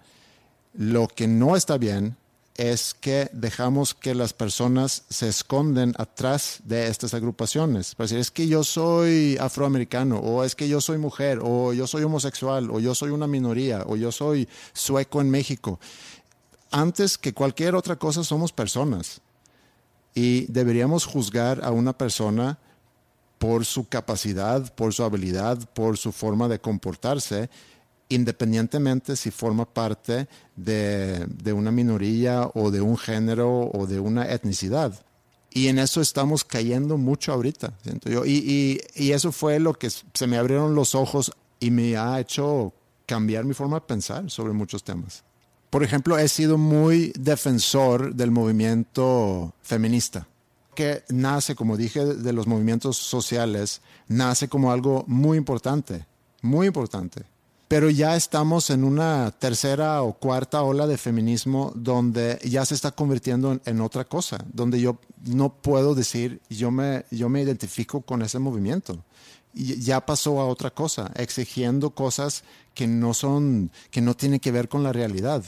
lo 0.74 1.08
que 1.08 1.26
no 1.26 1.56
está 1.56 1.78
bien 1.78 2.18
es 2.58 2.94
que 2.94 3.30
dejamos 3.32 3.94
que 3.94 4.16
las 4.16 4.34
personas 4.34 5.04
se 5.10 5.30
esconden 5.30 5.94
atrás 5.98 6.60
de 6.66 6.88
estas 6.88 7.14
agrupaciones. 7.14 7.96
Para 7.96 8.06
decir, 8.06 8.20
es 8.20 8.32
que 8.32 8.48
yo 8.48 8.66
soy 8.66 9.38
afroamericano, 9.40 10.20
o 10.20 10.44
es 10.44 10.56
que 10.56 10.68
yo 10.68 10.82
soy 10.82 10.98
mujer, 10.98 11.40
o 11.42 11.72
yo 11.72 11.88
soy 11.88 12.04
homosexual, 12.04 12.70
o 12.70 12.82
yo 12.82 12.96
soy 12.96 13.12
una 13.12 13.28
minoría, 13.28 13.84
o 13.88 13.96
yo 13.96 14.12
soy 14.12 14.48
sueco 14.74 15.22
en 15.22 15.30
México. 15.30 15.80
Antes 16.70 17.18
que 17.18 17.34
cualquier 17.34 17.76
otra 17.76 17.98
cosa 17.98 18.26
somos 18.26 18.52
personas. 18.52 19.22
Y 20.14 20.46
deberíamos 20.52 21.06
juzgar 21.06 21.64
a 21.64 21.72
una 21.72 21.98
persona 21.98 22.58
por 23.46 23.64
su 23.64 23.88
capacidad, 23.88 24.74
por 24.74 24.92
su 24.92 25.04
habilidad, 25.04 25.60
por 25.76 26.00
su 26.00 26.12
forma 26.12 26.48
de 26.48 26.60
comportarse 26.60 27.48
independientemente 28.10 29.16
si 29.16 29.30
forma 29.30 29.66
parte 29.66 30.28
de, 30.56 31.54
una 31.54 31.72
minoría 31.72 32.50
o 32.56 32.72
de 32.72 32.82
un 32.82 32.98
género 32.98 33.70
o 33.72 33.86
de 33.86 34.00
una 34.00 34.32
etnicidad. 34.32 35.00
Y 35.52 35.68
en 35.68 35.78
eso 35.78 36.02
estamos 36.02 36.44
cayendo 36.44 36.98
mucho 36.98 37.34
ahorita, 37.34 37.78
siento 37.84 38.10
yo. 38.10 38.26
Y, 38.26 38.82
y, 38.96 39.12
eso 39.12 39.32
fue 39.32 39.60
lo 39.60 39.74
que 39.76 39.90
se 39.92 40.28
me 40.28 40.38
abrieron 40.38 40.74
los 40.74 40.96
ojos 40.96 41.32
y 41.60 41.70
me 41.70 41.98
ha 41.98 42.20
hecho 42.20 42.74
cambiar 43.06 43.46
mi 43.46 43.54
forma 43.54 43.76
de 43.76 43.86
pensar 43.86 44.32
sobre 44.32 44.54
muchos 44.54 44.84
temas. 44.84 45.24
Por 45.70 45.84
ejemplo, 45.84 46.18
he 46.18 46.28
sido 46.30 46.58
muy 46.58 47.14
defensor 47.16 48.16
del 48.16 48.32
movimiento 48.32 49.54
feminista, 49.62 50.28
que 50.76 51.04
nace, 51.10 51.56
como 51.56 51.78
dije, 51.78 52.06
de 52.06 52.34
los 52.34 52.46
movimientos 52.46 52.98
sociales, 52.98 53.82
nace 54.08 54.48
como 54.48 54.72
algo 54.72 55.04
muy 55.08 55.38
importante, 55.38 56.06
muy 56.42 56.68
importante 56.68 57.26
pero 57.68 57.90
ya 57.90 58.16
estamos 58.16 58.70
en 58.70 58.84
una 58.84 59.32
tercera 59.32 60.04
o 60.04 60.14
cuarta 60.14 60.62
ola 60.62 60.86
de 60.86 60.98
feminismo 60.98 61.72
donde 61.76 62.40
ya 62.44 62.66
se 62.66 62.76
está 62.76 62.92
convirtiendo 62.92 63.60
en, 63.66 63.82
otra 63.82 64.06
cosa, 64.06 64.46
donde 64.54 64.80
yo 64.80 65.00
no 65.26 65.50
puedo 65.50 65.96
decir 65.96 66.42
yo 66.50 66.70
me, 66.70 67.06
yo 67.10 67.28
me 67.28 67.42
identifico 67.42 68.02
con 68.02 68.22
ese 68.22 68.40
movimiento. 68.40 69.04
Y 69.54 69.82
ya 69.82 70.06
pasó 70.06 70.42
a 70.42 70.46
otra 70.46 70.70
cosa, 70.70 71.12
exigiendo 71.16 71.92
cosas 71.92 72.44
que 72.74 72.88
no 72.88 73.14
son, 73.14 73.72
que 73.90 74.02
no 74.02 74.14
tienen 74.14 74.40
que 74.40 74.52
ver 74.52 74.70
con 74.70 74.84
la 74.84 74.94
realidad. 74.94 75.44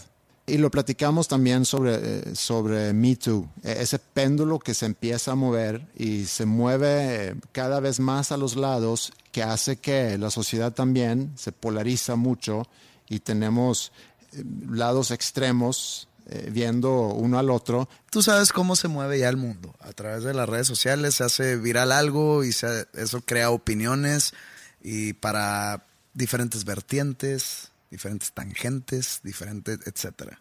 Y 0.50 0.58
lo 0.60 0.72
platicamos 0.72 1.28
también 1.28 1.66
sobre, 1.66 1.96
eh, 1.96 2.36
sobre 2.36 2.94
Me 2.94 3.18
Too, 3.18 3.50
e, 3.64 3.82
ese 3.82 4.00
péndulo 4.00 4.60
que 4.60 4.74
se 4.74 4.86
empieza 4.86 5.34
a 5.34 5.36
mover 5.36 5.86
y 5.94 6.24
se 6.26 6.46
mueve 6.46 7.36
cada 7.52 7.82
vez 7.82 8.00
más 8.00 8.32
a 8.32 8.38
los 8.38 8.56
lados, 8.56 9.12
que 9.34 9.44
hace 9.44 9.76
que 9.76 10.18
la 10.18 10.32
sociedad 10.32 10.72
también 10.72 11.34
se 11.36 11.52
polariza 11.52 12.16
mucho 12.16 12.66
y 13.10 13.20
tenemos 13.20 13.92
eh, 14.32 14.44
lados 14.70 15.12
extremos 15.12 16.08
eh, 16.30 16.50
viendo 16.50 17.08
uno 17.08 17.40
al 17.40 17.50
otro. 17.50 17.90
Tú 18.10 18.24
sabes 18.24 18.54
cómo 18.54 18.78
se 18.78 18.88
mueve 18.88 19.20
ya 19.20 19.28
el 19.28 19.38
mundo. 19.38 19.76
A 19.82 19.92
través 19.92 20.24
de 20.24 20.34
las 20.34 20.48
redes 20.48 20.68
sociales 20.68 21.16
se 21.16 21.26
hace 21.26 21.58
viral 21.58 21.92
algo 21.92 22.46
y 22.46 22.50
eso 22.50 23.22
crea 23.26 23.50
opiniones 23.50 24.34
y 24.82 25.12
para 25.12 25.84
diferentes 26.14 26.64
vertientes 26.64 27.72
diferentes 27.90 28.32
tangentes, 28.32 29.22
diferentes, 29.24 29.80
etcétera. 29.86 30.40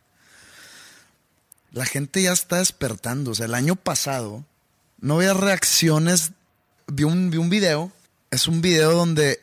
La 1.73 1.85
gente 1.85 2.23
ya 2.23 2.33
está 2.33 2.59
despertando. 2.59 3.33
O 3.33 3.35
sea, 3.35 3.47
el 3.47 3.55
año 3.55 3.77
pasado 3.77 4.45
no 5.01 5.17
había 5.17 5.35
reacciones. 5.35 6.33
Vi 6.87 7.05
un, 7.05 7.31
vi 7.31 7.39
un 7.39 7.51
video. 7.51 7.93
Es 8.31 8.49
un 8.49 8.61
video 8.61 8.93
donde, 8.93 9.41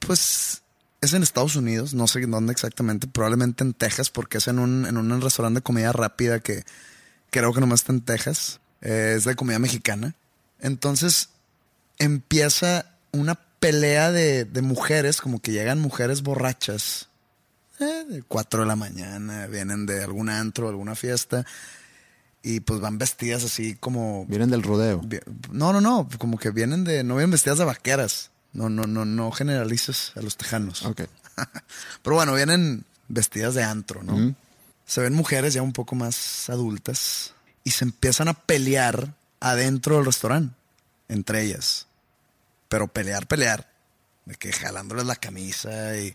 pues, 0.00 0.62
es 1.00 1.12
en 1.12 1.22
Estados 1.22 1.56
Unidos. 1.56 1.94
No 1.94 2.06
sé 2.06 2.20
dónde 2.26 2.52
exactamente. 2.52 3.06
Probablemente 3.06 3.64
en 3.64 3.74
Texas, 3.74 4.10
porque 4.10 4.38
es 4.38 4.48
en 4.48 4.58
un, 4.58 4.86
en 4.86 4.96
un 4.96 5.20
restaurante 5.20 5.58
de 5.58 5.64
comida 5.64 5.92
rápida 5.92 6.40
que 6.40 6.64
creo 7.30 7.52
que 7.52 7.60
nomás 7.60 7.80
está 7.80 7.92
en 7.92 8.00
Texas. 8.00 8.60
es 8.80 9.24
de 9.24 9.36
comida 9.36 9.58
mexicana. 9.58 10.14
Entonces, 10.60 11.28
empieza 11.98 12.86
una 13.12 13.34
pelea 13.64 14.12
de, 14.12 14.46
mujeres, 14.60 15.22
como 15.22 15.40
que 15.40 15.50
llegan 15.50 15.80
mujeres 15.80 16.22
borrachas, 16.22 17.08
eh, 17.80 18.04
de 18.06 18.22
4 18.22 18.60
de 18.60 18.66
la 18.66 18.76
mañana, 18.76 19.46
vienen 19.46 19.86
de 19.86 20.04
algún 20.04 20.28
antro, 20.28 20.68
alguna 20.68 20.94
fiesta, 20.94 21.46
y 22.42 22.60
pues 22.60 22.80
van 22.80 22.98
vestidas 22.98 23.42
así 23.42 23.74
como... 23.74 24.26
Vienen 24.26 24.50
del 24.50 24.62
rodeo. 24.62 25.00
No, 25.50 25.72
no, 25.72 25.80
no, 25.80 26.06
como 26.18 26.36
que 26.36 26.50
vienen 26.50 26.84
de... 26.84 27.04
No 27.04 27.14
vienen 27.14 27.30
vestidas 27.30 27.56
de 27.56 27.64
vaqueras. 27.64 28.30
No, 28.52 28.68
no, 28.68 28.82
no, 28.82 29.06
no 29.06 29.30
generalices 29.32 30.12
a 30.14 30.20
los 30.20 30.36
tejanos. 30.36 30.84
Ok. 30.84 31.04
Pero 32.02 32.16
bueno, 32.16 32.34
vienen 32.34 32.84
vestidas 33.08 33.54
de 33.54 33.62
antro, 33.62 34.02
¿no? 34.02 34.34
Se 34.84 35.00
ven 35.00 35.14
mujeres 35.14 35.54
ya 35.54 35.62
un 35.62 35.72
poco 35.72 35.94
más 35.94 36.50
adultas 36.50 37.32
y 37.64 37.70
se 37.70 37.86
empiezan 37.86 38.28
a 38.28 38.34
pelear 38.34 39.14
adentro 39.40 39.96
del 39.96 40.04
restaurante, 40.04 40.54
entre 41.08 41.44
ellas 41.44 41.86
pero 42.68 42.88
pelear, 42.88 43.26
pelear. 43.26 43.72
De 44.24 44.36
que 44.36 44.52
jalándoles 44.52 45.04
la 45.04 45.16
camisa 45.16 45.96
y, 45.98 46.14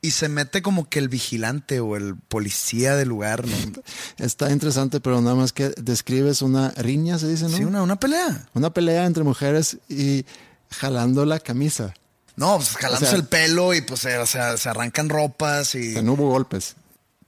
y 0.00 0.12
se 0.12 0.28
mete 0.28 0.62
como 0.62 0.88
que 0.88 1.00
el 1.00 1.08
vigilante 1.08 1.80
o 1.80 1.96
el 1.96 2.14
policía 2.16 2.94
del 2.94 3.08
lugar. 3.08 3.44
Está 4.18 4.50
interesante, 4.50 5.00
pero 5.00 5.20
nada 5.20 5.34
más 5.34 5.52
que 5.52 5.70
describes 5.76 6.42
una 6.42 6.70
riña, 6.70 7.18
se 7.18 7.28
dice, 7.28 7.48
¿no? 7.48 7.56
Sí, 7.56 7.64
una, 7.64 7.82
una 7.82 7.98
pelea. 7.98 8.48
Una 8.54 8.72
pelea 8.72 9.06
entre 9.06 9.24
mujeres 9.24 9.78
y 9.88 10.24
jalando 10.70 11.24
la 11.24 11.40
camisa. 11.40 11.94
No, 12.36 12.56
pues 12.56 12.76
jalándose 12.76 13.16
el 13.16 13.26
pelo 13.26 13.74
y 13.74 13.80
pues 13.80 14.00
se, 14.00 14.26
se, 14.26 14.68
arrancan 14.68 15.08
ropas 15.08 15.74
y... 15.74 15.94
no 16.02 16.12
hubo 16.12 16.28
golpes. 16.28 16.76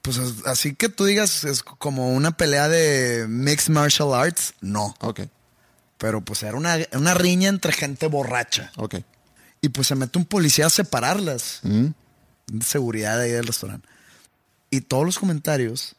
Pues 0.02 0.20
así 0.44 0.74
que 0.74 0.88
tú 0.88 1.06
digas, 1.06 1.44
es 1.44 1.62
como 1.62 2.10
una 2.10 2.36
pelea 2.36 2.68
de 2.68 3.26
mixed 3.28 3.72
martial 3.72 4.14
arts, 4.14 4.54
no. 4.60 4.94
Ok. 5.00 5.20
Pero 5.98 6.20
pues 6.20 6.42
era 6.42 6.56
una, 6.56 7.14
riña 7.14 7.48
entre 7.48 7.72
gente 7.72 8.06
borracha. 8.06 8.70
Ok. 8.76 8.96
Y 9.60 9.70
pues 9.70 9.88
se 9.88 9.96
mete 9.96 10.18
un 10.18 10.24
policía 10.24 10.66
a 10.66 10.70
separarlas. 10.70 11.60
Mm. 11.64 11.88
Seguridad 12.62 13.20
ahí 13.20 13.32
del 13.32 13.46
restaurante. 13.46 13.88
Y 14.70 14.82
todos 14.82 15.04
los 15.04 15.18
comentarios 15.18 15.96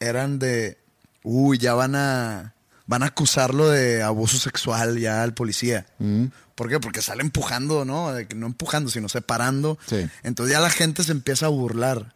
eran 0.00 0.38
de, 0.38 0.78
uy, 1.22 1.58
ya 1.58 1.74
van 1.74 1.94
a, 1.94 2.54
van 2.86 3.02
a 3.02 3.06
acusarlo 3.06 3.68
de 3.68 4.02
abuso 4.02 4.38
sexual 4.38 4.98
ya 4.98 5.22
al 5.22 5.34
policía. 5.34 5.86
Mm. 5.98 6.26
¿Por 6.54 6.68
qué? 6.68 6.80
Porque 6.80 7.02
sale 7.02 7.22
empujando, 7.22 7.84
¿no? 7.84 8.12
De 8.12 8.26
que 8.26 8.34
no 8.34 8.46
empujando, 8.46 8.90
sino 8.90 9.08
separando. 9.08 9.78
Sí. 9.86 10.08
Entonces 10.22 10.54
ya 10.54 10.60
la 10.60 10.70
gente 10.70 11.02
se 11.02 11.12
empieza 11.12 11.46
a 11.46 11.50
burlar 11.50 12.14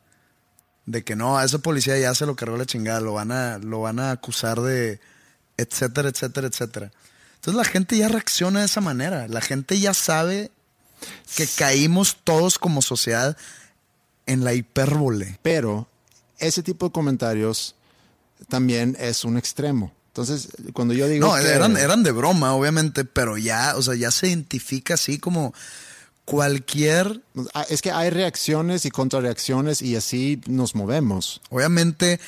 de 0.87 1.05
que 1.05 1.17
no, 1.17 1.37
a 1.37 1.45
ese 1.45 1.59
policía 1.59 1.99
ya 1.99 2.15
se 2.15 2.27
lo 2.27 2.37
cargó 2.37 2.57
la 2.57 2.65
chingada, 2.65 3.01
lo 3.01 3.13
van 3.13 3.33
a, 3.33 3.59
lo 3.59 3.81
van 3.81 3.99
a 3.99 4.13
acusar 4.13 4.61
de 4.61 5.01
etcétera, 5.57 6.09
etcétera, 6.09 6.47
etcétera. 6.47 6.93
Entonces 7.47 7.65
la 7.65 7.73
gente 7.73 7.97
ya 7.97 8.09
reacciona 8.09 8.59
de 8.59 8.67
esa 8.67 8.81
manera. 8.81 9.29
La 9.29 9.41
gente 9.41 9.79
ya 9.79 9.95
sabe 9.95 10.51
que 11.37 11.47
caímos 11.47 12.17
todos 12.25 12.59
como 12.59 12.83
sociedad 12.83 13.37
en 14.27 14.43
la 14.43 14.53
hipérbole. 14.53 15.39
Pero 15.43 15.87
ese 16.39 16.65
tipo 16.65 16.87
de 16.87 16.93
comentarios 16.93 17.77
también 18.49 18.97
es 18.99 19.25
un 19.25 19.39
extremo. 19.39 19.93
Entonces, 20.09 20.49
cuando 20.73 20.93
yo 20.93 21.07
digo. 21.07 21.25
No, 21.25 21.39
eran, 21.39 21.77
eran 21.77 22.03
de 22.03 22.11
broma, 22.11 22.53
obviamente, 22.53 23.05
pero 23.05 23.39
ya, 23.39 23.77
o 23.77 23.83
sea, 23.83 23.95
ya 23.95 24.11
se 24.11 24.27
identifica 24.27 24.95
así 24.95 25.21
como 25.21 25.55
cualquier. 26.25 27.23
Ah, 27.55 27.65
es 27.71 27.81
que 27.81 27.93
hay 27.93 28.11
reacciones 28.11 28.85
y 28.87 28.91
contrarreacciones 28.91 29.83
y 29.83 29.95
así 29.95 30.41
nos 30.49 30.75
movemos. 30.75 31.41
Obviamente, 31.51 32.19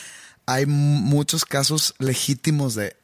hay 0.46 0.66
muchos 0.66 1.44
casos 1.44 1.96
legítimos 1.98 2.76
de, 2.76 2.94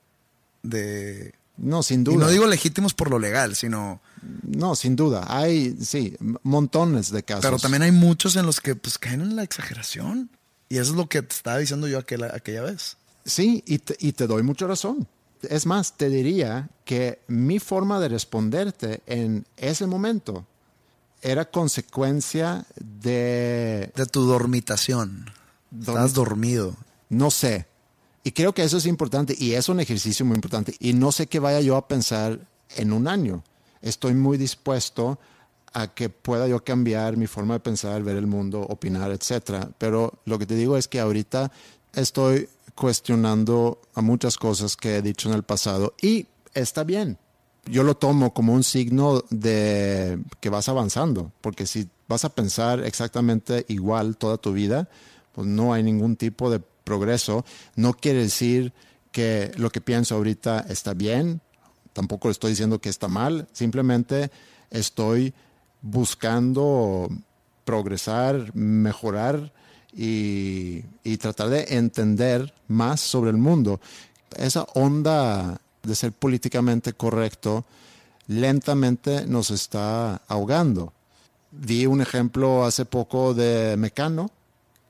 de 0.63 1.35
no, 1.57 1.83
sin 1.83 2.05
duda. 2.05 2.17
Y 2.17 2.19
no 2.19 2.29
digo 2.29 2.47
legítimos 2.47 2.95
por 2.95 3.11
lo 3.11 3.19
legal, 3.19 3.55
sino... 3.55 4.01
No, 4.43 4.75
sin 4.75 4.97
duda. 4.97 5.25
Hay, 5.29 5.77
sí, 5.81 6.17
montones 6.43 7.11
de 7.11 7.23
casos. 7.23 7.45
Pero 7.45 7.59
también 7.59 7.83
hay 7.83 7.93
muchos 7.93 8.37
en 8.37 8.47
los 8.47 8.61
que 8.61 8.75
pues 8.75 8.99
caen 8.99 9.21
en 9.21 9.37
la 9.37 9.43
exageración. 9.43 10.31
Y 10.69 10.79
eso 10.79 10.93
es 10.93 10.97
lo 10.97 11.09
que 11.09 11.23
te 11.23 11.35
estaba 11.35 11.59
diciendo 11.59 11.87
yo 11.87 11.99
aquella, 11.99 12.35
aquella 12.35 12.63
vez. 12.63 12.97
Sí, 13.25 13.63
y 13.67 13.79
te, 13.79 13.97
y 14.01 14.13
te 14.13 14.27
doy 14.27 14.43
mucha 14.43 14.67
razón. 14.67 15.07
Es 15.43 15.67
más, 15.67 15.97
te 15.97 16.09
diría 16.09 16.71
que 16.85 17.21
mi 17.29 17.59
forma 17.59 18.01
de 18.01 18.09
responderte 18.09 19.03
en 19.07 19.47
ese 19.57 19.87
momento 19.87 20.47
era 21.21 21.51
consecuencia 21.51 22.67
de... 22.77 23.93
De 23.95 24.07
tu 24.07 24.25
dormitación. 24.25 25.31
Estás 25.79 26.15
dormido. 26.15 26.77
No 27.09 27.31
sé. 27.31 27.67
Y 28.25 28.33
creo 28.33 28.55
que 28.55 28.65
eso 28.65 28.79
es 28.79 28.87
importante 28.87 29.37
y 29.39 29.53
es 29.53 29.69
un 29.69 29.81
ejercicio 29.81 30.25
muy 30.25 30.35
importante. 30.35 30.75
Y 30.81 30.95
no 30.95 31.13
sé 31.13 31.27
qué 31.27 31.39
vaya 31.39 31.61
yo 31.61 31.77
a 31.77 31.87
pensar 31.87 32.41
en 32.75 32.93
un 32.93 33.07
año. 33.07 33.45
Estoy 33.83 34.15
muy 34.15 34.39
dispuesto 34.39 35.19
a 35.75 35.93
que 35.93 36.09
pueda 36.09 36.49
yo 36.49 36.65
cambiar 36.65 37.19
mi 37.19 37.27
forma 37.27 37.55
de 37.55 37.61
pensar, 37.61 38.03
ver 38.03 38.17
el 38.17 38.27
mundo, 38.27 38.63
opinar, 38.63 39.11
etcétera. 39.11 39.69
Pero 39.77 40.21
lo 40.25 40.39
que 40.39 40.47
te 40.47 40.57
digo 40.57 40.79
es 40.79 40.89
que 40.89 41.01
ahorita 41.01 41.53
estoy 41.93 42.49
cuestionando 42.75 43.83
a 43.95 44.01
muchas 44.01 44.39
cosas 44.39 44.77
que 44.77 44.97
he 44.97 45.03
dicho 45.03 45.29
en 45.29 45.35
el 45.35 45.43
pasado 45.43 45.95
y 46.01 46.27
está 46.55 46.83
bien. 46.83 47.19
Yo 47.67 47.83
lo 47.83 47.95
tomo 47.95 48.33
como 48.33 48.55
un 48.55 48.65
signo 48.65 49.23
de 49.31 50.19
que 50.41 50.51
vas 50.51 50.69
avanzando, 50.69 51.31
porque 51.41 51.67
si 51.67 51.89
vas 52.09 52.25
a 52.25 52.31
pensar 52.31 52.85
exactamente 52.85 53.65
igual 53.69 54.17
toda 54.17 54.39
tu 54.39 54.53
vida, 54.53 54.89
pues 55.33 55.47
no 55.47 55.73
hay 55.73 55.83
ningún 55.83 56.17
tipo 56.17 56.51
de 56.51 56.63
progreso. 56.85 57.45
No 57.75 57.95
quiere 57.95 58.21
decir 58.21 58.73
que 59.11 59.53
lo 59.57 59.71
que 59.71 59.81
pienso 59.81 60.15
ahorita 60.15 60.67
está 60.69 60.95
bien, 60.95 61.41
tampoco 61.93 62.31
estoy 62.31 62.51
diciendo 62.51 62.81
que 62.81 62.89
está 62.89 63.09
mal, 63.09 63.49
simplemente 63.53 64.31
estoy 64.71 65.33
buscando 65.81 67.09
progresar, 67.65 68.55
mejorar 68.55 69.53
y, 69.93 70.83
tratar 71.19 71.49
de 71.49 71.77
entender 71.77 72.53
más 72.69 73.01
sobre 73.01 73.31
el 73.31 73.37
mundo. 73.37 73.81
Esa 74.37 74.65
onda 74.75 75.61
de 75.83 75.95
ser 75.95 76.13
políticamente 76.13 76.93
correcto 76.93 77.65
lentamente 78.27 79.27
nos 79.27 79.51
está 79.51 80.23
ahogando. 80.29 80.93
Vi 81.51 81.87
un 81.87 82.01
ejemplo 82.01 82.65
hace 82.65 82.85
poco 82.85 83.35
de 83.35 83.77
Mecano, 83.77 84.31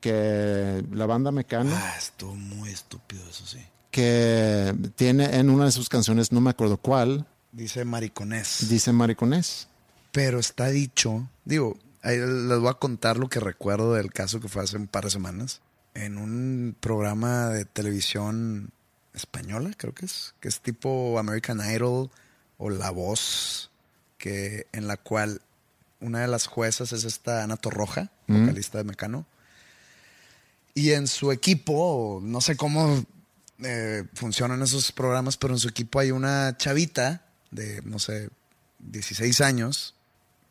que 0.04 0.84
la 0.92 1.06
banda 1.06 1.32
Mecano. 1.32 1.70
Ah, 1.74 1.94
estuvo 1.96 2.34
muy 2.34 2.68
estúpido, 2.68 3.26
eso 3.26 3.46
sí. 3.46 3.64
Que 3.90 4.74
tiene 4.96 5.38
en 5.38 5.48
una 5.48 5.64
de 5.64 5.72
sus 5.72 5.88
canciones, 5.88 6.30
no 6.30 6.42
me 6.42 6.50
acuerdo 6.50 6.76
cuál. 6.76 7.26
Dice 7.52 7.86
mariconés. 7.86 8.68
Dice 8.68 8.92
mariconés. 8.92 9.66
Pero 10.12 10.38
está 10.38 10.68
dicho, 10.68 11.26
digo, 11.46 11.78
les 12.02 12.58
voy 12.58 12.68
a 12.68 12.74
contar 12.74 13.16
lo 13.16 13.30
que 13.30 13.40
recuerdo 13.40 13.94
del 13.94 14.12
caso 14.12 14.40
que 14.40 14.48
fue 14.48 14.62
hace 14.62 14.76
un 14.76 14.88
par 14.88 15.04
de 15.04 15.10
semanas. 15.10 15.62
En 15.94 16.18
un 16.18 16.76
programa 16.78 17.48
de 17.48 17.64
televisión 17.64 18.72
española, 19.14 19.70
creo 19.74 19.94
que 19.94 20.04
es, 20.04 20.34
que 20.38 20.48
es 20.48 20.60
tipo 20.60 21.18
American 21.18 21.62
Idol 21.66 22.10
o 22.58 22.68
La 22.68 22.90
Voz, 22.90 23.70
que, 24.18 24.66
en 24.72 24.86
la 24.86 24.98
cual 24.98 25.40
una 26.00 26.20
de 26.20 26.28
las 26.28 26.46
juezas 26.46 26.92
es 26.92 27.04
esta 27.04 27.42
Ana 27.42 27.56
Torroja, 27.56 28.10
vocalista 28.28 28.76
de 28.76 28.84
Mecano. 28.84 29.24
Y 30.74 30.90
en 30.90 31.06
su 31.06 31.30
equipo, 31.30 32.20
no 32.22 32.40
sé 32.40 32.56
cómo 32.56 33.04
eh, 33.62 34.04
funcionan 34.14 34.62
esos 34.62 34.90
programas, 34.92 35.36
pero 35.36 35.54
en 35.54 35.60
su 35.60 35.68
equipo 35.68 36.00
hay 36.00 36.10
una 36.10 36.56
chavita 36.56 37.24
de, 37.50 37.80
no 37.82 37.98
sé, 37.98 38.30
16 38.80 39.40
años, 39.40 39.94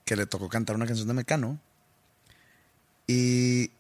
que 0.06 0.16
le 0.16 0.26
tocó 0.26 0.50
cantar 0.50 0.76
una 0.76 0.86
canción 0.86 1.08
de 1.08 1.14
Mecano 1.14 1.60
y 3.08 3.72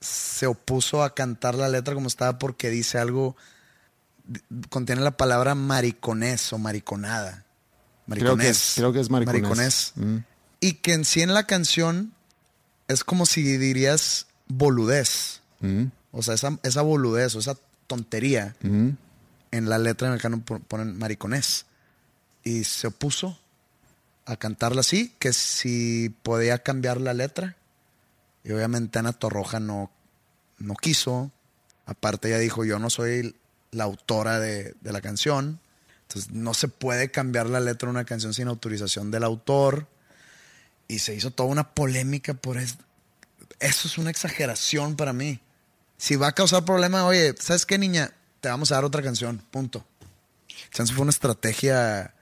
se 0.00 0.46
opuso 0.46 1.02
a 1.02 1.14
cantar 1.14 1.54
la 1.54 1.68
letra 1.68 1.94
como 1.94 2.08
estaba 2.08 2.38
porque 2.38 2.70
dice 2.70 2.98
algo, 2.98 3.36
contiene 4.68 5.02
la 5.02 5.16
palabra 5.16 5.54
mariconés 5.54 6.52
o 6.52 6.58
mariconada. 6.58 7.44
Mariconés. 8.06 8.72
Creo 8.74 8.92
que 8.92 9.00
es, 9.00 9.10
mariconés. 9.10 9.92
Mm. 9.94 10.18
Y 10.60 10.74
que 10.74 10.94
en 10.94 11.04
sí 11.04 11.22
en 11.22 11.34
la 11.34 11.46
canción 11.46 12.14
es 12.88 13.04
como 13.04 13.26
si 13.26 13.42
dirías 13.58 14.26
boludez. 14.48 15.41
Mm. 15.62 15.84
O 16.12 16.22
sea, 16.22 16.34
esa, 16.34 16.58
esa 16.62 16.82
boludez 16.82 17.34
o 17.34 17.38
esa 17.38 17.56
tontería 17.86 18.54
mm. 18.60 18.90
en 19.52 19.68
la 19.68 19.78
letra 19.78 20.08
de 20.08 20.14
Mecano 20.14 20.42
ponen 20.42 20.98
mariconés. 20.98 21.66
Y 22.44 22.64
se 22.64 22.88
opuso 22.88 23.38
a 24.24 24.36
cantarla 24.36 24.80
así, 24.80 25.14
que 25.18 25.32
si 25.32 26.14
podía 26.22 26.58
cambiar 26.58 27.00
la 27.00 27.14
letra. 27.14 27.56
Y 28.44 28.52
obviamente 28.52 28.98
Ana 28.98 29.12
Torroja 29.12 29.60
no, 29.60 29.90
no 30.58 30.74
quiso. 30.74 31.30
Aparte 31.86 32.28
ella 32.28 32.38
dijo, 32.38 32.64
yo 32.64 32.78
no 32.78 32.90
soy 32.90 33.34
la 33.70 33.84
autora 33.84 34.38
de, 34.38 34.74
la 34.82 35.00
canción. 35.00 35.60
Entonces 36.02 36.32
no 36.32 36.54
se 36.54 36.68
puede 36.68 37.10
cambiar 37.10 37.48
la 37.48 37.60
letra 37.60 37.86
de 37.86 37.90
una 37.90 38.04
canción 38.04 38.34
sin 38.34 38.48
autorización 38.48 39.10
del 39.10 39.24
autor. 39.24 39.86
Y 40.88 40.98
se 40.98 41.14
hizo 41.14 41.30
toda 41.30 41.48
una 41.48 41.70
polémica 41.70 42.34
por 42.34 42.58
eso. 42.58 42.76
Eso 43.60 43.88
es 43.88 43.98
una 43.98 44.10
exageración 44.10 44.96
para 44.96 45.12
mí. 45.12 45.40
Si 46.02 46.16
va 46.16 46.26
a 46.26 46.32
causar 46.32 46.64
problema, 46.64 47.06
oye, 47.06 47.32
¿sabes 47.38 47.64
qué, 47.64 47.78
niña? 47.78 48.12
Te 48.40 48.48
vamos 48.48 48.72
a 48.72 48.74
dar 48.74 48.84
otra 48.84 49.04
canción, 49.04 49.40
punto. 49.52 49.84
Chance 50.72 50.92
fue 50.94 51.02
una 51.02 51.10
estrategia 51.10 52.12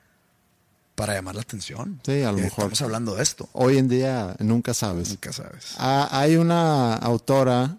para 0.94 1.14
llamar 1.14 1.34
la 1.34 1.40
atención. 1.40 1.98
Sí, 2.04 2.22
a 2.22 2.30
lo 2.30 2.36
mejor. 2.36 2.64
Estamos 2.64 2.82
hablando 2.82 3.14
de 3.14 3.22
esto. 3.22 3.48
Hoy 3.54 3.78
en 3.78 3.88
día 3.88 4.36
nunca 4.38 4.74
sabes. 4.74 5.08
Nunca 5.08 5.32
sabes. 5.32 5.76
Ah, 5.78 6.10
hay 6.12 6.36
una 6.36 6.94
autora 6.94 7.78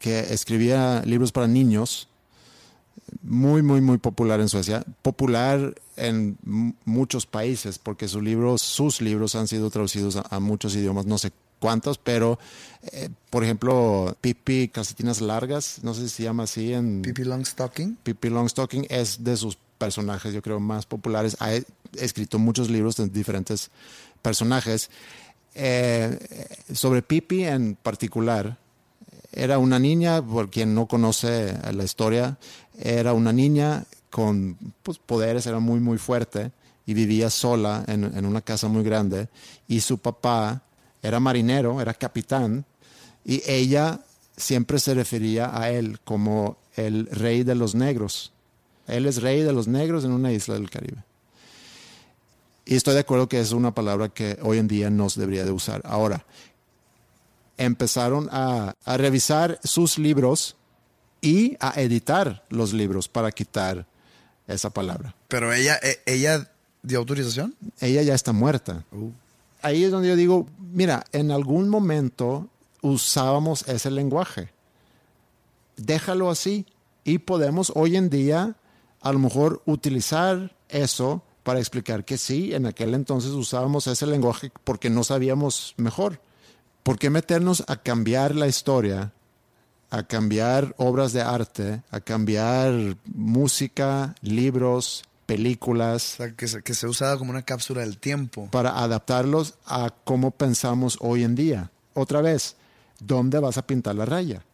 que 0.00 0.18
escribía 0.34 1.02
libros 1.04 1.30
para 1.30 1.46
niños, 1.46 2.08
muy, 3.22 3.62
muy, 3.62 3.80
muy 3.80 3.98
popular 3.98 4.40
en 4.40 4.48
Suecia, 4.48 4.82
popular 5.02 5.72
en 5.94 6.36
muchos 6.84 7.26
países, 7.26 7.78
porque 7.78 8.08
sus 8.08 8.24
libros, 8.24 8.60
sus 8.60 9.00
libros 9.00 9.36
han 9.36 9.46
sido 9.46 9.70
traducidos 9.70 10.16
a, 10.16 10.40
muchos 10.40 10.74
idiomas, 10.74 11.06
no 11.06 11.16
sé 11.16 11.30
cuántos, 11.60 11.98
pero 11.98 12.38
eh, 12.92 13.10
por 13.28 13.44
ejemplo, 13.44 14.16
Pippi 14.20 14.68
Calcetinas 14.68 15.20
Largas, 15.20 15.80
no 15.82 15.94
sé 15.94 16.02
si 16.02 16.08
se 16.08 16.22
llama 16.24 16.44
así 16.44 16.72
en... 16.72 17.02
Pippi 17.02 17.24
Longstocking. 17.24 17.98
Pippi 18.02 18.30
Longstocking 18.30 18.86
es 18.88 19.22
de 19.22 19.36
sus 19.36 19.56
personajes, 19.78 20.34
yo 20.34 20.42
creo, 20.42 20.58
más 20.58 20.86
populares. 20.86 21.36
Ha 21.40 21.52
escrito 21.98 22.38
muchos 22.38 22.70
libros 22.70 22.96
de 22.96 23.08
diferentes 23.08 23.70
personajes. 24.22 24.90
Eh, 25.54 26.18
sobre 26.72 27.02
Pipi 27.02 27.44
en 27.44 27.76
particular, 27.76 28.58
era 29.32 29.58
una 29.58 29.78
niña, 29.78 30.22
por 30.22 30.50
quien 30.50 30.74
no 30.74 30.86
conoce 30.86 31.56
la 31.72 31.84
historia, 31.84 32.38
era 32.78 33.12
una 33.12 33.32
niña 33.32 33.84
con 34.10 34.56
pues, 34.82 34.98
poderes, 34.98 35.46
era 35.46 35.60
muy, 35.60 35.80
muy 35.80 35.98
fuerte 35.98 36.50
y 36.86 36.94
vivía 36.94 37.30
sola 37.30 37.84
en, 37.86 38.04
en, 38.04 38.24
una 38.24 38.40
casa 38.40 38.66
muy 38.68 38.82
grande. 38.82 39.28
Y 39.68 39.80
su 39.80 39.98
papá 39.98 40.62
era 41.02 41.20
marinero, 41.20 41.80
era 41.80 41.94
capitán, 41.94 42.64
y 43.24 43.42
ella 43.50 44.00
siempre 44.36 44.78
se 44.78 44.94
refería 44.94 45.56
a 45.56 45.70
él 45.70 46.00
como 46.04 46.58
el 46.76 47.06
rey 47.06 47.42
de 47.42 47.54
los 47.54 47.74
negros. 47.74 48.32
Él 48.86 49.06
es 49.06 49.22
rey 49.22 49.42
de 49.42 49.52
los 49.52 49.68
negros 49.68 50.04
en 50.04 50.12
una 50.12 50.32
isla 50.32 50.54
del 50.54 50.70
Caribe. 50.70 51.04
Y 52.64 52.76
estoy 52.76 52.94
de 52.94 53.00
acuerdo 53.00 53.28
que 53.28 53.40
es 53.40 53.52
una 53.52 53.74
palabra 53.74 54.08
que 54.08 54.38
hoy 54.42 54.58
en 54.58 54.68
día 54.68 54.90
no 54.90 55.10
se 55.10 55.20
debería 55.20 55.44
de 55.44 55.50
usar. 55.50 55.82
Ahora, 55.84 56.24
empezaron 57.56 58.28
a, 58.32 58.74
revisar 58.86 59.58
sus 59.62 59.98
libros 59.98 60.56
y 61.20 61.56
a 61.60 61.80
editar 61.80 62.44
los 62.48 62.72
libros 62.72 63.08
para 63.08 63.30
quitar 63.32 63.86
esa 64.46 64.70
palabra. 64.70 65.14
Pero 65.28 65.52
ella, 65.52 65.78
e, 65.82 66.00
ella 66.06 66.50
dio 66.82 66.98
autorización. 66.98 67.54
Ella 67.80 68.02
ya 68.02 68.14
está 68.14 68.32
muerta. 68.32 68.84
Uh. 68.92 69.10
Ahí 69.62 69.84
es 69.84 69.90
donde 69.90 70.08
yo 70.08 70.16
digo, 70.16 70.46
mira, 70.58 71.04
en 71.12 71.30
algún 71.30 71.68
momento 71.68 72.48
usábamos 72.82 73.66
ese 73.68 73.90
lenguaje. 73.90 74.52
Déjalo 75.76 76.30
así 76.30 76.66
y 77.04 77.18
podemos 77.18 77.72
hoy 77.74 77.96
en 77.96 78.10
día 78.10 78.56
a 79.00 79.12
lo 79.12 79.18
mejor 79.18 79.62
utilizar 79.66 80.54
eso 80.68 81.22
para 81.42 81.58
explicar 81.58 82.04
que 82.04 82.18
sí, 82.18 82.54
en 82.54 82.66
aquel 82.66 82.94
entonces 82.94 83.30
usábamos 83.30 83.86
ese 83.86 84.06
lenguaje 84.06 84.52
porque 84.64 84.90
no 84.90 85.04
sabíamos 85.04 85.74
mejor. 85.76 86.20
¿Por 86.82 86.98
qué 86.98 87.10
meternos 87.10 87.64
a 87.66 87.76
cambiar 87.76 88.34
la 88.34 88.46
historia, 88.46 89.12
a 89.90 90.02
cambiar 90.04 90.74
obras 90.78 91.12
de 91.12 91.22
arte, 91.22 91.82
a 91.90 92.00
cambiar 92.00 92.96
música, 93.04 94.14
libros, 94.22 95.02
películas? 95.36 96.14
O 96.14 96.16
sea, 96.16 96.32
que 96.32 96.48
se, 96.48 96.62
que 96.62 96.74
se 96.74 96.86
usa 96.86 97.16
como 97.16 97.30
una 97.30 97.42
cápsula 97.42 97.82
del 97.82 97.98
tiempo. 97.98 98.48
Para 98.50 98.78
adaptarlos 98.78 99.54
a 99.64 99.90
cómo 100.04 100.32
pensamos 100.32 100.98
hoy 101.00 101.24
en 101.24 101.34
día. 101.34 101.70
Otra 101.94 102.20
vez, 102.20 102.56
¿dónde 102.98 103.38
vas 103.38 103.58
a 103.58 103.66
pintar 103.66 103.94
la 103.94 104.06
raya? 104.06 104.44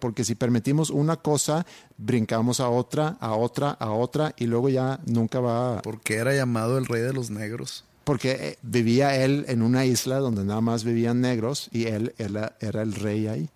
porque 0.00 0.24
si 0.24 0.34
permitimos 0.34 0.90
una 0.90 1.16
cosa, 1.16 1.66
brincamos 1.98 2.58
a 2.58 2.68
otra, 2.70 3.18
a 3.20 3.34
otra, 3.34 3.72
a 3.72 3.90
otra, 3.90 4.34
y 4.38 4.46
luego 4.46 4.68
ya 4.68 4.98
nunca 5.04 5.40
va... 5.40 5.82
Porque 5.82 6.16
era 6.16 6.34
llamado 6.34 6.78
el 6.78 6.86
rey 6.86 7.02
de 7.02 7.12
los 7.12 7.30
negros. 7.30 7.84
Porque 8.04 8.30
eh, 8.30 8.58
vivía 8.62 9.14
él 9.22 9.44
en 9.46 9.62
una 9.62 9.84
isla 9.84 10.16
donde 10.18 10.42
nada 10.42 10.62
más 10.62 10.84
vivían 10.84 11.20
negros 11.20 11.68
y 11.70 11.84
él 11.84 12.14
era, 12.18 12.56
era 12.60 12.82
el 12.82 12.94
rey 12.94 13.26
ahí. 13.26 13.50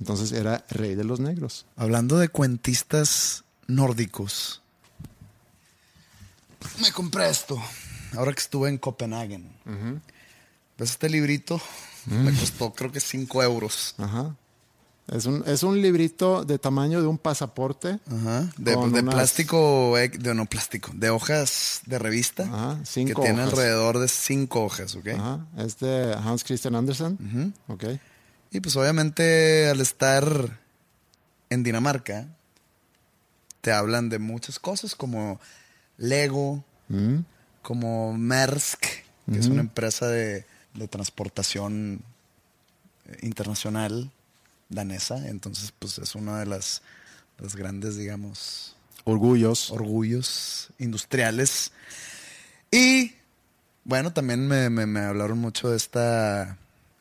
Entonces 0.00 0.32
era 0.32 0.64
rey 0.68 0.94
de 0.96 1.04
los 1.04 1.20
negros. 1.20 1.64
Hablando 1.76 2.18
de 2.18 2.28
cuentistas 2.28 3.44
nórdicos. 3.68 4.59
Me 6.80 6.92
compré 6.92 7.28
esto. 7.30 7.60
Ahora 8.16 8.32
que 8.32 8.40
estuve 8.40 8.68
en 8.68 8.78
Copenhague. 8.78 9.40
¿Ves 10.78 10.90
este 10.90 11.08
librito? 11.08 11.60
Me 12.06 12.32
costó 12.32 12.72
creo 12.72 12.90
que 12.90 13.00
5 13.00 13.42
euros. 13.42 13.94
Ajá. 13.98 14.34
Es 15.08 15.26
un, 15.26 15.42
es 15.46 15.64
un 15.64 15.82
librito 15.82 16.44
de 16.44 16.58
tamaño 16.58 17.00
de 17.00 17.08
un 17.08 17.18
pasaporte. 17.18 17.98
Ajá. 18.10 18.48
De, 18.56 18.74
con 18.74 18.92
de 18.92 19.00
unas- 19.00 19.14
plástico, 19.14 19.98
eh, 19.98 20.08
de 20.08 20.34
no 20.34 20.46
plástico, 20.46 20.92
de 20.94 21.10
hojas 21.10 21.80
de 21.86 21.98
revista. 21.98 22.44
Ajá, 22.44 22.78
que 22.80 22.86
cinco 22.86 23.22
tiene 23.22 23.42
hojas. 23.42 23.52
alrededor 23.52 23.98
de 23.98 24.08
cinco 24.08 24.64
hojas, 24.64 24.94
¿ok? 24.94 25.08
Ajá. 25.08 25.46
Es 25.58 25.78
de 25.80 26.14
Hans 26.14 26.44
Christian 26.44 26.76
Andersen. 26.76 27.54
Ok. 27.66 27.84
Y 28.52 28.60
pues 28.60 28.76
obviamente 28.76 29.68
al 29.68 29.80
estar 29.80 30.58
en 31.50 31.62
Dinamarca, 31.64 32.28
te 33.60 33.72
hablan 33.72 34.08
de 34.08 34.18
muchas 34.20 34.58
cosas 34.58 34.94
como 34.94 35.40
Lego, 36.00 36.64
Mm. 36.88 37.18
como 37.62 38.12
Maersk, 38.18 38.80
que 39.30 39.38
es 39.38 39.46
una 39.46 39.60
empresa 39.60 40.08
de, 40.08 40.44
de 40.74 40.88
transportación 40.88 42.02
eh, 43.06 43.18
internacional 43.22 44.10
danesa. 44.70 45.28
Entonces, 45.28 45.72
pues 45.78 45.98
es 45.98 46.16
una 46.16 46.40
de 46.40 46.46
las, 46.46 46.82
las 47.38 47.54
grandes, 47.54 47.96
digamos, 47.96 48.74
Orgullos. 49.04 49.70
orgullos 49.70 50.70
industriales. 50.80 51.70
Y 52.72 53.12
bueno, 53.84 54.12
también 54.12 54.48
me, 54.48 54.68
me- 54.68 54.86
me 54.86 55.00
hablaron 55.00 55.38
mucho 55.38 55.70
de 55.70 55.76
esta 55.76 56.56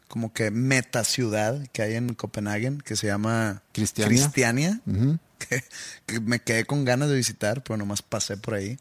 como 0.08 0.34
que 0.34 0.50
meta 0.52 1.04
ciudad 1.04 1.68
que 1.72 1.82
hay 1.84 1.96
en 1.96 2.14
Copenhague, 2.16 2.78
que 2.84 2.96
se 2.96 3.08
llama 3.08 3.62
Cristiania. 3.74 4.82
Que, 5.40 5.64
que 6.06 6.20
me 6.20 6.40
quedé 6.40 6.66
con 6.66 6.86
ganas 6.86 7.10
de 7.10 7.16
visitar, 7.16 7.64
pero 7.64 7.78
nomás 7.78 8.04
pasé 8.04 8.38
por 8.38 8.54
ahí. 8.54 8.78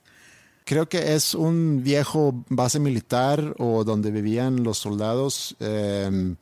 Creo 0.68 0.86
que 0.86 1.14
es 1.14 1.32
un 1.32 1.82
viejo 1.82 2.44
base 2.50 2.78
militar 2.78 3.54
o 3.56 3.84
donde 3.84 4.10
vivían 4.10 4.64
los 4.64 4.76
soldados. 4.76 5.56
Eh, 5.60 6.34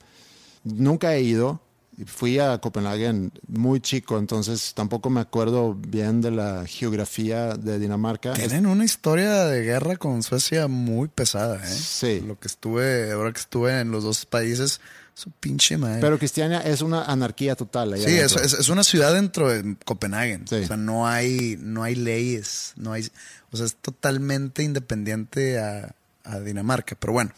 nunca 0.65 1.15
he 1.15 1.23
ido. 1.23 1.61
Fui 2.07 2.41
a 2.41 2.59
Copenhague 2.59 3.31
muy 3.47 3.81
chico, 3.81 4.19
entonces 4.19 4.75
tampoco 4.75 5.11
me 5.11 5.21
acuerdo 5.21 5.75
bien 5.75 6.21
de 6.23 6.33
la 6.33 6.67
geografía 6.67 7.55
de 7.55 7.79
Dinamarca. 7.79 8.33
Tienen 8.33 8.67
una 8.67 8.85
historia 8.85 9.45
de 9.45 9.63
guerra 9.63 9.97
con 9.97 10.25
Suecia 10.25 10.67
muy 10.67 11.07
pesada, 11.07 11.65
¿eh? 11.65 11.73
Sí. 11.73 12.21
Lo 12.27 12.37
que 12.39 12.49
estuve, 12.49 13.13
ahora 13.13 13.33
que 13.33 13.41
estuve 13.41 13.81
en 13.81 13.93
los 13.93 14.03
dos 14.03 14.27
países, 14.27 14.81
su 15.19 15.31
pinche 15.31 15.79
madre. 15.79 16.01
Pero 16.03 16.19
Cristiania 16.19 16.61
es 16.61 16.83
una 16.83 17.05
anarquía 17.05 17.57
total. 17.57 17.95
allá 17.95 18.07
Sí, 18.07 18.19
es, 18.19 18.37
es- 18.37 18.53
es 18.53 18.69
una 18.69 18.85
ciudad 18.85 19.15
dentro 19.15 19.49
de 19.49 19.75
Copenhague. 19.87 20.43
Sí. 20.47 20.57
O 20.57 20.67
sea, 20.67 20.77
no 20.77 21.09
hay, 21.09 21.57
no 21.59 21.83
hay 21.83 21.95
leyes, 21.95 22.75
no 22.77 22.93
hay, 22.93 23.09
o 23.51 23.57
sea, 23.57 23.65
es 23.65 23.77
totalmente 23.77 24.63
independiente 24.63 25.59
a, 25.59 25.95
a 26.23 26.41
Dinamarca. 26.41 26.97
Pero 27.01 27.15
bueno. 27.15 27.33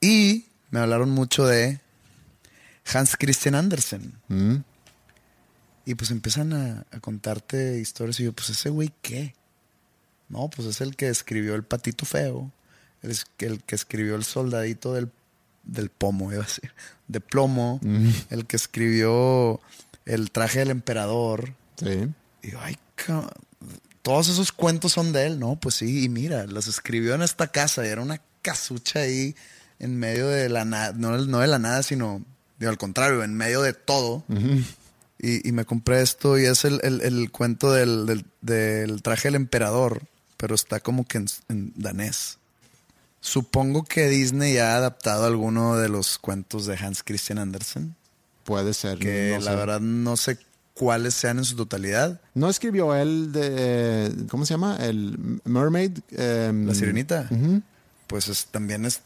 Y 0.00 0.46
me 0.70 0.78
hablaron 0.78 1.10
mucho 1.10 1.44
de 1.46 1.80
Hans 2.94 3.16
Christian 3.16 3.56
Andersen. 3.56 4.12
Mm. 4.28 4.56
Y 5.84 5.94
pues 5.96 6.10
empiezan 6.12 6.52
a, 6.52 6.84
a 6.92 7.00
contarte 7.00 7.78
historias 7.80 8.20
y 8.20 8.24
yo, 8.24 8.32
pues 8.32 8.50
ese 8.50 8.70
güey, 8.70 8.92
¿qué? 9.02 9.34
No, 10.28 10.48
pues 10.48 10.68
es 10.68 10.80
el 10.80 10.94
que 10.96 11.08
escribió 11.08 11.54
El 11.56 11.64
Patito 11.64 12.04
Feo, 12.06 12.52
el, 13.02 13.10
es- 13.10 13.26
el 13.38 13.62
que 13.64 13.74
escribió 13.74 14.14
El 14.14 14.22
Soldadito 14.24 14.92
del, 14.94 15.10
del 15.66 15.90
Pomo, 15.90 16.32
iba 16.32 16.42
a 16.42 16.46
decir, 16.46 16.72
de 17.08 17.20
plomo, 17.20 17.80
el 18.30 18.46
que 18.46 18.56
escribió 18.56 19.60
El 20.04 20.30
Traje 20.30 20.60
del 20.60 20.70
Emperador. 20.70 21.52
Sí. 21.76 22.08
Y 22.42 22.50
yo, 22.52 22.58
ay, 22.60 22.76
todos 24.02 24.28
esos 24.28 24.52
cuentos 24.52 24.92
son 24.92 25.12
de 25.12 25.26
él, 25.26 25.38
¿no? 25.38 25.56
Pues 25.56 25.74
sí, 25.76 26.04
y 26.04 26.08
mira, 26.08 26.46
los 26.46 26.68
escribió 26.68 27.14
en 27.14 27.22
esta 27.22 27.48
casa 27.48 27.84
y 27.84 27.88
era 27.88 28.00
una 28.02 28.20
casucha 28.42 29.00
ahí 29.00 29.34
en 29.78 29.96
medio 29.98 30.28
de 30.28 30.48
la 30.48 30.64
nada, 30.64 30.92
no, 30.96 31.16
no 31.18 31.40
de 31.40 31.46
la 31.48 31.58
nada, 31.58 31.82
sino, 31.82 32.22
digo, 32.58 32.70
al 32.70 32.78
contrario, 32.78 33.22
en 33.24 33.34
medio 33.34 33.62
de 33.62 33.72
todo. 33.74 34.24
y, 35.18 35.48
y 35.48 35.52
me 35.52 35.64
compré 35.64 36.02
esto 36.02 36.38
y 36.38 36.44
es 36.44 36.64
el, 36.64 36.80
el- 36.84 37.00
el 37.00 37.30
cuento 37.30 37.72
del, 37.72 38.06
del- 38.06 38.26
del 38.42 39.02
traje 39.02 39.28
del 39.28 39.34
emperador, 39.34 40.02
pero 40.36 40.54
está 40.54 40.78
como 40.80 41.04
que 41.06 41.18
en, 41.18 41.26
en 41.48 41.72
danés. 41.74 42.38
Supongo 43.26 43.82
que 43.82 44.08
Disney 44.08 44.58
ha 44.58 44.76
adaptado 44.76 45.24
alguno 45.26 45.76
de 45.76 45.88
los 45.88 46.16
cuentos 46.18 46.64
de 46.66 46.76
Hans 46.76 47.02
Christian 47.02 47.38
Andersen, 47.38 47.96
Puede 48.44 48.72
ser. 48.72 48.98
que 49.00 49.32
no 49.36 49.44
la 49.44 49.50
sé. 49.50 49.56
verdad 49.56 49.80
no 49.80 50.16
sé 50.16 50.38
cuáles 50.74 51.14
sean 51.14 51.38
en 51.38 51.44
su 51.44 51.56
totalidad. 51.56 52.20
¿No 52.34 52.48
escribió 52.48 52.94
él 52.94 53.32
de. 53.32 54.12
¿Cómo 54.30 54.46
se 54.46 54.54
llama? 54.54 54.76
El 54.80 55.40
Mermaid. 55.44 55.98
em, 56.12 56.66
La 56.68 56.74
sirenita. 56.76 57.28
Pues 58.06 58.28
es- 58.28 58.46
también 58.46 58.84
es, 58.84 59.00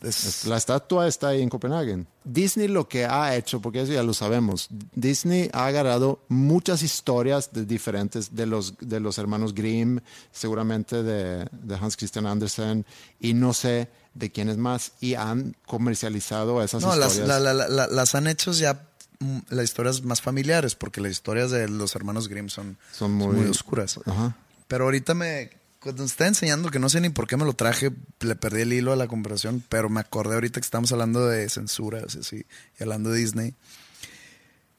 La 0.44 0.58
estatua 0.58 1.08
está 1.08 1.28
ahí 1.28 1.40
en 1.40 1.48
Copenhague. 1.48 2.04
Disney 2.24 2.68
lo 2.68 2.86
que 2.86 3.06
ha 3.06 3.34
hecho, 3.34 3.60
porque 3.60 3.80
eso 3.80 3.92
ya 3.92 4.02
lo 4.02 4.12
sabemos, 4.12 4.68
Disney 4.94 5.48
ha 5.54 5.64
agarrado 5.66 6.20
muchas 6.28 6.82
historias 6.82 7.50
de 7.52 7.64
diferentes 7.64 8.34
de 8.36 8.44
los, 8.44 8.74
de 8.78 9.00
los 9.00 9.16
hermanos 9.16 9.54
Grimm, 9.54 10.00
seguramente 10.32 11.02
de, 11.02 11.46
de 11.50 11.74
Hans 11.76 11.96
Christian 11.96 12.26
Andersen, 12.26 12.84
y 13.18 13.32
no 13.32 13.54
sé 13.54 13.88
de 14.12 14.30
quiénes 14.30 14.58
más, 14.58 14.92
y 15.00 15.14
han 15.14 15.56
comercializado 15.66 16.62
esas 16.62 16.82
no, 16.82 16.94
las, 16.96 17.12
historias. 17.14 17.40
la- 17.42 17.54
la- 17.54 17.68
la- 17.68 17.86
las 17.86 18.14
han 18.14 18.26
hecho 18.26 18.52
ya 18.52 18.86
mm, 19.20 19.38
las 19.48 19.64
historias 19.64 20.02
más 20.02 20.20
familiares, 20.20 20.74
porque 20.74 21.00
las 21.00 21.12
historias 21.12 21.50
de 21.50 21.68
los 21.68 21.94
hermanos 21.96 22.28
Grimm 22.28 22.48
son, 22.50 22.76
Son 22.92 23.12
muy- 23.12 23.46
oscuras. 23.46 23.98
Ajá. 24.04 24.36
Pero 24.68 24.84
ahorita 24.84 25.14
me, 25.14 25.50
cuando 25.80 26.04
está 26.04 26.26
enseñando, 26.26 26.70
que 26.70 26.78
no 26.78 26.88
sé 26.90 27.00
ni 27.00 27.08
por 27.08 27.26
qué 27.26 27.36
me 27.36 27.44
lo 27.44 27.54
traje, 27.54 27.90
le 28.20 28.36
perdí 28.36 28.62
el 28.62 28.72
hilo 28.72 28.92
a 28.92 28.96
la 28.96 29.08
conversación, 29.08 29.64
pero 29.68 29.88
me 29.88 30.00
acordé 30.00 30.34
ahorita 30.34 30.60
que 30.60 30.64
estamos 30.64 30.92
hablando 30.92 31.26
de 31.26 31.48
censuras 31.48 32.14
y 32.14 32.18
así, 32.18 32.46
y 32.78 32.82
hablando 32.82 33.10
de 33.10 33.18
Disney. 33.18 33.54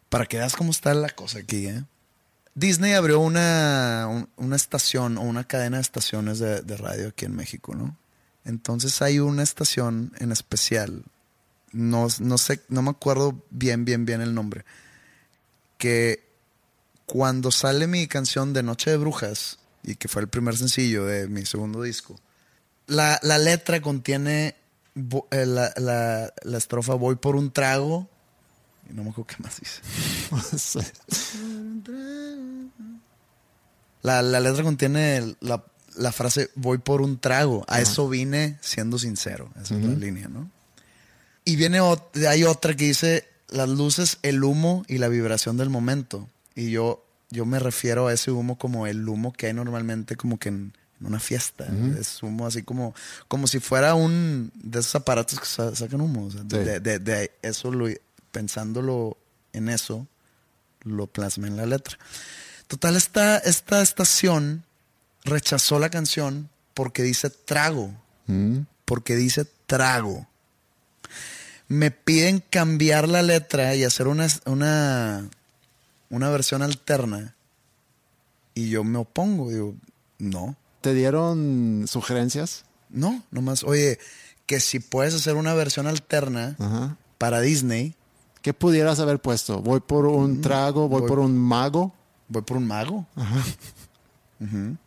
Para 0.09 0.25
que 0.25 0.37
veas 0.37 0.55
cómo 0.55 0.71
está 0.71 0.93
la 0.93 1.09
cosa 1.09 1.39
aquí, 1.39 1.67
¿eh? 1.67 1.83
Disney 2.53 2.93
abrió 2.93 3.19
una, 3.21 4.07
un- 4.09 4.29
una 4.35 4.55
estación 4.57 5.17
o 5.17 5.21
una 5.21 5.45
cadena 5.45 5.77
de 5.77 5.81
estaciones 5.81 6.37
de, 6.39 6.61
de 6.61 6.77
radio 6.77 7.07
aquí 7.09 7.25
en 7.25 7.35
México, 7.35 7.73
¿no? 7.75 7.97
Entonces 8.43 9.01
hay 9.01 9.19
una 9.19 9.41
estación 9.43 10.11
en 10.19 10.31
especial, 10.33 11.03
no, 11.71 12.07
no 12.19 12.37
sé, 12.37 12.61
no 12.67 12.81
me 12.81 12.89
acuerdo 12.89 13.41
bien, 13.51 13.85
bien, 13.85 14.05
bien 14.05 14.19
el 14.21 14.33
nombre, 14.35 14.65
que 15.77 16.23
cuando 17.05 17.51
sale 17.51 17.87
mi 17.87 18.05
canción 18.07 18.51
de 18.53 18.63
Noche 18.63 18.91
de 18.91 18.97
Brujas, 18.97 19.59
y 19.83 19.95
que 19.95 20.07
fue 20.07 20.21
el 20.21 20.27
primer 20.27 20.57
sencillo 20.57 21.05
de 21.05 21.27
mi 21.27 21.45
segundo 21.45 21.81
disco, 21.81 22.19
la, 22.87 23.19
la 23.23 23.37
letra 23.37 23.81
contiene 23.81 24.55
vo- 24.95 25.27
eh, 25.31 25.45
la, 25.45 25.73
la- 25.77 26.33
la 26.43 26.57
estrofa 26.57 26.93
Voy 26.95 27.15
por 27.15 27.35
un 27.35 27.51
trago, 27.51 28.07
y 28.89 28.93
no 28.93 29.03
me 29.03 29.09
acuerdo 29.11 29.27
qué 29.35 29.43
más 29.43 29.59
dice. 29.59 29.81
La, 34.03 34.21
la 34.21 34.39
letra 34.39 34.63
contiene 34.63 35.35
la, 35.41 35.63
la 35.95 36.11
frase 36.11 36.49
voy 36.55 36.79
por 36.79 37.01
un 37.01 37.19
trago. 37.19 37.63
A 37.67 37.81
eso 37.81 38.09
vine 38.09 38.57
siendo 38.61 38.97
sincero. 38.97 39.51
Esa 39.61 39.75
es 39.75 39.83
la 39.83 39.93
línea, 39.95 40.27
¿no? 40.27 40.49
Y 41.45 41.55
viene 41.55 41.79
hay 42.27 42.43
otra 42.43 42.75
que 42.75 42.85
dice 42.85 43.27
las 43.49 43.69
luces, 43.69 44.17
el 44.23 44.43
humo 44.43 44.83
y 44.87 44.97
la 44.97 45.07
vibración 45.07 45.57
del 45.57 45.69
momento. 45.69 46.27
Y 46.55 46.71
yo, 46.71 47.05
yo 47.31 47.45
me 47.45 47.57
refiero 47.59 48.07
a 48.07 48.13
ese 48.13 48.29
humo 48.31 48.57
como 48.57 48.85
el 48.87 49.07
humo 49.07 49.33
que 49.33 49.47
hay 49.47 49.53
normalmente 49.53 50.15
como 50.15 50.37
que 50.37 50.49
en, 50.49 50.73
en 50.99 51.07
una 51.07 51.19
fiesta. 51.19 51.67
Es 51.99 52.21
humo 52.21 52.45
así 52.45 52.61
como, 52.63 52.93
como 53.27 53.47
si 53.47 53.59
fuera 53.59 53.95
un 53.95 54.51
de 54.55 54.79
esos 54.81 54.95
aparatos 54.95 55.39
que 55.39 55.45
sa- 55.47 55.75
sacan 55.75 56.01
humo. 56.01 56.25
o 56.27 56.31
sea, 56.31 56.41
de, 56.43 56.57
Sí. 56.59 56.63
de- 56.69 56.79
de- 56.79 56.99
de 56.99 57.31
eso, 57.41 57.71
lo, 57.71 57.87
pensándolo 58.31 59.17
en 59.53 59.69
eso, 59.69 60.07
lo 60.83 61.07
plasmé 61.07 61.47
en 61.47 61.57
la 61.57 61.65
letra. 61.65 61.97
Total, 62.67 62.95
esta, 62.95 63.37
esta 63.39 63.81
estación 63.81 64.63
rechazó 65.23 65.79
la 65.79 65.89
canción 65.89 66.49
porque 66.73 67.03
dice 67.03 67.29
trago. 67.29 67.93
Mm. 68.27 68.59
Porque 68.85 69.15
dice 69.15 69.45
trago. 69.65 70.27
Me 71.67 71.91
piden 71.91 72.43
cambiar 72.49 73.07
la 73.07 73.21
letra 73.21 73.75
y 73.75 73.83
hacer 73.85 74.07
una, 74.07 74.27
una, 74.45 75.29
una 76.11 76.29
versión 76.29 76.61
alterna. 76.61 77.35
Y 78.53 78.69
yo 78.69 78.83
me 78.83 78.99
opongo. 78.99 79.49
Digo, 79.49 79.73
no, 80.19 80.55
¿Te 80.81 80.93
dieron 80.93 81.85
sugerencias? 81.87 82.65
no, 82.89 83.23
nomás, 83.31 83.63
oye, 83.63 83.97
que 84.45 84.59
si 84.59 84.79
puedes 84.79 85.13
hacer 85.15 85.35
una 85.35 85.53
versión 85.53 85.87
alterna 85.87 86.55
Ajá. 86.59 86.97
para 87.17 87.41
Disney, 87.41 87.95
¿Qué 88.41 88.53
pudieras 88.55 88.99
haber 88.99 89.19
puesto? 89.19 89.61
¿Voy 89.61 89.79
por 89.81 90.07
un 90.07 90.41
trago? 90.41 90.87
¿Voy, 90.89 91.01
voy- 91.01 91.07
por 91.09 91.19
un 91.19 91.37
mago? 91.37 91.93
voy 92.27 92.41
por 92.41 92.57
un 92.57 92.65
mago. 92.67 93.05
Ujú. 94.39 94.77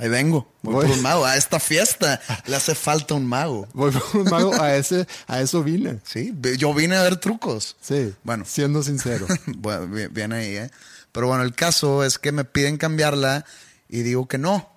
Ahí 0.00 0.08
vengo, 0.08 0.50
voy, 0.62 0.74
Voy- 0.74 0.86
por 0.86 0.96
un 0.96 1.02
mago. 1.02 1.26
A 1.26 1.36
esta 1.36 1.60
fiesta 1.60 2.20
le 2.46 2.56
hace 2.56 2.74
falta 2.74 3.14
un 3.14 3.26
mago. 3.26 3.68
Voy 3.74 3.90
por 3.90 4.20
un 4.22 4.30
mago. 4.30 4.54
A, 4.60 4.74
ese, 4.76 5.06
a 5.26 5.40
eso 5.40 5.62
vine. 5.62 6.00
Sí, 6.04 6.34
yo 6.58 6.72
vine 6.72 6.96
a 6.96 7.02
ver 7.02 7.16
trucos. 7.16 7.76
Sí. 7.80 8.14
Bueno. 8.24 8.44
Siendo 8.46 8.82
sincero. 8.82 9.26
bueno, 9.46 9.86
bien, 10.10 10.32
ahí, 10.32 10.56
¿eh? 10.56 10.70
Pero 11.12 11.26
bueno, 11.26 11.42
el 11.42 11.54
caso 11.54 12.02
es 12.04 12.18
que 12.18 12.32
me 12.32 12.44
piden 12.44 12.78
cambiarla 12.78 13.44
Y 13.88 14.02
digo 14.02 14.26
que 14.26 14.38
no. 14.38 14.70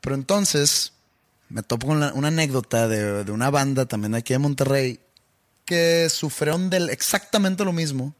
Pero 0.00 0.16
entonces 0.16 0.92
me 1.48 1.62
topo 1.62 1.86
con 1.86 2.02
una 2.02 2.28
anécdota 2.28 2.88
de, 2.88 3.22
de 3.24 3.30
una 3.32 3.50
banda 3.50 3.86
también 3.86 4.12
de 4.12 4.18
aquí 4.18 4.32
de 4.32 4.38
Monterrey 4.38 5.00
que 5.64 6.08
sufrieron 6.10 6.68
del 6.70 6.90
exactamente 6.90 7.64
lo 7.64 7.72
mismo, 7.72 8.14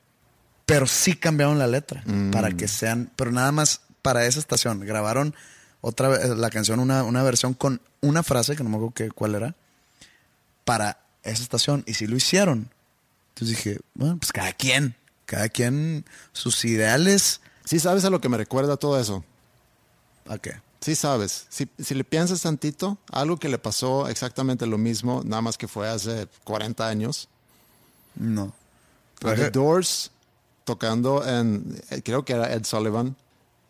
pero 0.65 0.87
sí 0.87 1.15
cambiaron 1.17 1.59
la 1.59 1.67
letra 1.67 2.03
para 2.33 2.51
que 2.53 2.69
sean, 2.69 3.11
pero 3.17 3.33
nada 3.33 3.53
más 3.53 3.81
para 4.03 4.25
esa 4.25 4.39
estación. 4.39 4.81
Grabaron 4.81 5.35
otra 5.87 6.09
vez 6.09 6.29
la 6.31 6.51
canción, 6.51 6.81
una, 6.81 7.03
una 7.05 7.23
versión 7.23 7.55
con 7.55 7.81
una 8.01 8.23
frase 8.23 8.57
que 8.57 8.65
no 8.65 8.71
me 8.71 8.77
acuerdo 8.77 8.95
qué- 8.95 9.11
cuál 9.11 9.35
era, 9.35 9.55
para 10.65 10.99
esa 11.23 11.43
estación. 11.43 11.85
Y 11.87 11.95
sí 11.95 12.07
lo 12.07 12.17
hicieron. 12.17 12.71
Entonces 13.35 13.57
dije, 13.57 13.81
bueno, 13.95 14.17
pues 14.19 14.33
cada 14.33 14.53
quien, 14.53 14.95
cada 15.27 15.49
quien 15.49 16.05
sus 16.33 16.65
ideales. 16.65 17.41
Sí 17.65 17.79
sabes 17.81 18.05
a 18.05 18.11
lo 18.11 18.21
que 18.21 18.29
me 18.29 18.37
recuerda 18.37 18.77
todo 18.77 18.99
eso. 19.01 19.25
¿A 20.29 20.39
qué? 20.39 20.53
Sí 20.81 20.95
sabes. 20.95 21.47
Si, 21.49 21.69
si 21.79 21.95
le 21.95 22.05
piensas 22.05 22.43
tantito, 22.43 22.99
algo 23.11 23.39
que 23.39 23.49
le 23.49 23.59
pasó 23.59 24.09
exactamente 24.09 24.67
lo 24.67 24.79
mismo, 24.79 25.23
nada 25.25 25.43
más 25.43 25.57
que 25.59 25.67
fue 25.69 25.89
hace 25.89 26.29
40 26.45 26.87
años. 26.87 27.29
No. 28.15 28.55
A 29.25 29.35
The 29.35 29.51
Doors 29.51 30.11
tocando 30.65 31.27
en, 31.27 31.83
creo 32.05 32.25
que 32.25 32.35
era 32.35 32.53
Ed 32.53 32.65
Sullivan, 32.65 33.17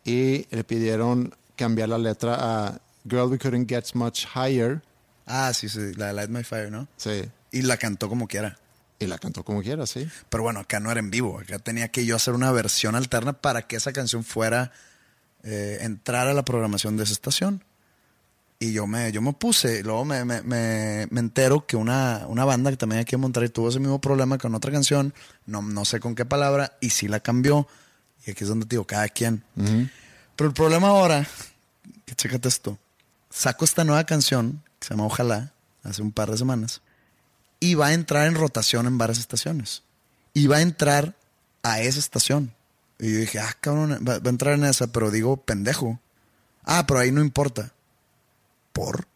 y 0.05 0.45
le 0.53 0.63
pidieron 0.63 1.33
cambiar 1.55 1.89
la 1.89 1.97
letra 1.97 2.37
a 2.39 2.81
Girl 3.07 3.29
We 3.29 3.37
Couldn't 3.37 3.69
Get 3.69 3.93
Much 3.93 4.25
Higher. 4.35 4.81
Ah, 5.25 5.53
sí, 5.53 5.69
sí, 5.69 5.93
la 5.95 6.07
de 6.07 6.13
Light 6.13 6.29
My 6.29 6.43
Fire, 6.43 6.71
¿no? 6.71 6.87
Sí. 6.97 7.23
Y 7.51 7.61
la 7.63 7.77
cantó 7.77 8.09
como 8.09 8.27
quiera. 8.27 8.57
Y 8.99 9.07
la 9.07 9.17
cantó 9.17 9.43
como 9.43 9.61
quiera, 9.61 9.85
sí. 9.85 10.07
Pero 10.29 10.43
bueno, 10.43 10.61
acá 10.61 10.79
no 10.79 10.91
era 10.91 10.99
en 10.99 11.11
vivo. 11.11 11.39
Acá 11.39 11.59
tenía 11.59 11.89
que 11.89 12.05
yo 12.05 12.15
hacer 12.15 12.33
una 12.33 12.51
versión 12.51 12.95
alterna 12.95 13.33
para 13.33 13.63
que 13.63 13.75
esa 13.75 13.91
canción 13.91 14.23
fuera, 14.23 14.71
eh, 15.43 15.79
entrar 15.81 16.27
a 16.27 16.33
la 16.33 16.45
programación 16.45 16.95
de 16.97 17.03
esa 17.03 17.13
estación. 17.13 17.63
Y 18.57 18.71
yo 18.71 18.87
me, 18.87 19.11
yo 19.11 19.21
me 19.21 19.33
puse, 19.33 19.79
y 19.79 19.83
luego 19.83 20.05
me, 20.05 20.23
me, 20.23 20.41
me, 20.41 21.07
me 21.11 21.19
entero 21.19 21.65
que 21.67 21.75
una, 21.75 22.25
una 22.27 22.45
banda 22.45 22.71
que 22.71 22.77
también 22.77 23.01
aquí 23.01 23.15
en 23.15 23.21
Monterrey 23.21 23.49
tuvo 23.49 23.67
ese 23.67 23.79
mismo 23.79 23.99
problema 23.99 24.37
con 24.37 24.55
otra 24.55 24.71
canción, 24.71 25.13
no, 25.45 25.61
no 25.61 25.83
sé 25.83 25.99
con 25.99 26.15
qué 26.15 26.23
palabra, 26.23 26.77
y 26.79 26.91
sí 26.91 27.09
la 27.09 27.19
cambió. 27.19 27.67
Y 28.25 28.31
aquí 28.31 28.43
es 28.45 28.47
donde 28.47 28.65
te 28.65 28.75
digo, 28.75 28.87
cada 28.87 29.09
quien. 29.09 29.43
Pero 30.35 30.49
el 30.49 30.53
problema 30.53 30.89
ahora, 30.89 31.27
que 32.05 32.15
chécate 32.15 32.47
esto, 32.47 32.77
saco 33.29 33.65
esta 33.65 33.83
nueva 33.83 34.03
canción, 34.05 34.63
que 34.79 34.87
se 34.87 34.93
llama 34.93 35.05
Ojalá, 35.05 35.53
hace 35.83 36.01
un 36.01 36.11
par 36.11 36.29
de 36.31 36.37
semanas, 36.37 36.81
y 37.59 37.75
va 37.75 37.87
a 37.87 37.93
entrar 37.93 38.27
en 38.27 38.35
rotación 38.35 38.85
en 38.85 38.97
varias 38.97 39.19
estaciones. 39.19 39.83
Y 40.33 40.47
va 40.47 40.57
a 40.57 40.61
entrar 40.61 41.15
a 41.63 41.79
esa 41.79 41.99
estación. 41.99 42.53
Y 42.99 43.13
yo 43.13 43.19
dije, 43.19 43.39
ah, 43.39 43.55
cabrón, 43.59 44.05
va, 44.07 44.19
va 44.19 44.25
a 44.25 44.29
entrar 44.29 44.55
en 44.55 44.65
esa, 44.65 44.87
pero 44.87 45.11
digo, 45.11 45.37
pendejo. 45.37 45.99
Ah, 46.63 46.85
pero 46.87 46.99
ahí 46.99 47.11
no 47.11 47.21
importa. 47.21 47.71
¿Por? 48.73 49.07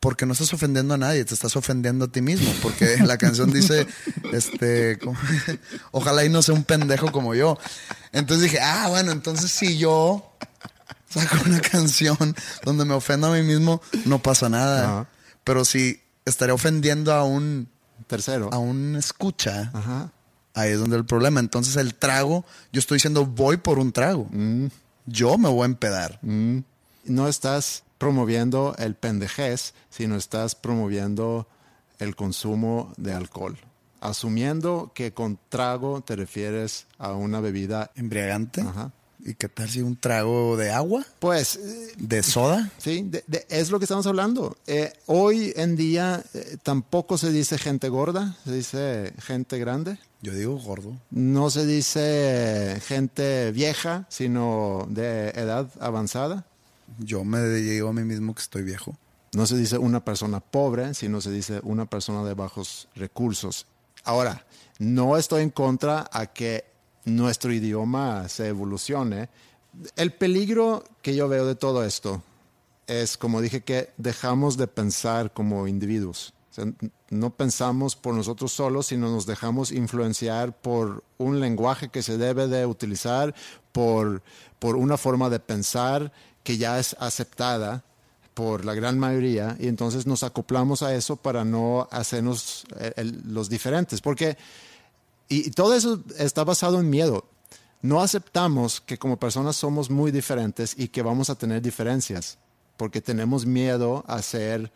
Porque 0.00 0.26
no 0.26 0.32
estás 0.32 0.52
ofendiendo 0.52 0.94
a 0.94 0.98
nadie, 0.98 1.24
te 1.24 1.34
estás 1.34 1.56
ofendiendo 1.56 2.04
a 2.04 2.08
ti 2.08 2.22
mismo. 2.22 2.52
Porque 2.62 2.98
la 3.04 3.18
canción 3.18 3.52
dice, 3.52 3.86
este, 4.32 4.98
ojalá 5.90 6.24
y 6.24 6.28
no 6.28 6.42
sea 6.42 6.54
un 6.54 6.64
pendejo 6.64 7.10
como 7.10 7.34
yo. 7.34 7.58
Entonces 8.12 8.44
dije, 8.44 8.60
ah, 8.60 8.86
bueno, 8.88 9.10
entonces 9.12 9.50
si 9.50 9.76
yo 9.76 10.32
saco 11.08 11.36
una 11.46 11.60
canción 11.60 12.16
donde 12.64 12.84
me 12.84 12.94
ofendo 12.94 13.26
a 13.28 13.34
mí 13.36 13.42
mismo, 13.42 13.82
no 14.04 14.20
pasa 14.22 14.48
nada. 14.48 14.84
Ajá. 14.84 15.08
Pero 15.44 15.64
si 15.64 16.00
estaré 16.24 16.52
ofendiendo 16.52 17.12
a 17.12 17.24
un, 17.24 17.68
Tercero. 18.06 18.50
a 18.52 18.58
un 18.58 18.96
escucha, 18.96 19.70
Ajá. 19.72 20.12
ahí 20.54 20.72
es 20.72 20.78
donde 20.78 20.96
el 20.96 21.06
problema. 21.06 21.40
Entonces 21.40 21.76
el 21.76 21.94
trago, 21.94 22.44
yo 22.72 22.78
estoy 22.78 22.96
diciendo 22.96 23.26
voy 23.26 23.56
por 23.56 23.78
un 23.78 23.92
trago. 23.92 24.28
Yo 25.06 25.38
me 25.38 25.48
voy 25.48 25.62
a 25.62 25.66
empedar. 25.66 26.18
Mm. 26.22 26.58
No 27.06 27.28
estás 27.28 27.82
promoviendo 27.98 28.74
el 28.78 28.94
pendejez, 28.94 29.74
sino 29.90 30.16
estás 30.16 30.54
promoviendo 30.54 31.46
el 31.98 32.14
consumo 32.16 32.92
de 32.96 33.12
alcohol. 33.12 33.58
Asumiendo 34.00 34.92
que 34.94 35.12
con 35.12 35.38
trago 35.48 36.00
te 36.02 36.14
refieres 36.16 36.86
a 36.98 37.12
una 37.12 37.40
bebida. 37.40 37.90
Embriagante. 37.96 38.60
Ajá. 38.60 38.92
¿Y 39.20 39.34
qué 39.34 39.48
tal 39.48 39.68
si 39.68 39.82
un 39.82 39.96
trago 39.96 40.56
de 40.56 40.70
agua? 40.70 41.04
Pues 41.18 41.58
¿De 41.98 42.22
soda? 42.22 42.70
Sí, 42.78 43.02
de- 43.02 43.24
de- 43.26 43.44
es 43.50 43.70
lo 43.72 43.80
que 43.80 43.84
estamos 43.84 44.06
hablando. 44.06 44.56
Eh, 44.68 44.92
hoy 45.06 45.52
en 45.56 45.74
día 45.74 46.22
eh, 46.34 46.56
tampoco 46.62 47.18
se 47.18 47.32
dice 47.32 47.58
gente 47.58 47.88
gorda, 47.88 48.36
se 48.44 48.52
dice 48.52 49.12
gente 49.18 49.58
grande. 49.58 49.98
Yo 50.22 50.32
digo 50.32 50.56
gordo. 50.58 50.96
No 51.10 51.50
se 51.50 51.66
dice 51.66 52.80
gente 52.86 53.50
vieja, 53.50 54.06
sino 54.08 54.86
de 54.88 55.30
edad 55.30 55.68
avanzada. 55.80 56.46
Yo 56.98 57.24
me 57.24 57.42
digo 57.42 57.88
a 57.88 57.92
mí 57.92 58.02
mismo 58.02 58.34
que 58.34 58.42
estoy 58.42 58.62
viejo. 58.62 58.96
No 59.34 59.46
se 59.46 59.56
dice 59.56 59.76
una 59.78 60.04
persona 60.04 60.40
pobre, 60.40 60.94
sino 60.94 61.20
se 61.20 61.30
dice 61.30 61.60
una 61.62 61.86
persona 61.86 62.24
de 62.24 62.34
bajos 62.34 62.88
recursos. 62.94 63.66
Ahora, 64.04 64.46
no 64.78 65.16
estoy 65.16 65.42
en 65.42 65.50
contra 65.50 66.08
a 66.10 66.26
que 66.26 66.64
nuestro 67.04 67.52
idioma 67.52 68.28
se 68.28 68.48
evolucione. 68.48 69.28
El 69.96 70.12
peligro 70.12 70.84
que 71.02 71.14
yo 71.14 71.28
veo 71.28 71.46
de 71.46 71.54
todo 71.54 71.84
esto 71.84 72.22
es, 72.86 73.18
como 73.18 73.40
dije, 73.40 73.62
que 73.62 73.90
dejamos 73.98 74.56
de 74.56 74.66
pensar 74.66 75.32
como 75.32 75.68
individuos. 75.68 76.32
No 77.10 77.30
pensamos 77.30 77.94
por 77.94 78.14
nosotros 78.14 78.52
solos, 78.52 78.86
sino 78.86 79.10
nos 79.10 79.26
dejamos 79.26 79.70
influenciar 79.70 80.58
por 80.60 81.04
un 81.16 81.38
lenguaje 81.38 81.88
que 81.88 82.02
se 82.02 82.18
debe 82.18 82.48
de 82.48 82.66
utilizar, 82.66 83.34
por, 83.72 84.22
por 84.58 84.74
una 84.76 84.96
forma 84.96 85.30
de 85.30 85.38
pensar 85.38 86.12
que 86.42 86.56
ya 86.56 86.78
es 86.78 86.96
aceptada 86.98 87.84
por 88.34 88.64
la 88.64 88.74
gran 88.74 88.98
mayoría 88.98 89.56
y 89.58 89.66
entonces 89.66 90.06
nos 90.06 90.22
acoplamos 90.22 90.82
a 90.82 90.94
eso 90.94 91.16
para 91.16 91.44
no 91.44 91.88
hacernos 91.90 92.66
eh, 92.78 92.92
los 93.24 93.48
diferentes. 93.48 94.00
Porque, 94.00 94.36
y, 95.28 95.48
y 95.48 95.50
todo 95.50 95.74
eso 95.74 96.02
está 96.18 96.44
basado 96.44 96.78
en 96.80 96.88
miedo. 96.88 97.24
No 97.82 98.00
aceptamos 98.00 98.80
que 98.80 98.98
como 98.98 99.18
personas 99.18 99.56
somos 99.56 99.90
muy 99.90 100.10
diferentes 100.10 100.74
y 100.76 100.88
que 100.88 101.02
vamos 101.02 101.30
a 101.30 101.34
tener 101.34 101.62
diferencias, 101.62 102.38
porque 102.76 103.00
tenemos 103.00 103.46
miedo 103.46 104.04
a 104.06 104.20
ser 104.22 104.72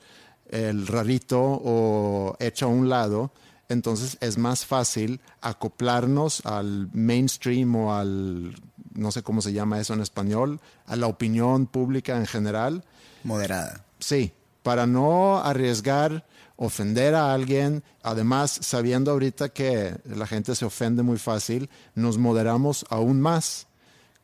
el 0.49 0.87
rarito 0.87 1.41
o 1.41 2.37
hecho 2.39 2.67
a 2.67 2.69
un 2.69 2.89
lado. 2.89 3.33
Entonces 3.73 4.18
es 4.20 4.39
más 4.39 4.66
fácil 4.66 5.20
acoplarnos 5.41 6.45
al 6.47 6.89
mainstream 6.93 7.75
o 7.75 7.95
al, 7.95 8.55
no 8.95 9.11
sé 9.11 9.23
cómo 9.23 9.41
se 9.41 9.53
llama 9.53 9.81
eso 9.81 9.95
en 9.95 10.01
español, 10.01 10.61
a 10.87 10.97
la 10.97 11.07
opinión 11.07 11.66
pública 11.66 12.16
en 12.16 12.27
general. 12.27 12.85
Moderada. 13.25 13.85
Sí, 13.99 14.33
para 14.62 14.87
no 14.87 15.39
arriesgar, 15.39 16.25
ofender 16.57 17.14
a 17.14 17.33
alguien, 17.33 17.83
además 18.03 18.59
sabiendo 18.62 19.11
ahorita 19.11 19.49
que 19.49 19.97
la 20.05 20.27
gente 20.27 20.55
se 20.55 20.64
ofende 20.64 21.03
muy 21.03 21.18
fácil, 21.18 21.70
nos 21.95 22.18
moderamos 22.18 22.85
aún 22.91 23.20
más. 23.20 23.66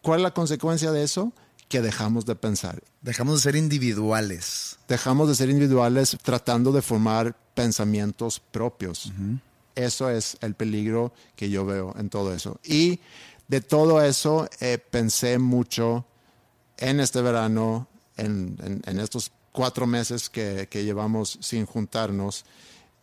¿Cuál 0.02 0.20
es 0.20 0.24
la 0.24 0.34
consecuencia 0.34 0.92
de 0.92 1.02
eso? 1.02 1.32
Que 1.68 1.82
dejamos 1.82 2.24
de 2.24 2.34
pensar. 2.34 2.82
Dejamos 3.02 3.36
de 3.36 3.42
ser 3.42 3.56
individuales. 3.56 4.78
Dejamos 4.88 5.28
de 5.28 5.34
ser 5.34 5.50
individuales 5.50 6.16
tratando 6.22 6.72
de 6.72 6.80
formar 6.82 7.36
pensamientos 7.54 8.40
propios. 8.40 9.12
Eso 9.74 10.08
es 10.10 10.36
el 10.40 10.54
peligro 10.54 11.12
que 11.36 11.50
yo 11.50 11.64
veo 11.66 11.94
en 11.98 12.08
todo 12.08 12.32
eso. 12.34 12.58
Y 12.64 13.00
de 13.48 13.60
todo 13.60 14.02
eso 14.02 14.48
eh, 14.60 14.78
pensé 14.78 15.38
mucho 15.38 16.04
en 16.78 17.00
este 17.00 17.20
verano, 17.22 17.86
en, 18.16 18.56
en- 18.62 18.82
en 18.86 18.98
estos 19.00 19.30
cuatro 19.52 19.86
meses 19.86 20.30
que, 20.30 20.68
que 20.70 20.84
llevamos 20.84 21.38
sin 21.42 21.66
juntarnos. 21.66 22.44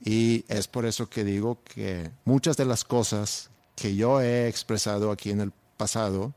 Y 0.04 0.44
es 0.48 0.68
por 0.68 0.86
eso 0.86 1.08
que 1.10 1.24
digo 1.24 1.60
que 1.64 2.10
muchas 2.26 2.58
de 2.58 2.66
las 2.66 2.84
cosas 2.84 3.50
que 3.76 3.96
yo 3.96 4.22
he 4.22 4.48
expresado 4.48 5.12
aquí 5.12 5.30
en 5.32 5.42
el 5.42 5.52
pasado, 5.78 6.34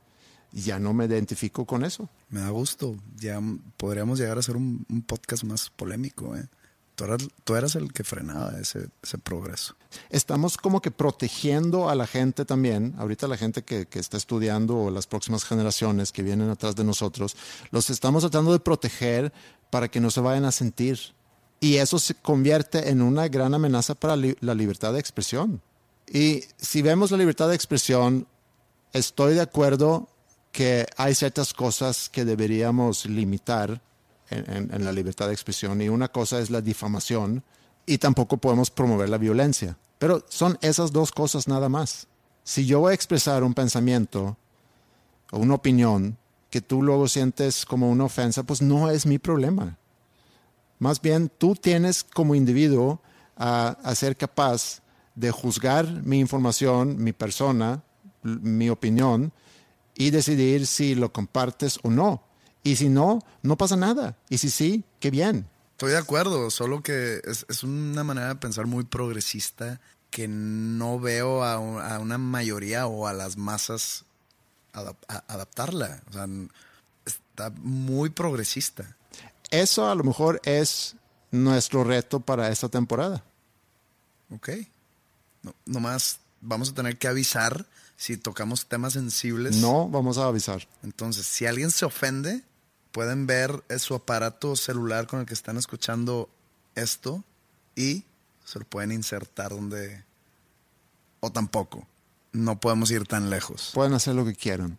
ya 0.53 0.79
no 0.79 0.93
me 0.95 1.05
identifico 1.07 1.65
con 1.65 1.85
eso. 1.85 2.09
Me 2.31 2.41
da 2.41 2.51
gusto. 2.51 2.97
Ya 3.17 3.41
podríamos 3.77 4.19
llegar 4.19 4.37
a 4.37 4.41
hacer 4.41 4.57
un, 4.57 4.85
podcast 5.07 5.45
más 5.45 5.71
polémico. 5.71 6.37
¿eh? 6.37 6.49
Tú, 7.45 7.55
eras, 7.55 7.77
el 7.77 7.93
que 7.93 8.03
frenaba 8.03 8.59
ese, 8.59 8.89
progreso. 9.23 9.77
estamos 10.11 10.57
como 10.57 10.83
que 10.83 10.91
protegiendo 10.91 11.89
a 11.89 11.95
la 11.95 12.09
gente 12.09 12.45
también, 12.45 12.95
ahorita 12.99 13.29
la 13.29 13.37
gente 13.37 13.63
que, 13.63 13.87
está 13.93 14.17
estudiando 14.17 14.77
o 14.77 14.91
las 14.91 15.07
próximas 15.07 15.45
generaciones 15.45 16.11
que 16.11 16.25
vienen 16.25 16.51
atrás 16.51 16.75
de 16.75 16.83
nosotros, 16.83 17.37
los 17.71 17.89
estamos 17.91 18.23
tratando 18.23 18.53
de 18.53 18.59
proteger 18.59 19.33
para 19.71 19.89
que 19.89 20.01
no 20.01 20.11
se 20.11 20.21
vayan 20.21 20.45
a 20.45 20.51
sentir. 20.51 20.99
Y 21.61 21.77
eso 21.77 22.01
se 22.01 22.15
convierte 22.15 22.91
en 22.91 23.01
una 23.01 23.29
gran 23.29 23.55
amenaza 23.55 23.95
para 23.95 24.17
la 24.17 24.55
libertad 24.55 24.93
de 24.93 25.01
expresión. 25.01 25.63
Y 26.13 26.45
si 26.57 26.83
vemos 26.83 27.13
la 27.13 27.17
libertad 27.17 27.49
de 27.49 27.55
expresión, 27.55 28.27
estoy 28.93 29.35
de 29.35 29.41
acuerdo 29.41 30.09
que 30.53 30.87
hay 30.97 31.15
ciertas 31.15 31.53
cosas 31.53 32.09
que 32.09 32.25
deberíamos 32.25 33.07
limitar 33.07 33.81
en, 34.31 34.71
en- 34.73 34.85
la 34.85 34.93
libertad 34.93 35.27
de 35.29 35.33
expresión 35.33 35.81
y 35.81 35.89
una 35.89 36.09
cosa 36.09 36.39
es 36.41 36.51
la 36.51 36.61
difamación 36.61 37.43
y 37.87 37.99
tampoco 37.99 38.37
podemos 38.37 38.71
promover 38.71 39.09
la 39.09 39.19
violencia. 39.19 39.77
Pero 39.99 40.25
son 40.29 40.59
esas 40.61 40.93
dos 40.93 41.11
cosas 41.13 41.49
nada 41.49 41.69
más. 41.69 42.07
Si 42.45 42.67
yo 42.67 42.81
voy 42.81 42.93
a 42.93 42.95
expresar 42.95 43.43
un 43.43 43.55
pensamiento 43.55 44.37
o 45.31 45.39
una 45.39 45.55
opinión 45.55 46.17
que 46.51 46.61
tú 46.61 46.83
luego 46.83 47.09
sientes 47.09 47.67
como 47.67 47.91
una 47.91 48.05
ofensa, 48.05 48.43
pues 48.43 48.63
no 48.63 48.91
es 48.91 49.05
mi 49.07 49.19
problema. 49.19 49.77
Más 50.79 51.01
bien, 51.01 51.31
tú 51.37 51.55
tienes 51.55 52.05
como 52.05 52.35
individuo 52.35 53.01
a, 53.37 53.77
ser 53.95 54.17
capaz 54.17 54.81
de 55.15 55.31
juzgar 55.31 55.87
mi 56.05 56.21
información, 56.21 57.03
mi 57.03 57.13
persona, 57.13 57.83
mi 58.23 58.71
opinión 58.71 59.33
y 59.99 60.11
decidir 60.11 60.67
si 60.67 60.95
lo 60.95 61.13
compartes 61.13 61.79
o 61.83 61.91
no. 61.91 62.23
Y 62.63 62.77
si 62.77 62.89
no, 62.89 63.19
no 63.43 63.57
pasa 63.59 63.77
nada. 63.77 64.17
Y 64.31 64.39
si 64.39 64.49
sí, 64.49 64.85
qué 65.01 65.11
bien. 65.11 65.47
Estoy 65.73 65.91
de 65.93 65.99
acuerdo, 65.99 66.51
solo 66.51 66.83
que 66.83 67.21
es, 67.25 67.45
es 67.49 67.63
una 67.63 68.03
manera 68.05 68.29
de 68.29 68.37
pensar 68.37 68.67
muy 68.67 68.85
progresista 68.85 69.81
que 70.11 70.27
no 70.29 70.99
veo 70.99 71.43
a, 71.45 71.55
a 71.55 71.99
una 71.99 72.17
mayoría 72.17 72.87
o 72.87 73.07
a 73.07 73.13
las 73.13 73.37
masas 73.37 74.05
adap- 74.73 74.97
a- 75.09 75.25
adaptarla. 75.29 76.03
O 76.09 76.13
sea, 76.13 76.25
n- 76.25 76.49
está 77.05 77.51
muy 77.51 78.11
progresista. 78.11 78.97
Eso 79.51 79.89
a 79.89 79.95
lo 79.95 80.05
mejor 80.05 80.41
es 80.45 80.95
nuestro 81.31 81.85
reto 81.85 82.21
para 82.21 82.49
esta 82.51 82.69
temporada. 82.69 83.23
Ok. 84.31 84.51
No, 85.43 85.55
nomás 85.67 86.21
vamos 86.41 86.71
a 86.71 86.75
tener 86.75 86.99
que 86.99 87.09
avisar 87.09 87.67
si 87.99 88.17
tocamos 88.17 88.67
temas 88.67 88.93
sensibles. 88.95 89.57
No 89.57 89.89
vamos 89.89 90.19
a 90.19 90.27
avisar. 90.27 90.67
Entonces, 90.85 91.27
si 91.27 91.47
alguien 91.47 91.73
se 91.73 91.85
ofende, 91.85 92.43
pueden 92.93 93.27
ver 93.27 93.65
eh, 93.69 93.79
su 93.81 93.95
aparato 93.95 94.55
celular 94.55 95.09
con 95.09 95.21
el 95.21 95.27
que 95.27 95.35
están 95.35 95.59
escuchando 95.59 96.31
esto 96.77 97.25
y 97.75 98.05
se 98.45 98.61
lo 98.61 98.65
pueden 98.65 98.93
insertar 98.93 99.51
donde... 99.51 100.05
O 101.21 101.33
tampoco. 101.33 101.89
No 102.31 102.61
podemos 102.61 102.93
ir 102.93 103.05
tan 103.05 103.31
lejos. 103.31 103.73
Pueden 103.75 103.93
hacer 103.93 104.15
lo 104.15 104.25
que 104.25 104.37
quieran. 104.37 104.79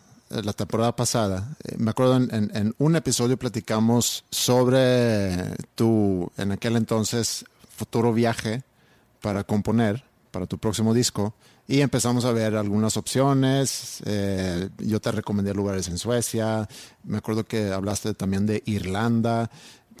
la 0.43 0.53
temporada 0.53 0.95
pasada, 0.95 1.55
eh, 1.63 1.75
me 1.77 1.91
acuerdo 1.91 2.15
en, 2.17 2.75
un 2.77 2.95
episodio 2.95 3.37
platicamos 3.37 4.23
sobre 4.31 5.55
tu, 5.75 6.31
en 6.37 6.51
aquel 6.51 6.75
entonces, 6.75 7.45
futuro 7.75 8.13
viaje 8.13 8.63
para 9.21 9.43
componer 9.43 10.03
para 10.31 10.45
tu 10.45 10.57
próximo 10.57 10.93
disco. 10.93 11.33
Y 11.67 11.81
empezamos 11.81 12.25
a 12.25 12.31
ver 12.31 12.55
algunas 12.55 12.97
opciones. 12.97 14.01
eh, 14.05 14.69
yo 14.79 14.99
te 14.99 15.11
recomendé 15.11 15.53
lugares 15.53 15.87
en 15.87 15.97
Suecia. 15.97 16.67
Me 17.03 17.17
acuerdo 17.17 17.45
que 17.45 17.71
hablaste 17.71 18.13
también 18.13 18.45
de 18.45 18.61
Irlanda. 18.65 19.49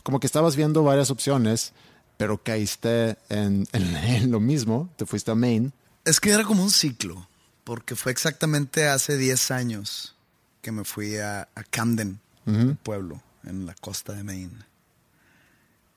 Como 0.03 0.19
que 0.19 0.27
estabas 0.27 0.55
viendo 0.55 0.83
varias 0.83 1.11
opciones, 1.11 1.73
pero 2.17 2.41
caíste 2.43 3.17
en- 3.29 3.67
en 3.73 4.31
lo 4.31 4.39
mismo. 4.39 4.89
Te 4.97 5.05
fuiste 5.05 5.31
a 5.31 5.35
Maine. 5.35 5.71
Es 6.03 6.19
que 6.19 6.31
era 6.31 6.43
como 6.43 6.63
un 6.63 6.71
ciclo, 6.71 7.27
porque 7.63 7.95
fue 7.95 8.11
exactamente 8.11 8.87
hace 8.87 9.17
10 9.17 9.51
años 9.51 10.15
que 10.61 10.71
me 10.71 10.83
fui 10.83 11.17
a, 11.17 11.41
a 11.55 11.63
Camden, 11.69 12.19
un 12.45 12.77
pueblo 12.81 13.21
en 13.43 13.65
la 13.65 13.75
costa 13.75 14.13
de 14.13 14.23
Maine. 14.23 14.57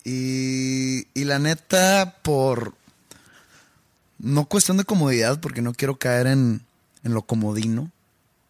Y, 0.04 1.06
y 1.14 1.24
la 1.24 1.38
neta, 1.38 2.18
por... 2.22 2.74
No 4.18 4.46
cuestión 4.46 4.76
de 4.76 4.84
comodidad, 4.84 5.40
porque 5.40 5.60
no 5.60 5.72
quiero 5.74 5.98
caer 5.98 6.28
en, 6.28 6.62
en 7.02 7.14
lo 7.14 7.22
comodino, 7.22 7.90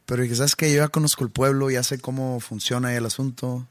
pero 0.07 0.23
¿sabes 0.35 0.57
qué? 0.57 0.71
Yo 0.71 0.79
ya 0.79 0.89
conozco 0.89 1.25
el 1.25 1.31
pueblo, 1.31 1.71
ya 1.71 1.83
sé 1.83 1.99
cómo 1.99 2.39
funciona 2.41 2.89
ahí 2.89 2.97
el 2.97 3.07
asunto. 3.07 3.67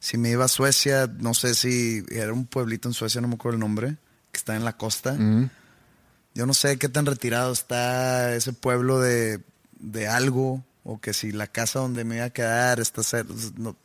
Si 0.00 0.18
me 0.18 0.30
iba 0.30 0.46
a 0.46 0.48
Suecia, 0.48 1.06
no 1.18 1.34
sé 1.34 1.54
si 1.54 2.04
era 2.10 2.32
un 2.32 2.46
pueblito 2.46 2.88
en 2.88 2.94
Suecia, 2.94 3.20
no 3.20 3.28
me 3.28 3.34
acuerdo 3.34 3.56
el 3.56 3.60
nombre, 3.60 3.96
que 4.32 4.38
está 4.38 4.56
en 4.56 4.64
la 4.64 4.76
costa. 4.76 5.16
Yo 6.34 6.46
no 6.46 6.54
sé 6.54 6.78
qué 6.78 6.88
tan 6.88 7.06
retirado 7.06 7.52
está 7.52 8.34
ese 8.34 8.52
pueblo 8.52 8.98
de, 9.00 9.40
de 9.78 10.08
algo, 10.08 10.64
o 10.84 11.00
que 11.00 11.12
si 11.14 11.32
la 11.32 11.46
casa 11.46 11.80
donde 11.80 12.04
me 12.04 12.16
iba 12.16 12.26
a 12.26 12.30
quedar 12.30 12.78
está 12.80 13.02
cer- 13.02 13.26
no. 13.56 13.76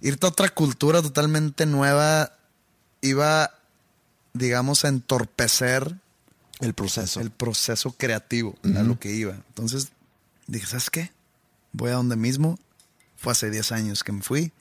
Irte 0.00 0.26
a 0.26 0.30
otra 0.30 0.48
cultura 0.50 1.00
totalmente 1.00 1.64
nueva 1.64 2.32
iba, 3.00 3.54
digamos, 4.32 4.84
a 4.84 4.88
entorpecer 4.88 5.96
El 6.60 6.74
proceso. 6.74 7.20
el 7.20 7.30
proceso 7.30 7.92
creativo 7.92 8.56
a 8.64 8.82
lo 8.82 8.98
que 8.98 9.12
iba. 9.12 9.32
Entonces 9.34 9.92
dije, 10.46 10.66
¿sabes 10.66 10.90
qué? 10.90 11.12
Voy 11.72 11.90
a 11.90 11.94
donde 11.94 12.16
mismo. 12.16 12.58
Fue 13.16 13.32
hace 13.32 13.50
10 13.50 13.72
años 13.72 14.04
que 14.04 14.12
me 14.12 14.22
fui. 14.22 14.52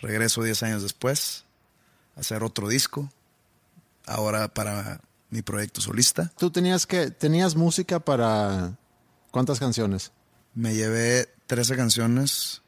Regreso 0.00 0.42
10 0.42 0.62
años 0.62 0.82
después 0.82 1.44
a 2.16 2.20
hacer 2.20 2.42
otro 2.42 2.66
disco. 2.68 3.12
Ahora 4.06 4.48
para 4.48 5.00
mi 5.30 5.42
proyecto 5.42 5.80
solista. 5.80 6.32
Tú 6.38 6.50
tenías 6.50 6.86
que 6.86 7.10
tenías 7.10 7.54
música 7.54 8.00
para 8.00 8.76
¿cuántas 9.30 9.58
canciones? 9.60 10.10
Me 10.54 10.74
llevé 10.74 11.28
13 11.46 11.76
canciones 11.76 12.62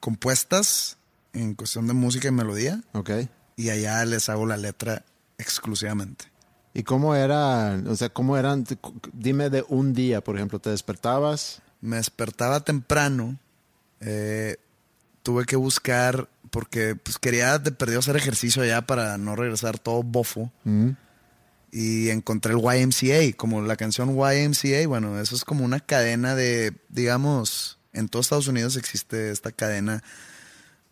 compuestas 0.00 0.96
en 1.32 1.54
cuestión 1.54 1.86
de 1.86 1.92
música 1.92 2.28
y 2.28 2.32
melodía. 2.32 2.82
Ok. 2.92 3.10
Y 3.56 3.70
allá 3.70 4.04
les 4.04 4.28
hago 4.28 4.46
la 4.46 4.56
letra 4.56 5.04
exclusivamente. 5.38 6.26
¿Y 6.72 6.82
cómo 6.84 7.14
era, 7.14 7.80
o 7.86 7.96
sea, 7.96 8.08
cómo 8.10 8.36
eran 8.36 8.64
dime 9.12 9.50
de 9.50 9.64
un 9.68 9.92
día, 9.92 10.22
por 10.22 10.36
ejemplo, 10.36 10.58
te 10.58 10.70
despertabas? 10.70 11.62
me 11.80 11.96
despertaba 11.96 12.60
temprano. 12.60 13.38
eh, 14.00 14.56
tuve 15.22 15.44
que 15.44 15.56
buscar, 15.56 16.28
porque 16.50 16.96
pues, 16.96 17.18
quería 17.18 17.58
de 17.58 17.72
perdido 17.72 17.98
hacer 17.98 18.16
ejercicio 18.16 18.62
allá 18.62 18.82
para 18.82 19.18
no 19.18 19.36
regresar 19.36 19.78
todo 19.78 20.02
bofo. 20.02 20.50
Y 21.72 22.10
encontré 22.10 22.52
el 22.52 22.60
YMCA, 22.60 23.36
como 23.36 23.62
la 23.62 23.76
canción 23.76 24.10
YMCA. 24.10 24.86
Bueno, 24.88 25.20
eso 25.20 25.36
es 25.36 25.44
como 25.44 25.64
una 25.64 25.80
cadena 25.80 26.34
de, 26.34 26.72
digamos, 26.88 27.78
en 27.92 28.08
todos 28.08 28.26
Estados 28.26 28.48
Unidos 28.48 28.76
existe 28.76 29.30
esta 29.30 29.52
cadena. 29.52 30.02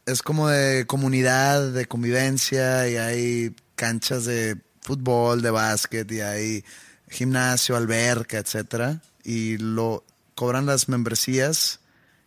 Es 0.06 0.22
como 0.22 0.48
de 0.48 0.86
comunidad, 0.86 1.72
de 1.72 1.86
convivencia, 1.86 2.88
y 2.88 2.96
hay 2.96 3.56
canchas 3.74 4.24
de 4.24 4.56
fútbol, 4.80 5.42
de 5.42 5.50
básquet, 5.50 6.10
y 6.12 6.20
hay 6.20 6.64
gimnasio, 7.08 7.76
alberca, 7.76 8.38
etcétera. 8.38 9.02
Y 9.24 9.58
lo 9.58 10.04
cobran 10.34 10.66
las 10.66 10.88
membresías 10.88 11.80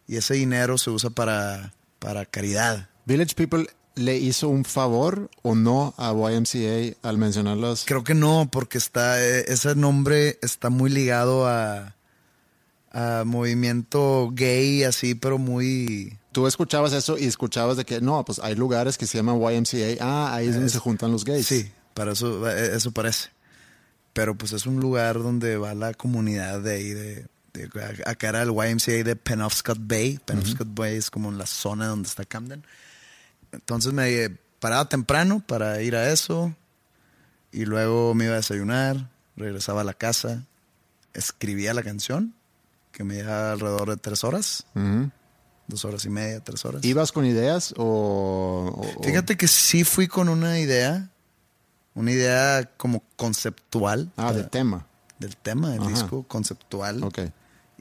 y 0.06 0.18
ese 0.18 0.34
dinero 0.34 0.78
se 0.78 0.90
usa 0.90 1.10
para, 1.10 1.74
para 2.00 2.26
caridad. 2.26 2.90
Village 3.06 3.36
People 3.36 3.70
le 3.96 4.18
hizo 4.18 4.48
un 4.50 4.64
favor 4.66 5.30
o 5.42 5.54
no 5.56 5.94
a 5.98 6.12
YMCA 6.14 6.96
al 7.08 7.18
mencionarlos. 7.18 7.84
Creo 7.86 8.04
que 8.04 8.14
no, 8.14 8.48
porque 8.52 8.78
está 8.78 9.22
eh, 9.24 9.46
ese 9.48 9.76
nombre 9.76 10.40
está 10.42 10.70
muy 10.70 10.90
ligado 10.90 11.48
a, 11.48 11.96
a 12.92 13.24
movimiento 13.26 14.30
gay, 14.34 14.84
así, 14.84 15.16
pero 15.16 15.38
muy... 15.38 16.18
Tú 16.32 16.48
escuchabas 16.48 16.94
eso 16.94 17.18
y 17.18 17.26
escuchabas 17.26 17.76
de 17.76 17.84
que 17.84 18.00
no, 18.00 18.24
pues 18.24 18.40
hay 18.40 18.56
lugares 18.56 18.98
que 18.98 19.06
se 19.06 19.18
llaman 19.18 19.38
YMCA. 19.42 19.98
Ah, 20.00 20.34
ahí 20.34 20.48
es 20.48 20.56
donde 20.56 20.70
se 20.70 20.80
juntan 20.80 21.12
los 21.12 21.26
gays. 21.26 21.46
Sí, 21.46 21.70
para 21.94 22.14
eso, 22.14 22.50
eh, 22.50 22.76
eso 22.76 22.92
parece. 22.92 23.30
Pero 24.14 24.36
pues 24.36 24.54
es 24.54 24.66
un 24.66 24.80
lugar 24.80 25.22
donde 25.22 25.58
va 25.58 25.74
la 25.74 25.94
comunidad 25.94 26.62
de 26.62 26.74
ahí, 26.74 26.90
de, 26.90 27.26
de- 27.54 27.70
acá 28.06 28.30
era 28.30 28.42
el 28.44 28.52
YMCA 28.52 29.04
de 29.04 29.16
Penobscot 29.18 29.78
Bay. 29.82 30.20
Penobscot 30.24 30.68
Bay 30.74 30.96
es 30.96 31.10
como 31.12 31.30
en 31.30 31.38
la 31.38 31.46
zona 31.46 31.88
donde 31.88 32.08
está 32.08 32.24
Camden. 32.24 32.64
Entonces 33.52 33.94
me 33.94 34.30
paraba 34.60 34.88
temprano 34.90 35.44
para 35.46 35.82
ir 35.82 35.96
a 35.96 36.12
eso 36.12 36.56
y 37.52 37.66
luego 37.66 38.14
me 38.14 38.26
iba 38.26 38.34
a 38.34 38.38
desayunar, 38.38 39.10
regresaba 39.36 39.82
a 39.82 39.84
la 39.84 39.94
casa, 39.94 40.46
escribía 41.14 41.74
la 41.74 41.84
canción, 41.84 42.34
que 42.92 43.04
me 43.04 43.16
llevaba 43.16 43.52
alrededor 43.54 43.90
de 43.90 43.98
tres 43.98 44.24
horas, 44.24 44.66
dos 45.68 45.86
horas 45.86 46.06
y 46.06 46.10
media, 46.10 46.42
tres 46.44 46.64
horas. 46.66 46.84
¿Ibas 46.84 47.12
con 47.12 47.26
ideas 47.26 47.74
o...? 47.78 48.82
Fíjate 49.04 49.36
que 49.38 49.48
sí 49.48 49.84
fui 49.84 50.08
con 50.08 50.30
una 50.30 50.60
idea, 50.60 51.10
una 51.96 52.12
idea 52.12 52.70
como 52.78 53.04
conceptual. 53.16 54.12
Ah, 54.18 54.32
de 54.32 54.40
para- 54.40 54.50
tema. 54.50 54.88
del 55.20 55.36
tema 55.38 55.72
del 55.72 55.82
Ajá. 55.82 55.90
disco, 55.92 56.24
conceptual. 56.24 57.04
Ok. 57.04 57.20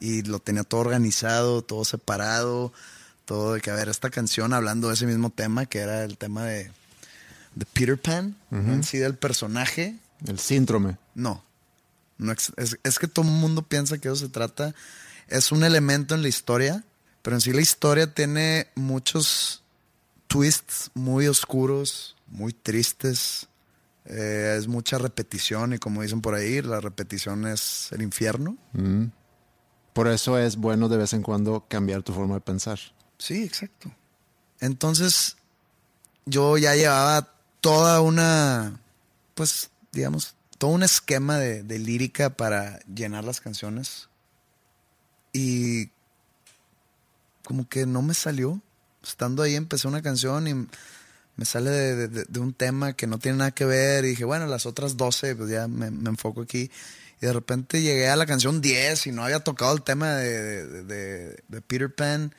Y 0.00 0.22
lo 0.22 0.38
tenía 0.40 0.62
todo 0.64 0.80
organizado, 0.80 1.62
todo 1.62 1.84
separado, 1.84 2.72
todo 3.30 3.52
de 3.52 3.60
que, 3.60 3.70
a 3.70 3.74
ver, 3.76 3.88
esta 3.88 4.10
canción 4.10 4.52
hablando 4.52 4.88
de 4.88 4.94
ese 4.94 5.06
mismo 5.06 5.30
tema, 5.30 5.64
que 5.64 5.78
era 5.78 6.02
el 6.02 6.18
tema 6.18 6.44
de, 6.46 6.64
de 7.54 7.64
Peter 7.72 7.96
Pan, 7.96 8.34
no 8.50 8.72
en 8.72 8.82
sí 8.82 8.98
del 8.98 9.14
personaje, 9.14 9.94
El 10.26 10.40
síndrome. 10.40 10.96
no. 11.14 11.44
no 12.18 12.32
es, 12.32 12.50
es 12.82 12.98
que 12.98 13.06
todo 13.06 13.24
el 13.24 13.30
mundo 13.30 13.62
piensa 13.62 13.98
que 13.98 14.08
eso 14.08 14.16
se 14.16 14.28
trata, 14.30 14.74
es 15.28 15.52
un 15.52 15.62
elemento 15.62 16.16
en 16.16 16.22
la 16.22 16.28
historia, 16.28 16.82
pero 17.22 17.36
en 17.36 17.40
sí 17.40 17.52
la 17.52 17.60
historia 17.60 18.12
tiene 18.12 18.66
muchos 18.74 19.62
twists 20.26 20.90
muy 20.94 21.28
oscuros, 21.28 22.16
muy 22.26 22.52
tristes. 22.52 23.46
eh, 24.06 24.56
es 24.58 24.66
mucha 24.66 24.98
repetición 24.98 25.72
y 25.74 25.78
como 25.78 26.02
dicen 26.02 26.20
por 26.20 26.34
ahí, 26.34 26.62
la 26.62 26.80
repetición 26.80 27.46
es 27.46 27.92
el 27.92 28.02
infierno. 28.02 28.56
Por 29.92 30.08
eso 30.08 30.36
es 30.36 30.56
bueno 30.56 30.88
de 30.88 30.96
vez 30.96 31.12
en 31.12 31.22
cuando 31.22 31.64
cambiar 31.68 32.02
tu 32.02 32.12
forma 32.12 32.34
de 32.34 32.40
pensar. 32.40 32.80
Sí, 33.20 33.44
exacto. 33.44 33.94
Entonces, 34.60 35.36
yo 36.24 36.56
ya 36.58 36.74
llevaba 36.74 37.32
toda 37.60 38.00
una, 38.00 38.80
pues, 39.34 39.70
digamos, 39.92 40.34
todo 40.58 40.70
un 40.70 40.82
esquema 40.82 41.38
de, 41.38 41.62
de 41.62 41.78
lírica 41.78 42.30
para 42.30 42.80
llenar 42.86 43.24
las 43.24 43.40
canciones. 43.40 44.08
Y 45.32 45.90
como 47.44 47.68
que 47.68 47.86
no 47.86 48.02
me 48.02 48.14
salió. 48.14 48.60
Estando 49.02 49.42
ahí 49.42 49.54
empecé 49.54 49.86
una 49.88 50.02
canción 50.02 50.46
y 50.48 50.54
me 50.54 51.44
sale 51.44 51.70
de, 51.70 52.08
de- 52.08 52.24
de 52.28 52.40
un 52.40 52.52
tema 52.52 52.92
que 52.94 53.06
no 53.06 53.18
tiene 53.18 53.38
nada 53.38 53.50
que 53.52 53.64
ver. 53.64 54.04
Y 54.04 54.08
dije, 54.10 54.24
bueno, 54.24 54.46
las 54.46 54.66
otras 54.66 54.96
12, 54.96 55.36
pues 55.36 55.50
ya 55.50 55.68
me, 55.68 55.90
me 55.90 56.10
enfoco 56.10 56.42
aquí. 56.42 56.70
Y 57.22 57.26
de 57.26 57.32
repente 57.32 57.82
llegué 57.82 58.08
a 58.08 58.16
la 58.16 58.26
canción 58.26 58.60
10 58.60 59.06
y 59.06 59.12
no 59.12 59.24
había 59.24 59.40
tocado 59.40 59.74
el 59.74 59.82
tema 59.82 60.14
de, 60.16 60.84
de- 60.84 61.62
Peter 61.62 61.94
Pan. 61.94 62.34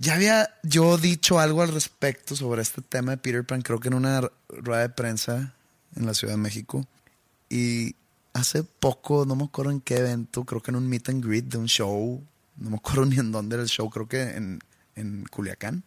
Ya 0.00 0.14
había 0.14 0.48
yo 0.62 0.96
dicho 0.96 1.38
algo 1.40 1.60
al 1.60 1.74
respecto 1.74 2.34
sobre 2.34 2.62
este 2.62 2.80
tema 2.80 3.10
de 3.10 3.18
Peter 3.18 3.44
Pan, 3.44 3.60
creo 3.60 3.80
que 3.80 3.88
en 3.88 3.94
una 3.94 4.22
rueda 4.48 4.80
de 4.80 4.88
prensa 4.88 5.54
en 5.94 6.06
la 6.06 6.14
Ciudad 6.14 6.32
de 6.32 6.38
México. 6.38 6.86
Y 7.50 7.96
hace 8.32 8.62
poco, 8.62 9.26
no 9.26 9.36
me 9.36 9.44
acuerdo 9.44 9.70
en 9.70 9.82
qué 9.82 9.98
evento, 9.98 10.44
creo 10.44 10.62
que 10.62 10.70
en 10.70 10.76
un 10.76 10.88
meet 10.88 11.10
and 11.10 11.22
greet 11.22 11.44
de 11.44 11.58
un 11.58 11.66
show, 11.66 12.24
no 12.56 12.70
me 12.70 12.76
acuerdo 12.76 13.04
ni 13.10 13.18
en 13.18 13.30
dónde 13.30 13.56
era 13.56 13.62
el 13.62 13.68
show, 13.68 13.90
creo 13.90 14.08
que 14.08 14.22
en, 14.22 14.60
en 14.94 15.26
Culiacán. 15.30 15.84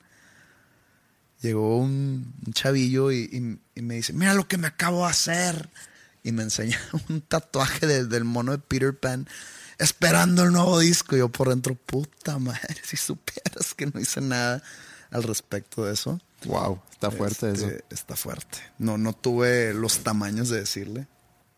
Llegó 1.42 1.80
un, 1.80 2.36
chavillo 2.54 3.12
y 3.12 3.60
me 3.76 3.96
dice, 3.96 4.14
mira 4.14 4.36
lo 4.36 4.48
que 4.48 4.58
me 4.60 4.68
acabo 4.68 5.06
de 5.06 5.10
hacer. 5.10 5.72
Y 6.22 6.32
me 6.32 6.44
enseña 6.44 6.80
un 7.10 7.22
tatuaje 7.22 7.88
de- 7.88 8.06
del 8.06 8.26
mono 8.26 8.52
de 8.52 8.60
Peter 8.60 8.96
Pan 8.96 9.28
esperando 9.80 10.44
el 10.44 10.52
nuevo 10.52 10.80
disco. 10.80 11.16
Yo 11.16 11.30
por 11.30 11.50
dentro, 11.50 11.76
puta 11.76 12.40
madre, 12.40 12.76
si 12.84 12.98
supieras 12.98 13.74
que 13.76 13.86
no 13.88 14.00
hice 14.00 14.22
nada 14.22 14.62
al 15.12 15.24
respecto 15.24 15.86
de 15.86 15.94
eso. 15.94 16.20
Wow, 16.46 16.82
está 16.92 17.10
fuerte 17.12 17.52
Este, 17.52 17.68
eso. 17.68 17.84
Está 17.90 18.16
fuerte. 18.16 18.58
No, 18.78 18.98
no 18.98 19.14
tuve 19.14 19.74
los 19.74 20.00
tamaños 20.00 20.50
de 20.50 20.60
decirle. 20.60 21.08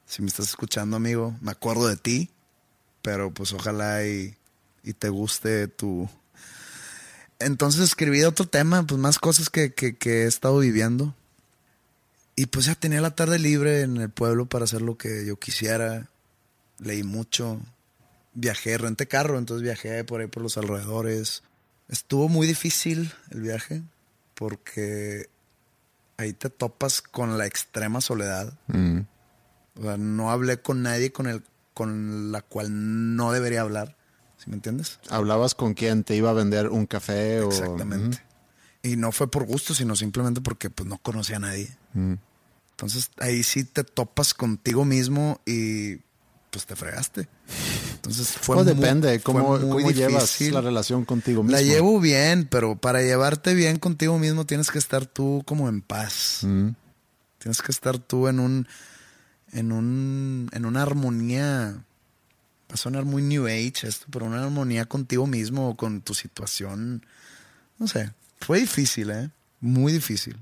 Si 0.05 0.21
me 0.21 0.27
estás 0.27 0.49
escuchando, 0.49 0.97
amigo, 0.97 1.35
me 1.41 1.51
acuerdo 1.51 1.87
de 1.87 1.95
ti, 1.97 2.29
pero 3.01 3.33
pues 3.33 3.51
ojalá 3.53 4.05
y, 4.05 4.37
y 4.83 4.93
te 4.93 5.09
guste 5.09 5.67
tu... 5.67 6.07
Entonces 7.39 7.81
escribí 7.81 8.23
otro 8.23 8.47
tema, 8.47 8.85
pues 8.85 8.99
más 8.99 9.19
cosas 9.19 9.49
que, 9.49 9.73
que- 9.73 9.97
que 9.97 10.23
he 10.23 10.27
estado 10.27 10.59
viviendo. 10.59 11.15
Y 12.35 12.47
pues 12.47 12.65
ya 12.65 12.75
tenía 12.75 13.01
la 13.01 13.15
tarde 13.15 13.39
libre 13.39 13.81
en 13.81 13.97
el 13.97 14.09
pueblo 14.09 14.45
para 14.45 14.65
hacer 14.65 14.81
lo 14.81 14.97
que 14.97 15.25
yo 15.25 15.37
quisiera. 15.37 16.09
Leí 16.79 17.03
mucho. 17.03 17.59
Viajé, 18.35 18.77
renté 18.77 19.07
carro, 19.07 19.37
entonces 19.37 19.63
viajé 19.63 20.03
por 20.03 20.21
ahí 20.21 20.27
por 20.27 20.43
los 20.43 20.57
alrededores. 20.57 21.43
Estuvo 21.89 22.29
muy 22.29 22.45
difícil 22.45 23.11
el 23.31 23.41
viaje 23.41 23.81
porque 24.35 25.29
ahí 26.17 26.33
te 26.33 26.49
topas 26.49 27.01
con 27.01 27.37
la 27.37 27.47
extrema 27.47 28.01
soledad. 28.01 28.53
Mm. 28.67 28.99
O 29.79 29.81
sea, 29.81 29.97
no 29.97 30.31
hablé 30.31 30.61
con 30.61 30.83
nadie 30.83 31.11
con 31.11 31.27
el 31.27 31.43
con 31.73 32.31
la 32.31 32.41
cual 32.41 33.15
no 33.15 33.31
debería 33.33 33.61
hablar. 33.61 33.97
¿Sí 34.37 34.49
me 34.49 34.55
entiendes? 34.55 34.99
¿Hablabas 35.09 35.55
con 35.55 35.73
quién 35.73 36.03
te 36.03 36.15
iba 36.15 36.29
a 36.29 36.33
vender 36.33 36.69
un 36.69 36.85
café 36.85 37.41
o...? 37.41 37.49
Exactamente. 37.49 38.19
Y 38.81 38.95
no 38.95 39.11
fue 39.11 39.29
por 39.29 39.45
gusto, 39.45 39.73
sino 39.73 39.95
simplemente 39.95 40.41
porque 40.41 40.69
pues 40.69 40.87
no 40.87 40.97
conocía 40.99 41.37
a 41.37 41.39
nadie. 41.39 41.75
Ujú. 41.93 42.17
Entonces 42.71 43.11
ahí 43.19 43.43
sí 43.43 43.63
te 43.65 43.83
topas 43.83 44.33
contigo 44.33 44.85
mismo 44.85 45.41
y 45.45 45.97
pues 46.55 46.65
te 46.65 46.75
fregaste. 46.77 47.27
Entonces 47.95 48.29
fue 48.29 48.55
Pues 48.55 48.67
muy- 48.67 48.75
depende, 48.75 49.09
fue 49.19 49.23
¿cómo, 49.33 49.57
muy 49.59 49.83
cómo 49.83 49.91
llevas 49.91 50.39
la 50.39 50.61
relación 50.61 51.03
contigo 51.03 51.43
mismo? 51.43 51.51
La 51.57 51.61
llevo 51.61 51.99
bien, 51.99 52.47
pero 52.49 52.77
para 52.77 53.01
llevarte 53.01 53.53
bien 53.53 53.77
contigo 53.77 54.17
mismo 54.17 54.45
tienes 54.45 54.71
que 54.71 54.79
estar 54.79 55.05
tú 55.05 55.43
como 55.45 55.67
en 55.67 55.81
paz. 55.81 56.39
Mm. 56.43 56.69
Tienes 57.39 57.61
que 57.61 57.73
estar 57.73 57.97
tú 57.99 58.29
en 58.29 58.39
un 58.39 58.67
en 59.51 59.73
un 59.73 60.49
en 60.53 60.65
una 60.65 60.81
armonía 60.81 61.73
va 62.69 62.73
a 62.73 62.77
sonar 62.77 63.03
muy 63.03 63.21
new 63.21 63.47
age 63.47 63.73
esto, 63.83 64.05
pero 64.09 64.25
una 64.25 64.41
armonía 64.43 64.85
contigo 64.85 65.27
mismo 65.27 65.69
o 65.71 65.75
con 65.75 65.99
tu 66.01 66.13
situación. 66.13 67.05
No 67.79 67.87
sé, 67.89 68.13
fue 68.39 68.61
difícil, 68.61 69.09
¿eh? 69.09 69.29
Muy 69.59 69.91
difícil. 69.91 70.37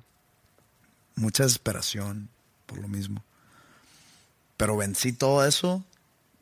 Mucha 1.16 1.44
desesperación 1.44 2.30
por 2.68 2.78
lo 2.78 2.88
mismo. 2.88 3.24
Pero 4.58 4.78
vencí 4.78 5.12
todo 5.12 5.46
eso, 5.46 5.84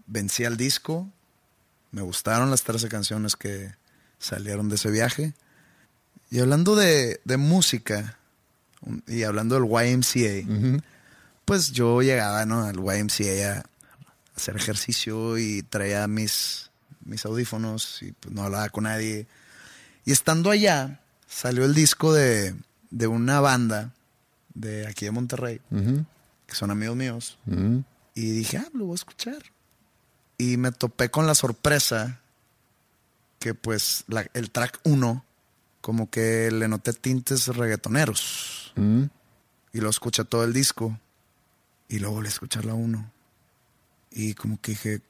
vencí 0.08 0.46
al 0.46 0.58
disco, 0.58 1.10
me 1.92 2.02
gustaron 2.02 2.50
las 2.50 2.64
13 2.64 2.90
canciones 2.90 3.36
que 3.36 3.74
salieron 4.20 4.70
de 4.70 4.76
ese 4.76 4.90
viaje. 4.92 5.34
Y 6.30 6.40
hablando 6.40 6.76
de, 6.76 7.20
de 7.26 7.38
música, 7.38 8.18
y 9.08 9.24
hablando 9.24 9.56
del 9.60 9.66
YMCA, 9.66 10.80
pues 11.46 11.72
yo 11.72 12.02
llegaba 12.02 12.46
¿no? 12.46 12.64
al 12.64 12.78
YMCA 12.78 13.60
a 13.60 13.66
hacer 14.36 14.56
ejercicio 14.56 15.38
y 15.38 15.62
traía 15.64 16.08
mis, 16.08 16.72
mis 17.04 17.26
audífonos 17.26 18.02
y 18.02 18.12
pues 18.14 18.34
no 18.34 18.44
hablaba 18.44 18.70
con 18.70 18.86
nadie. 18.86 19.28
Y 20.06 20.12
estando 20.12 20.50
allá, 20.50 21.02
salió 21.28 21.66
el 21.66 21.74
disco 21.74 22.14
de, 22.14 22.56
de 22.90 23.08
una 23.08 23.40
banda 23.40 23.94
de 24.54 24.88
aquí 24.88 25.06
de 25.06 25.12
Monterrey, 25.12 25.62
que 26.48 26.56
son 26.56 26.72
amigos 26.72 26.96
míos. 26.96 27.38
ujú. 27.48 27.84
Y 28.14 28.32
dije, 28.32 28.58
ah, 28.58 28.68
lo 28.74 28.86
voy 28.86 28.94
a 28.94 28.96
escuchar. 28.96 29.42
Y 30.42 30.58
me 30.58 30.72
topé 30.72 31.10
con 31.12 31.28
la 31.28 31.36
sorpresa 31.36 32.20
que 33.40 33.54
pues 33.54 34.04
la- 34.08 34.30
el 34.34 34.50
track 34.50 34.80
1 34.84 35.24
como 35.82 36.10
que 36.10 36.50
le 36.52 36.68
noté 36.68 36.94
tintes 36.94 37.48
reggaetoneros. 37.48 38.74
Mm. 38.76 39.04
Y 39.74 39.80
lo 39.82 39.90
escuché 39.90 40.24
todo 40.26 40.44
el 40.44 40.54
disco. 40.54 41.00
Y 41.90 42.00
luego 42.00 42.16
volví 42.16 42.28
a 42.28 42.32
escuchar 42.32 42.66
la 42.66 42.74
1. 42.74 43.12
Y 44.12 44.34
como 44.36 44.60
que 44.62 44.72
dije, 44.72 45.02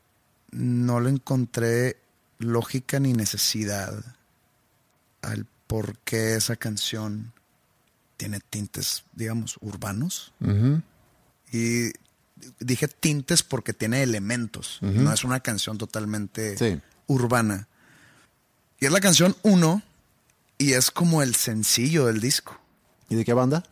no 0.52 1.00
le 1.00 1.10
encontré 1.12 1.98
lógica 2.40 3.00
ni 3.00 3.14
necesidad 3.14 4.04
al 5.22 5.46
por 5.68 5.98
qué 6.00 6.36
esa 6.36 6.56
canción 6.56 7.32
tiene 8.18 8.40
tintes, 8.40 9.04
digamos, 9.14 9.58
urbanos. 9.62 10.34
Y 11.52 11.92
dije 12.60 12.88
tintes 12.88 13.44
porque 13.44 13.74
tiene 13.74 14.04
elementos. 14.04 14.80
No 14.82 15.12
es 15.14 15.24
una 15.24 15.40
canción 15.40 15.78
totalmente 15.78 16.58
Sí. 16.58 16.80
urbana. 17.08 17.68
Y 18.80 18.86
es 18.86 18.92
la 18.92 19.00
canción 19.00 19.36
1 19.44 19.82
y 20.58 20.74
es 20.74 20.92
como 20.92 21.22
el 21.22 21.36
sencillo 21.36 22.06
del 22.08 22.20
disco. 22.20 22.60
¿Y 23.10 23.16
de 23.16 23.26
qué 23.26 23.34
banda? 23.34 23.64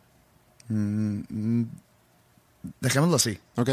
Dejémoslo 2.80 3.16
así. 3.16 3.38
Ok. 3.56 3.70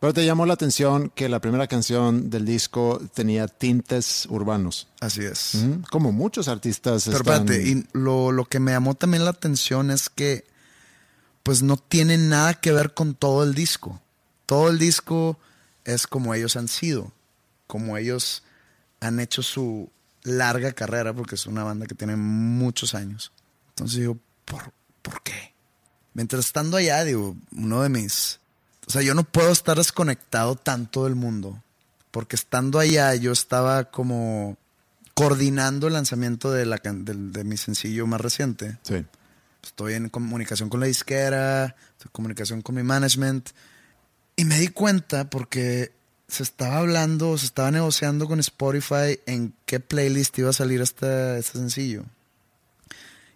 Pero 0.00 0.14
te 0.14 0.24
llamó 0.24 0.46
la 0.46 0.54
atención 0.54 1.10
que 1.12 1.28
la 1.28 1.40
primera 1.40 1.66
canción 1.66 2.30
del 2.30 2.44
disco 2.44 3.00
tenía 3.14 3.48
tintes 3.48 4.26
urbanos. 4.30 4.86
Así 5.00 5.24
es. 5.24 5.58
Como 5.90 6.12
muchos 6.12 6.46
artistas 6.46 7.04
Pero 7.06 7.16
están... 7.18 7.40
espérate, 7.48 7.68
y 7.68 7.84
lo, 7.92 8.30
lo 8.30 8.44
que 8.44 8.60
me 8.60 8.70
llamó 8.70 8.94
también 8.94 9.24
la 9.24 9.30
atención 9.30 9.90
es 9.90 10.08
que 10.08 10.46
pues 11.42 11.62
no 11.62 11.76
tiene 11.78 12.16
nada 12.16 12.54
que 12.54 12.70
ver 12.72 12.94
con 12.94 13.14
todo 13.16 13.42
el 13.42 13.54
disco. 13.54 14.00
Todo 14.48 14.70
el 14.70 14.78
disco 14.78 15.38
es 15.84 16.06
como 16.06 16.32
ellos 16.32 16.56
han 16.56 16.68
sido, 16.68 17.12
como 17.66 17.98
ellos 17.98 18.42
han 18.98 19.20
hecho 19.20 19.42
su 19.42 19.90
larga 20.22 20.72
carrera, 20.72 21.12
porque 21.12 21.34
es 21.34 21.46
una 21.46 21.64
banda 21.64 21.84
que 21.84 21.94
tiene 21.94 22.16
muchos 22.16 22.94
años. 22.94 23.30
Entonces 23.68 23.98
digo, 23.98 24.16
¿por, 24.46 24.72
¿por 25.02 25.22
qué? 25.22 25.52
Mientras 26.14 26.46
estando 26.46 26.78
allá, 26.78 27.04
digo, 27.04 27.36
uno 27.52 27.82
de 27.82 27.90
mis... 27.90 28.40
O 28.86 28.90
sea, 28.90 29.02
yo 29.02 29.12
no 29.12 29.22
puedo 29.22 29.50
estar 29.50 29.76
desconectado 29.76 30.56
tanto 30.56 31.04
del 31.04 31.14
mundo, 31.14 31.62
porque 32.10 32.34
estando 32.34 32.78
allá 32.78 33.14
yo 33.16 33.32
estaba 33.32 33.90
como 33.90 34.56
coordinando 35.12 35.88
el 35.88 35.92
lanzamiento 35.92 36.50
de, 36.52 36.64
la, 36.64 36.80
mi 37.44 37.58
sencillo 37.58 38.06
más 38.06 38.22
reciente. 38.22 38.78
Sí. 38.80 39.04
Estoy 39.62 39.92
en 39.92 40.08
comunicación 40.08 40.70
con 40.70 40.80
la 40.80 40.86
disquera, 40.86 41.66
estoy 41.66 42.06
en 42.06 42.12
comunicación 42.12 42.62
con 42.62 42.76
mi 42.76 42.82
management. 42.82 43.50
Y 44.38 44.44
me 44.44 44.60
di 44.60 44.68
cuenta 44.68 45.28
porque 45.28 45.90
se 46.28 46.44
estaba 46.44 46.78
hablando, 46.78 47.36
se 47.36 47.46
estaba 47.46 47.72
negociando 47.72 48.28
con 48.28 48.38
Spotify 48.38 49.18
en 49.26 49.52
qué 49.66 49.80
playlist 49.80 50.38
iba 50.38 50.50
a 50.50 50.52
salir 50.52 50.80
este, 50.80 51.38
este 51.38 51.58
sencillo. 51.58 52.04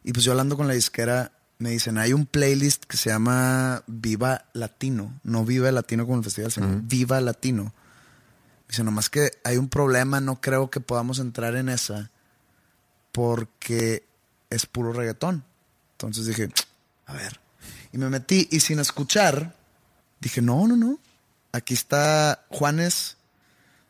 Y 0.05 0.13
pues 0.13 0.25
yo 0.25 0.31
hablando 0.31 0.57
con 0.57 0.69
la 0.69 0.75
disquera, 0.75 1.33
me 1.59 1.71
dicen, 1.71 1.99
hay 1.99 2.13
un 2.13 2.25
playlist 2.25 2.85
que 2.85 2.97
se 2.97 3.11
llama 3.11 3.83
Viva 3.89 4.45
Latino. 4.53 5.19
No 5.25 5.45
Viva 5.45 5.73
Latino 5.73 6.05
como 6.05 6.19
el 6.19 6.25
festival, 6.25 6.53
sino 6.53 6.81
Viva 6.85 7.21
Latino. 7.21 7.75
Dice, 8.69 8.85
nomás 8.85 9.11
que 9.11 9.33
hay 9.43 9.57
un 9.57 9.69
problema, 9.69 10.21
no 10.21 10.41
creo 10.41 10.71
que 10.71 10.79
podamos 10.79 11.19
entrar 11.19 11.57
en 11.57 11.69
esa 11.69 12.13
porque 13.11 14.05
es 14.51 14.67
puro 14.67 14.93
reggaetón. 14.93 15.43
Entonces 15.95 16.27
dije, 16.27 16.49
a 17.07 17.15
ver. 17.15 17.41
Y 17.91 17.99
me 17.99 18.09
metí 18.09 18.47
y 18.53 18.61
sin 18.61 18.79
escuchar, 18.79 19.57
dije, 20.23 20.41
no, 20.41 20.67
no, 20.67 20.77
no. 20.77 20.99
Aquí 21.53 21.75
está 21.75 22.47
Juanes, 22.49 23.19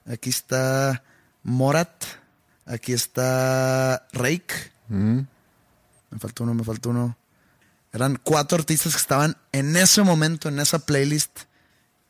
aquí 0.06 0.30
está 0.30 1.04
Morat, 1.44 2.04
aquí 2.66 2.92
está 2.92 4.08
Rake. 4.12 4.72
Me 4.88 6.18
faltó 6.18 6.42
uno, 6.44 6.54
me 6.54 6.64
faltó 6.64 6.90
uno. 6.90 7.16
Eran 7.92 8.18
cuatro 8.22 8.58
artistas 8.58 8.94
que 8.94 9.00
estaban 9.00 9.36
en 9.52 9.76
ese 9.76 10.02
momento, 10.02 10.48
en 10.48 10.58
esa 10.58 10.80
playlist, 10.80 11.40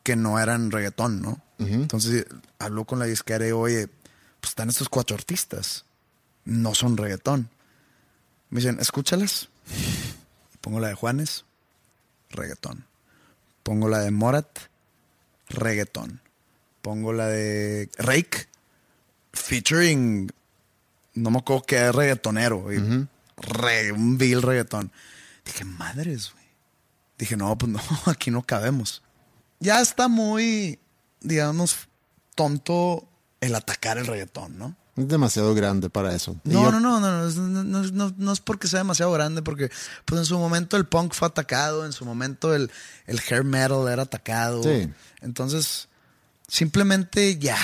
que 0.03 0.17
no 0.17 0.39
eran 0.39 0.71
reggaetón, 0.71 1.21
¿no? 1.21 1.43
Entonces 1.59 2.27
habló 2.59 2.85
con 2.85 2.99
la 2.99 3.05
disquera 3.05 3.47
y, 3.47 3.53
oye, 3.53 3.89
pues 4.41 4.51
están 4.51 4.69
estos 4.69 4.89
cuatro 4.89 5.17
artistas. 5.17 5.85
No 6.45 6.75
son 6.75 6.97
reggaetón. 6.97 7.51
Me 8.51 8.61
dicen, 8.61 8.79
escúchalas. 8.81 9.49
Pongo 10.61 10.81
la 10.81 10.89
de 10.89 10.95
Juanes, 10.95 11.45
reggaetón. 12.31 12.85
Pongo 13.63 13.89
la 13.89 14.01
de 14.01 14.11
Morat, 14.11 14.47
reggaetón. 15.49 16.21
Pongo 16.83 17.13
la 17.13 17.27
de 17.29 17.89
Rake, 17.99 18.49
featuring, 19.33 20.31
no 21.15 21.31
me 21.31 21.39
acuerdo 21.39 21.63
que 21.65 21.77
es 21.89 21.95
reggaetonero. 21.95 22.67
re- 23.37 23.93
un 23.93 24.19
vil 24.19 24.43
reggaetón. 24.43 24.93
Dije, 25.45 25.65
madres, 25.65 26.33
güey. 26.33 26.45
Dije, 27.19 27.37
no, 27.37 27.57
pues 27.57 27.71
no, 27.73 27.81
aquí 28.07 28.31
no 28.31 28.43
cabemos. 28.43 29.03
Ya 29.61 29.81
está 29.81 30.09
muy, 30.09 30.79
digamos, 31.21 31.89
tonto 32.35 33.09
el 33.41 33.55
atacar 33.55 33.99
el 33.99 34.07
reggaetón, 34.07 34.59
¿no? 34.59 34.77
Es 34.97 35.09
demasiado 35.09 35.55
grande 35.55 35.89
para 35.89 36.15
eso. 36.15 36.37
No, 36.45 36.65
yo- 36.65 36.73
no, 36.73 36.81
no, 36.81 37.01
no, 37.01 37.31
no, 37.31 37.31
no, 37.31 37.63
no, 37.65 37.83
no, 37.91 38.15
no 38.17 38.33
es 38.33 38.41
porque 38.41 38.69
sea 38.69 38.81
demasiado 38.81 39.11
grande, 39.13 39.41
porque 39.43 39.71
pues 40.05 40.19
en 40.21 40.27
su 40.27 40.39
momento 40.39 40.77
el 40.77 40.85
punk 40.87 41.15
fue 41.15 41.29
atacado, 41.29 41.87
en 41.87 41.93
su 41.93 42.05
momento 42.05 42.55
el, 42.55 42.71
el 43.07 43.19
hair 43.31 43.43
metal 43.45 43.89
era 43.89 44.03
atacado. 44.03 44.63
Sí. 44.63 44.91
Entonces, 45.23 45.89
simplemente 46.47 47.39
ya. 47.39 47.57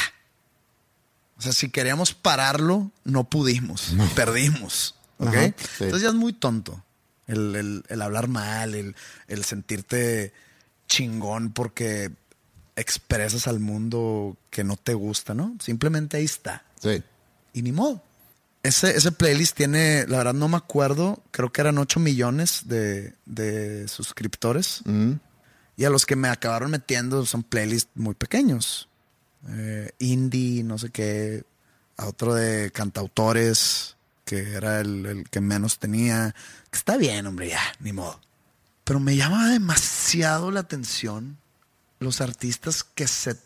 O 1.37 1.43
sea, 1.43 1.53
si 1.53 1.69
queríamos 1.71 2.15
pararlo, 2.15 2.91
no 3.05 3.25
pudimos, 3.25 3.93
perdimos. 4.17 4.95
¿Ok? 5.19 5.29
Ajá, 5.29 5.43
sí. 5.59 5.85
Entonces 5.85 6.03
ya 6.03 6.09
es 6.09 6.15
muy 6.15 6.33
tonto 6.33 6.83
el, 7.27 7.55
el- 7.57 7.85
el 7.89 8.03
hablar 8.03 8.29
mal, 8.29 8.75
el, 8.75 8.97
el 9.27 9.45
sentirte 9.45 10.33
chingón 10.87 11.53
porque 11.53 12.11
expresas 12.77 13.47
al 13.49 13.59
mundo 13.61 14.37
que 14.51 14.65
no 14.65 14.77
te 14.77 14.95
gusta, 14.95 15.35
¿no? 15.35 15.57
Simplemente 15.61 16.17
ahí 16.17 16.25
está. 16.25 16.65
Sí. 16.81 17.03
Y 17.59 17.63
ni 17.63 17.73
modo. 17.73 18.01
Ese, 18.63 18.97
ese 18.97 19.11
playlist 19.11 19.57
tiene, 19.57 20.07
la 20.07 20.19
verdad 20.19 20.35
no 20.35 20.47
me 20.49 20.57
acuerdo, 20.57 21.21
creo 21.33 21.51
que 21.51 21.61
eran 21.61 21.77
8 21.79 21.99
millones 21.99 22.63
de, 22.67 23.15
de 23.27 23.89
suscriptores. 23.89 24.83
Y 25.77 25.85
a 25.85 25.91
los 25.91 26.07
que 26.07 26.15
me 26.15 26.29
acabaron 26.29 26.71
metiendo 26.71 27.27
son 27.27 27.43
playlists 27.43 27.91
muy 27.97 28.15
pequeños. 28.15 28.89
Eh, 29.49 29.91
indie, 29.99 30.63
no 30.63 30.79
sé 30.79 30.91
qué. 30.91 31.43
A 31.97 32.07
otro 32.07 32.33
de 32.33 32.71
cantautores, 32.71 33.97
que 34.25 34.53
era 34.53 34.81
el, 34.81 35.05
el 35.07 35.31
que 35.31 35.41
menos 35.41 35.81
tenía. 35.81 36.33
Que 36.71 36.79
está 36.79 36.97
bien, 36.97 37.27
hombre, 37.27 37.49
ya, 37.49 37.63
ni 37.81 37.93
modo. 37.93 38.21
Pero 38.85 39.01
me 39.01 39.17
llama 39.17 39.51
demasiado 39.51 40.53
la 40.53 40.61
atención 40.61 41.39
los 41.99 42.21
artistas 42.21 42.85
que 42.85 43.09
se 43.09 43.37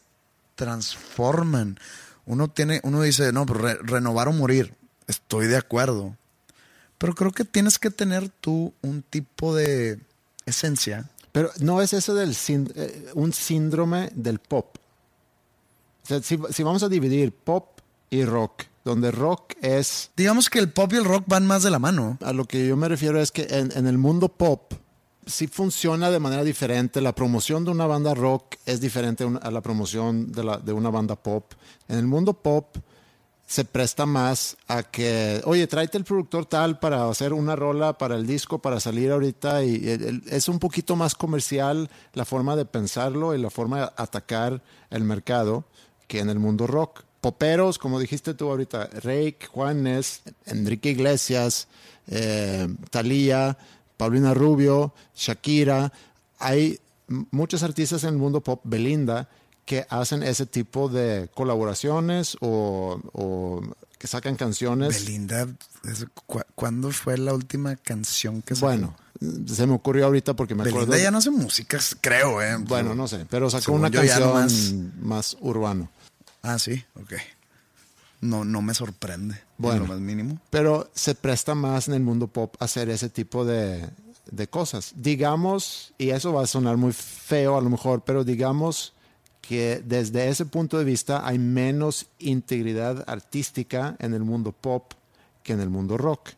transforman. 0.55 1.79
Uno 2.27 2.49
tiene, 2.49 2.81
uno 2.85 3.03
dice, 3.03 3.33
no, 3.33 3.47
pero 3.47 3.61
re- 3.61 3.79
renovar 3.83 4.29
o 4.29 4.33
morir. 4.33 4.75
Estoy 5.07 5.47
de 5.47 5.57
acuerdo. 5.57 6.17
Pero 6.99 7.15
creo 7.15 7.33
que 7.33 7.45
tienes 7.45 7.79
que 7.79 7.91
tener 7.91 8.29
tú 8.29 8.73
un 8.83 9.03
tipo 9.03 9.55
de 9.55 9.99
esencia. 10.47 11.11
Pero 11.33 11.51
no 11.61 11.81
es 11.83 11.93
eso 11.93 12.15
del 12.15 12.37
eh, 12.75 13.11
un 13.15 13.33
síndrome 13.33 14.11
del 14.15 14.39
pop. 14.39 14.77
O 16.05 16.07
sea, 16.07 16.23
si, 16.23 16.39
si 16.51 16.63
vamos 16.63 16.83
a 16.83 16.89
dividir 16.89 17.33
pop 17.33 17.81
y 18.11 18.25
rock, 18.25 18.65
donde 18.85 19.11
rock 19.11 19.55
es 19.63 20.11
Digamos 20.17 20.51
que 20.51 20.59
el 20.59 20.71
pop 20.71 20.93
y 20.93 20.97
el 20.97 21.05
rock 21.05 21.25
van 21.27 21.47
más 21.47 21.63
de 21.63 21.71
la 21.71 21.79
mano. 21.79 22.19
a 22.23 22.33
lo 22.33 22.45
que 22.45 22.67
yo 22.67 22.77
me 22.77 22.89
refiero 22.89 23.21
es 23.21 23.31
que 23.31 23.47
en, 23.51 23.73
en 23.77 23.87
el 23.87 23.99
mundo 23.99 24.29
pop 24.29 24.75
sí 25.27 25.47
funciona 25.47 26.11
de 26.11 26.19
manera 26.19 26.45
diferente. 26.45 27.01
La 27.01 27.15
promoción 27.15 27.65
de 27.65 27.71
una 27.71 27.87
banda 27.87 28.15
rock 28.15 28.57
es 28.67 28.81
diferente 28.81 29.27
a 29.41 29.51
la 29.51 29.61
promoción 29.61 30.33
de, 30.33 30.73
una 30.73 30.91
banda 30.91 31.17
pop. 31.17 31.53
En 31.89 31.99
el 31.99 32.07
mundo 32.07 32.33
pop 32.33 32.77
se 33.47 33.65
presta 33.65 34.07
más 34.07 34.57
a 34.67 34.83
que, 34.83 35.43
oye, 35.45 35.67
tráete 35.67 35.99
el 35.99 36.05
productor 36.05 36.47
tal 36.47 36.79
para 36.79 37.09
hacer 37.09 37.33
una 37.33 37.55
rola 37.55 37.99
para 37.99 38.17
el 38.17 38.27
disco, 38.27 38.61
para 38.61 38.81
salir 38.81 39.11
ahorita. 39.11 39.65
Y 39.65 40.23
es 40.27 40.49
un 40.49 40.59
poquito 40.59 40.97
más 40.97 41.15
comercial 41.15 41.91
la 42.15 42.25
forma 42.25 42.57
de 42.57 42.65
pensarlo 42.65 43.35
y 43.35 43.39
la 43.39 43.51
forma 43.51 43.81
de 43.81 43.91
atacar 43.97 44.63
el 44.91 45.05
mercado 45.05 45.65
que 46.09 46.21
en 46.21 46.31
el 46.31 46.39
mundo 46.39 46.67
rock. 46.67 47.05
Poperos, 47.21 47.79
como 47.79 48.01
dijiste 48.01 48.35
tú 48.35 48.51
ahorita, 48.51 48.89
Rake, 49.03 49.47
Juanes, 49.49 50.23
Enrique 50.45 50.91
Iglesias, 50.91 51.69
eh, 52.09 52.67
Thalía, 52.91 53.57
Paulina 54.03 54.35
Rubio, 54.35 54.93
Shakira. 55.15 55.93
Hay 56.41 56.81
muchos 57.31 57.63
artistas 57.63 58.03
en 58.03 58.11
el 58.11 58.17
mundo 58.17 58.41
pop, 58.41 58.61
Belinda, 58.65 59.29
que 59.65 59.87
hacen 59.91 60.25
ese 60.25 60.45
tipo 60.45 60.89
de 60.89 61.31
colaboraciones 61.33 62.37
o, 62.41 63.01
o 63.13 63.63
que 63.99 64.09
sacan 64.09 64.35
canciones. 64.35 65.05
Belinda, 65.05 65.47
¿cuándo 66.57 66.91
fue 66.91 67.17
la 67.17 67.33
última 67.33 67.77
canción 67.77 68.43
que 68.43 68.57
sacó? 68.57 68.67
Bueno, 68.67 68.97
se 69.47 69.69
me 69.69 69.75
ocurrió 69.75 70.07
ahorita 70.07 70.35
porque 70.35 70.57
me 70.57 70.65
Belinda 70.65 70.83
acuerdo. 70.85 71.01
ya 71.01 71.13
no 71.13 71.19
hace 71.19 71.31
música, 71.31 71.79
creo, 72.01 72.43
¿eh? 72.43 72.57
Bueno, 72.59 72.97
no 72.97 73.07
sé, 73.07 73.25
pero 73.31 73.49
sacó 73.51 73.71
una 73.71 73.89
canción 73.89 74.21
nomás- 74.21 74.73
más 75.01 75.37
urbano. 75.41 75.89
Ah, 76.43 76.59
sí, 76.59 76.83
ok. 77.01 77.13
No, 78.21 78.45
no 78.45 78.63
me 78.63 78.75
sorprende. 78.75 79.41
Bueno. 79.63 79.81
Lo 79.81 79.89
más 79.89 80.01
mínimo. 80.01 80.39
pero 80.51 80.91
se 80.95 81.15
presta 81.15 81.55
más 81.55 81.89
en 81.89 81.95
el 81.95 82.03
mundo 82.03 82.27
pop 82.27 82.55
a 82.59 82.65
hacer 82.65 82.91
ese 82.91 83.09
tipo 83.09 83.45
de, 83.45 83.89
de 84.31 84.49
cosas. 84.49 84.93
Digamos, 84.97 85.95
y 85.99 86.11
eso 86.11 86.33
va 86.33 86.43
a 86.43 86.47
sonar 86.47 86.77
muy 86.77 86.93
feo 86.93 87.57
a 87.57 87.61
lo 87.61 87.71
mejor, 87.71 88.03
pero 88.05 88.25
digamos 88.25 88.95
que 89.41 89.83
desde 89.85 90.29
ese 90.29 90.47
punto 90.47 90.79
de 90.79 90.85
vista 90.85 91.27
hay 91.27 91.39
menos 91.39 92.07
integridad 92.19 93.05
artística 93.09 93.97
en 93.99 94.15
el 94.15 94.23
mundo 94.23 94.53
pop 94.53 94.93
que 95.43 95.53
en 95.53 95.61
el 95.61 95.69
mundo 95.69 95.97
rock. 95.97 96.31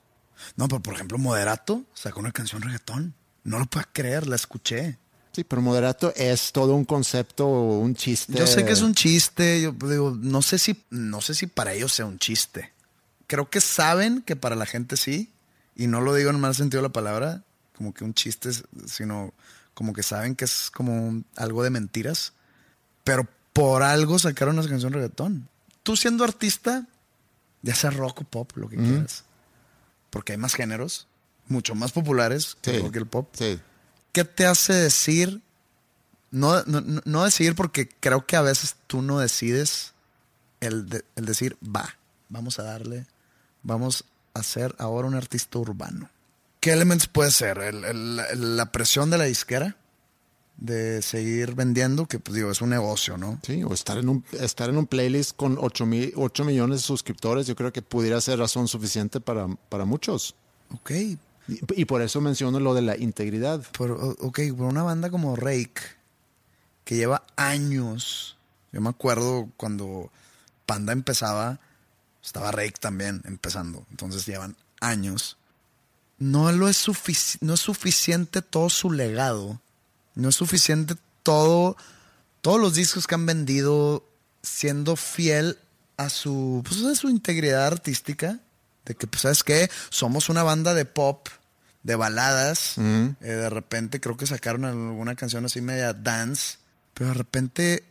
No, 0.56 0.68
pero 0.68 0.80
por 0.82 0.94
ejemplo, 0.94 1.18
Moderato 1.18 1.84
sacó 1.94 2.20
una 2.20 2.32
canción 2.32 2.62
reggaetón. 2.62 3.14
No 3.44 3.58
lo 3.58 3.66
puedo 3.66 3.86
creer, 3.92 4.26
la 4.26 4.36
escuché. 4.36 4.98
Sí, 5.34 5.42
pero 5.42 5.60
moderato 5.60 6.12
es 6.14 6.52
todo 6.52 6.76
un 6.76 6.84
concepto, 6.84 7.48
un 7.48 7.96
chiste. 7.96 8.34
Yo 8.34 8.46
sé 8.46 8.64
que 8.64 8.70
es 8.70 8.82
un 8.82 8.94
chiste, 8.94 9.60
yo 9.60 9.72
digo, 9.72 10.16
no 10.16 10.42
sé 10.42 10.58
si, 10.58 10.84
no 10.90 11.20
sé 11.20 11.34
si 11.34 11.48
para 11.48 11.72
ellos 11.72 11.92
sea 11.92 12.06
un 12.06 12.20
chiste. 12.20 12.72
Creo 13.26 13.48
que 13.50 13.60
saben 13.60 14.22
que 14.22 14.36
para 14.36 14.56
la 14.56 14.66
gente 14.66 14.96
sí, 14.96 15.30
y 15.76 15.86
no 15.86 16.00
lo 16.00 16.14
digo 16.14 16.30
en 16.30 16.40
mal 16.40 16.54
sentido 16.54 16.82
de 16.82 16.88
la 16.88 16.92
palabra, 16.92 17.42
como 17.76 17.92
que 17.94 18.04
un 18.04 18.14
chiste, 18.14 18.50
sino 18.86 19.32
como 19.74 19.92
que 19.92 20.02
saben 20.02 20.36
que 20.36 20.44
es 20.44 20.70
como 20.70 21.22
algo 21.36 21.62
de 21.62 21.70
mentiras, 21.70 22.32
pero 23.02 23.26
por 23.52 23.82
algo 23.82 24.18
sacaron 24.18 24.58
una 24.58 24.68
canción 24.68 24.92
reggaetón. 24.92 25.48
Tú 25.82 25.96
siendo 25.96 26.22
artista, 26.24 26.86
ya 27.62 27.74
sea 27.74 27.90
rock 27.90 28.20
o 28.20 28.24
pop, 28.24 28.52
lo 28.56 28.68
que 28.68 28.76
quieras, 28.76 29.24
porque 30.10 30.32
hay 30.32 30.38
más 30.38 30.54
géneros, 30.54 31.08
mucho 31.48 31.74
más 31.74 31.92
populares 31.92 32.56
que 32.62 32.78
Sí, 32.80 32.90
y 32.92 32.96
el 32.98 33.06
pop. 33.06 33.28
Sí. 33.32 33.58
¿Qué 34.12 34.24
te 34.24 34.46
hace 34.46 34.72
decir? 34.72 35.40
No, 36.30 36.62
no, 36.64 36.80
no- 36.80 37.02
no 37.04 37.24
decidir 37.24 37.54
porque 37.54 37.88
creo 38.00 38.26
que 38.26 38.36
a 38.36 38.42
veces 38.42 38.76
tú 38.86 39.02
no 39.02 39.18
decides 39.18 39.92
el, 40.60 40.88
de- 40.88 41.04
el 41.16 41.24
decir 41.26 41.56
va. 41.64 41.96
vamos 42.28 42.58
a 42.58 42.62
darle, 42.64 43.06
vamos 43.64 44.04
a 44.34 44.42
ser 44.44 44.74
ahora 44.78 45.08
un 45.08 45.14
artista 45.16 45.58
urbano. 45.58 46.08
¿Qué 46.60 46.72
elementos 46.72 47.08
puede 47.08 47.30
ser? 47.32 47.58
El- 47.58 47.84
el- 47.84 48.56
la 48.56 48.70
presión 48.72 49.10
de 49.10 49.18
la 49.18 49.24
disquera 49.24 49.76
de 50.56 51.02
seguir 51.02 51.54
vendiendo, 51.56 52.06
que 52.06 52.20
pues 52.20 52.36
digo, 52.36 52.50
es 52.50 52.62
un 52.62 52.70
negocio, 52.70 53.16
¿no? 53.18 53.40
Sí, 53.42 53.64
o 53.64 53.74
estar 53.74 53.98
en 53.98 54.08
un, 54.08 54.24
estar 54.40 54.70
en 54.70 54.76
un 54.78 54.86
playlist 54.86 55.34
con 55.36 55.58
8, 55.60 55.84
mil, 55.84 56.12
8 56.16 56.44
millones 56.44 56.78
de 56.80 56.86
suscriptores, 56.86 57.46
yo 57.48 57.56
creo 57.56 57.72
que 57.72 57.82
pudiera 57.82 58.20
ser 58.20 58.38
razón 58.38 58.68
suficiente 58.68 59.20
para, 59.20 59.48
para 59.68 59.84
muchos. 59.84 60.36
Ok, 60.72 60.90
Y, 60.92 61.18
y 61.76 61.84
por 61.84 62.02
eso 62.02 62.20
menciono 62.20 62.60
lo 62.60 62.72
de 62.72 62.82
la 62.82 62.96
integridad. 62.96 63.62
por, 63.76 63.90
ok, 64.20 64.40
por 64.56 64.66
una 64.66 64.82
banda 64.84 65.10
como 65.10 65.34
Rake, 65.36 65.82
que 66.84 66.96
lleva 66.96 67.24
años, 67.36 68.36
yo 68.72 68.80
me 68.80 68.88
acuerdo 68.90 69.48
cuando 69.56 70.10
Panda 70.66 70.92
empezaba, 70.92 71.58
estaba 72.24 72.50
Rake 72.52 72.78
también 72.80 73.20
empezando, 73.24 73.86
entonces 73.90 74.26
llevan 74.26 74.56
años. 74.80 75.36
No, 76.18 76.50
lo 76.52 76.68
es, 76.68 76.86
sufici- 76.88 77.38
no 77.40 77.54
es 77.54 77.60
suficiente 77.60 78.40
todo 78.42 78.70
su 78.70 78.90
legado, 78.90 79.60
no 80.14 80.28
es 80.28 80.34
suficiente 80.36 80.94
todo, 81.22 81.76
todos 82.40 82.60
los 82.60 82.74
discos 82.74 83.06
que 83.06 83.14
han 83.14 83.26
vendido 83.26 84.04
siendo 84.42 84.96
fiel 84.96 85.58
a 85.96 86.08
su, 86.08 86.62
pues, 86.66 86.82
a 86.84 86.94
su 86.94 87.08
integridad 87.08 87.66
artística, 87.66 88.38
de 88.84 88.94
que, 88.94 89.06
pues, 89.06 89.22
¿sabes 89.22 89.42
qué? 89.42 89.70
Somos 89.90 90.28
una 90.28 90.42
banda 90.42 90.74
de 90.74 90.84
pop, 90.84 91.28
de 91.82 91.96
baladas, 91.96 92.74
eh, 92.78 93.14
de 93.20 93.50
repente 93.50 94.00
creo 94.00 94.16
que 94.16 94.26
sacaron 94.26 94.64
alguna 94.64 95.14
canción 95.16 95.44
así 95.44 95.60
media 95.60 95.92
dance, 95.92 96.58
pero 96.94 97.08
de 97.08 97.14
repente 97.14 97.84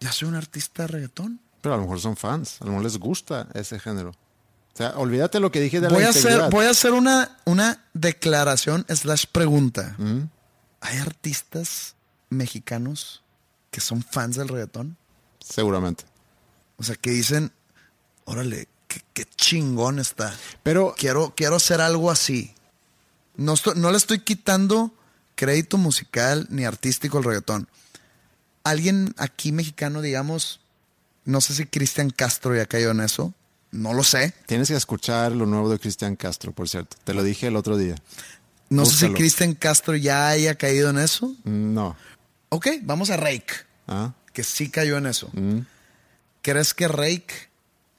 ya 0.00 0.10
soy 0.12 0.28
un 0.28 0.34
artista 0.34 0.82
de 0.82 0.88
reggaetón. 0.88 1.40
Pero 1.64 1.74
a 1.76 1.78
lo 1.78 1.84
mejor 1.84 1.98
son 1.98 2.14
fans, 2.14 2.58
a 2.60 2.64
lo 2.66 2.72
mejor 2.72 2.84
les 2.84 2.98
gusta 2.98 3.48
ese 3.54 3.78
género. 3.80 4.10
O 4.10 4.76
sea, 4.76 4.90
olvídate 4.98 5.40
lo 5.40 5.50
que 5.50 5.60
dije 5.62 5.80
de 5.80 5.88
Voy 5.88 6.02
la 6.02 6.08
a, 6.08 6.10
hacer, 6.10 6.50
voy 6.50 6.66
a 6.66 6.70
hacer 6.70 6.92
una, 6.92 7.38
una 7.46 7.82
declaración 7.94 8.84
slash 8.88 9.24
pregunta. 9.32 9.96
¿Hay 10.82 10.98
artistas 10.98 11.94
mexicanos 12.28 13.22
que 13.70 13.80
son 13.80 14.02
fans 14.02 14.36
del 14.36 14.48
reggaetón? 14.48 14.98
Seguramente. 15.40 16.04
O 16.76 16.82
sea, 16.82 16.96
que 16.96 17.10
dicen, 17.12 17.50
órale, 18.26 18.68
qué, 18.88 19.00
qué 19.14 19.24
chingón 19.24 19.98
está. 19.98 20.34
Pero 20.62 20.94
Quiero, 20.98 21.32
quiero 21.34 21.56
hacer 21.56 21.80
algo 21.80 22.10
así. 22.10 22.52
No, 23.36 23.54
estoy- 23.54 23.74
no 23.76 23.90
le 23.90 23.96
estoy 23.96 24.18
quitando 24.18 24.92
crédito 25.34 25.78
musical 25.78 26.46
ni 26.50 26.66
artístico 26.66 27.16
al 27.16 27.24
reggaetón. 27.24 27.68
Alguien 28.64 29.14
aquí 29.18 29.50
mexicano, 29.52 30.02
digamos, 30.02 30.60
no 31.24 31.40
sé 31.40 31.54
si 31.54 31.66
Cristian 31.66 32.10
Castro 32.10 32.54
ya 32.54 32.66
cayó 32.66 32.90
en 32.90 33.00
eso. 33.00 33.32
No 33.70 33.92
lo 33.92 34.04
sé. 34.04 34.32
tienes 34.46 34.68
que 34.68 34.76
escuchar 34.76 35.32
lo 35.32 35.46
nuevo 35.46 35.68
de 35.68 35.78
Cristian 35.80 36.14
Castro, 36.14 36.52
por 36.52 36.68
cierto. 36.68 36.96
Te 37.02 37.12
lo 37.12 37.22
dije 37.24 37.48
el 37.48 37.56
otro 37.56 37.76
día. 37.76 37.96
No 38.70 38.86
sé 38.86 39.08
si 39.08 39.12
Cristian 39.14 39.54
Castro 39.54 39.96
ya 39.96 40.28
haya 40.28 40.54
caído 40.54 40.90
en 40.90 40.98
eso. 40.98 41.34
No. 41.44 41.96
Ok, 42.50 42.68
vamos 42.82 43.10
a 43.10 43.16
Rake, 43.16 43.52
Ah, 43.88 44.12
que 44.32 44.44
sí 44.44 44.68
cayó 44.70 44.96
en 44.96 45.06
eso. 45.06 45.28
mm. 45.32 45.58
¿Crees 46.42 46.72
que 46.74 46.86
Rake, 46.88 47.48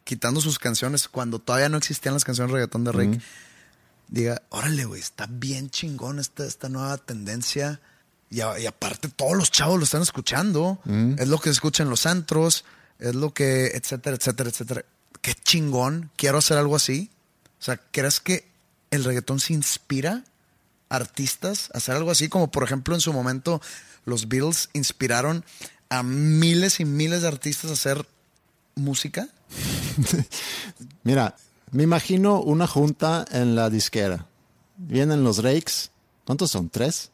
quitando 0.04 0.40
sus 0.40 0.60
canciones, 0.60 1.08
cuando 1.10 1.40
todavía 1.40 1.68
no 1.70 1.78
existían 1.78 2.14
las 2.14 2.24
canciones 2.24 2.52
de 2.52 2.56
reggaetón 2.60 2.84
de 2.86 2.92
Rake, 2.92 3.20
diga, 4.08 4.42
órale, 4.50 4.86
güey, 4.86 5.02
está 5.02 5.28
bien 5.30 5.70
chingón 5.70 6.20
esta, 6.20 6.46
esta 6.46 6.70
nueva 6.70 6.98
tendencia? 6.98 7.82
Y, 8.30 8.42
a- 8.42 8.58
y 8.60 8.66
aparte 8.66 9.10
todos 9.10 9.36
los 9.36 9.52
chavos 9.52 9.78
lo 9.78 9.84
están 9.84 10.02
escuchando. 10.04 10.80
Es 11.18 11.28
lo 11.28 11.38
que 11.40 11.46
se 11.50 11.54
escucha 11.54 11.84
en 11.84 11.90
los 11.90 12.06
antros, 12.06 12.64
es 13.00 13.16
lo 13.16 13.34
que, 13.34 13.68
etcétera, 13.68 14.16
etcétera, 14.16 14.50
etcétera. 14.50 14.86
Qué 15.22 15.34
chingón, 15.34 16.12
quiero 16.16 16.38
hacer 16.38 16.58
algo 16.58 16.76
así. 16.76 17.10
O 17.60 17.64
sea, 17.64 17.78
¿crees 17.92 18.20
que 18.20 18.48
el 18.92 19.04
reggaetón 19.04 19.40
se 19.40 19.54
inspira 19.54 20.24
a 20.90 20.96
artistas 20.96 21.70
a 21.74 21.78
hacer 21.78 21.96
algo 21.96 22.12
así? 22.12 22.30
Como 22.30 22.52
por 22.52 22.64
ejemplo 22.64 22.96
en 22.96 23.02
su 23.02 23.12
momento 23.14 23.62
los 24.06 24.28
Beatles 24.28 24.70
inspiraron 24.74 25.44
a 25.90 26.04
miles 26.04 26.80
y 26.80 26.86
miles 26.86 27.22
de 27.22 27.28
artistas 27.28 27.72
a 27.72 27.74
hacer 27.74 28.08
música. 28.76 29.28
Mira, 31.04 31.36
me 31.72 31.84
imagino 31.84 32.42
una 32.42 32.68
junta 32.68 33.26
en 33.32 33.56
la 33.56 33.70
disquera. 33.70 34.28
Vienen 34.78 35.24
los 35.24 35.44
rakes. 35.44 35.92
¿Cuántos 36.26 36.52
son? 36.52 36.70
¿Tres? 36.70 37.12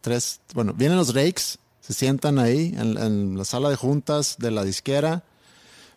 Tres. 0.00 0.40
Bueno, 0.54 0.72
vienen 0.72 0.96
los 0.96 1.14
rakes, 1.14 1.58
se 1.80 1.94
sientan 1.94 2.38
ahí 2.38 2.74
en, 2.76 3.36
la 3.36 3.44
sala 3.44 3.70
de 3.70 3.76
juntas 3.76 4.36
de 4.38 4.50
la 4.50 4.64
disquera 4.64 5.24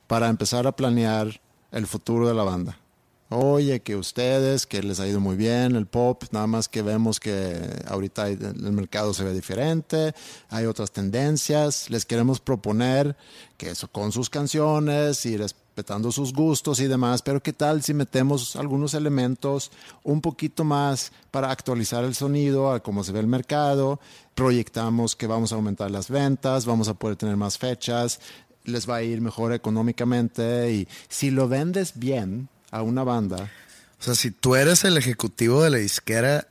para 0.08 0.30
empezar 0.30 0.68
a 0.68 0.76
planear 0.76 1.42
el 1.72 1.88
futuro 1.88 2.28
de 2.28 2.34
la 2.34 2.44
banda. 2.44 2.78
Oye, 3.30 3.82
que 3.82 3.96
ustedes, 3.96 4.68
que 4.68 4.84
les 4.84 5.00
ha 5.00 5.08
ido 5.08 5.20
muy 5.20 5.36
bien 5.36 5.76
el 5.76 5.88
pop, 5.88 6.24
nada 6.32 6.46
más 6.46 6.70
que 6.70 6.84
vemos 6.84 7.20
que 7.20 7.60
ahorita 7.88 8.28
el 8.28 8.72
mercado 8.74 9.14
se 9.14 9.24
ve 9.24 9.34
diferente, 9.34 10.14
hay 10.50 10.66
otras 10.66 10.92
tendencias, 10.92 11.90
les 11.90 12.06
queremos 12.06 12.40
proponer 12.40 13.16
que 13.58 13.72
eso 13.72 13.88
con 13.88 14.12
sus 14.12 14.30
canciones 14.30 15.26
y 15.26 15.38
respetando 15.74 16.12
sus 16.12 16.34
gustos 16.34 16.80
y 16.82 16.86
demás, 16.86 17.24
pero 17.24 17.42
qué 17.42 17.52
tal 17.52 17.82
si 17.82 17.96
metemos 17.96 18.56
algunos 18.56 18.94
elementos 18.94 19.72
un 20.04 20.22
poquito 20.22 20.64
más 20.64 21.12
para 21.32 21.50
actualizar 21.50 22.04
el 22.04 22.14
sonido 22.14 22.72
a 22.72 22.80
cómo 22.80 23.04
se 23.04 23.12
ve 23.12 23.20
el 23.20 23.26
mercado, 23.26 24.00
proyectamos 24.36 25.16
que 25.16 25.26
vamos 25.26 25.52
a 25.52 25.56
aumentar 25.56 25.90
las 25.90 26.12
ventas, 26.12 26.68
vamos 26.68 26.90
a 26.90 26.94
poder 26.94 27.18
tener 27.18 27.38
más 27.38 27.58
fechas, 27.58 28.20
les 28.66 28.88
va 28.88 28.98
a 28.98 29.02
ir 29.02 29.20
mejor 29.20 29.52
económicamente 29.52 30.72
y 30.72 30.88
si 31.10 31.32
lo 31.32 31.48
vendes 31.48 31.94
bien 31.96 32.50
a 32.70 32.84
una 32.84 33.04
banda, 33.04 33.50
O 34.00 34.04
sea, 34.04 34.14
si 34.14 34.30
tú 34.30 34.56
eres 34.56 34.84
el 34.84 34.96
ejecutivo 34.98 35.64
de 35.64 35.72
la 35.72 35.78
disquera, 35.78 36.48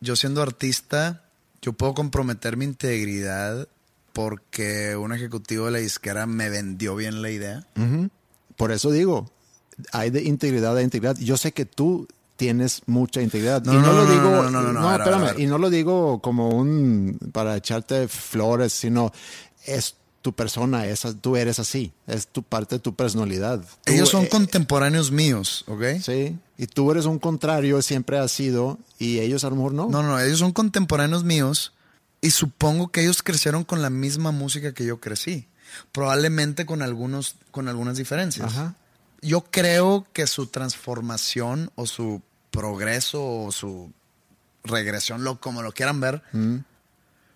yo 0.00 0.16
siendo 0.16 0.40
artista, 0.40 1.24
yo 1.60 1.74
puedo 1.74 1.92
comprometer 1.92 2.56
mi 2.56 2.64
integridad 2.64 3.68
porque 4.14 4.96
un 4.96 5.12
ejecutivo 5.12 5.66
de 5.66 5.72
la 5.72 5.78
disquera 5.78 6.24
me 6.24 6.48
vendió 6.48 6.96
bien 6.96 7.20
la 7.20 7.30
idea. 7.30 7.66
Por 8.56 8.72
eso 8.72 8.90
digo, 8.90 9.30
hay 9.92 10.10
de 10.10 10.22
integridad 10.22 10.76
a 10.76 10.82
integridad. 10.82 11.16
Yo 11.18 11.36
sé 11.36 11.52
que 11.52 11.64
tú 11.64 12.06
tienes 12.36 12.82
mucha 12.86 13.22
integridad. 13.22 13.62
No, 13.64 13.74
y 13.74 13.76
no, 13.76 13.82
no, 13.82 13.92
lo 13.92 14.04
no, 14.04 14.10
digo, 14.10 14.50
no, 14.50 14.62
no, 14.62 14.72
no, 14.72 14.94
espérame, 14.94 15.38
y 15.38 15.46
no 15.46 15.58
lo 15.58 15.70
digo 15.70 16.20
como 16.20 16.50
un 16.50 17.18
para 17.32 17.56
echarte 17.56 18.08
flores, 18.08 18.72
sino 18.72 19.12
es 19.64 19.96
tu 20.22 20.32
persona, 20.32 20.86
esa, 20.86 21.12
tú 21.14 21.36
eres 21.36 21.58
así, 21.58 21.92
es 22.06 22.28
tu 22.28 22.42
parte 22.42 22.76
de 22.76 22.78
tu 22.78 22.94
personalidad. 22.94 23.60
Tú, 23.84 23.92
Ellos 23.92 24.08
son 24.08 24.24
eh, 24.24 24.28
contemporáneos 24.28 25.10
míos, 25.10 25.64
¿ok? 25.66 25.82
Sí, 26.00 26.38
y 26.56 26.66
tú 26.66 26.90
eres 26.92 27.06
un 27.06 27.18
contrario, 27.18 27.82
siempre 27.82 28.18
has 28.18 28.30
sido, 28.30 28.78
y 28.98 29.18
ellos 29.18 29.44
a 29.44 29.50
lo 29.50 29.56
mejor 29.56 29.74
no. 29.74 29.88
No, 29.88 30.02
no, 30.02 30.18
ellos 30.20 30.38
son 30.38 30.52
contemporáneos 30.52 31.24
míos 31.24 31.72
y 32.20 32.30
supongo 32.30 32.88
que 32.88 33.02
ellos 33.02 33.22
crecieron 33.22 33.64
con 33.64 33.82
la 33.82 33.90
misma 33.90 34.30
música 34.30 34.72
que 34.72 34.86
yo 34.86 35.00
crecí. 35.00 35.48
Probablemente 35.92 36.66
con 36.66 36.82
algunos, 36.82 37.36
con 37.50 37.68
algunas 37.68 37.96
diferencias. 37.96 38.52
Ajá. 38.52 38.74
Yo 39.20 39.44
creo 39.50 40.06
que 40.12 40.26
su 40.26 40.48
transformación 40.48 41.70
o 41.76 41.86
su 41.86 42.22
progreso 42.50 43.24
o 43.24 43.52
su 43.52 43.92
regresión, 44.64 45.24
lo, 45.24 45.40
como 45.40 45.62
lo 45.62 45.72
quieran 45.72 46.00
ver, 46.00 46.22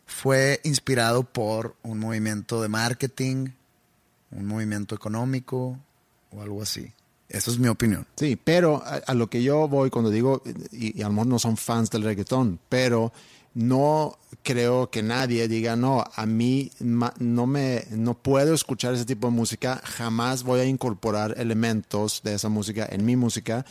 fue 0.04 0.60
inspirado 0.64 1.24
por 1.24 1.76
un 1.82 1.98
movimiento 1.98 2.60
de 2.60 2.68
marketing, 2.68 3.48
un 4.30 4.46
movimiento 4.46 4.94
económico 4.94 5.78
o 6.30 6.42
algo 6.42 6.62
así. 6.62 6.92
Esa 7.28 7.50
es 7.50 7.58
mi 7.58 7.68
opinión. 7.68 8.06
Sí, 8.16 8.36
pero 8.36 8.82
a, 8.84 8.96
a 9.06 9.14
lo 9.14 9.28
que 9.28 9.42
yo 9.42 9.66
voy 9.68 9.90
cuando 9.90 10.10
digo, 10.10 10.42
y, 10.70 10.98
y 10.98 11.02
a 11.02 11.06
lo 11.06 11.12
mejor 11.12 11.26
no 11.26 11.38
son 11.38 11.56
fans 11.56 11.90
del 11.90 12.02
reggaetón, 12.02 12.60
pero 12.68 13.12
no 13.58 14.18
creo 14.42 14.90
que 14.90 15.02
nadie 15.02 15.48
diga, 15.48 15.76
no, 15.76 16.04
a 16.14 16.26
mí 16.26 16.70
no 16.78 17.46
me, 17.46 17.86
no 17.90 18.12
puedo 18.12 18.52
escuchar 18.54 18.92
ese 18.92 19.06
tipo 19.06 19.28
de 19.28 19.32
música, 19.32 19.80
jamás 19.82 20.42
voy 20.42 20.60
a 20.60 20.64
incorporar 20.66 21.34
elementos 21.38 22.20
de 22.22 22.34
esa 22.34 22.50
música 22.50 22.86
en 22.90 23.06
mi 23.06 23.16
música. 23.16 23.64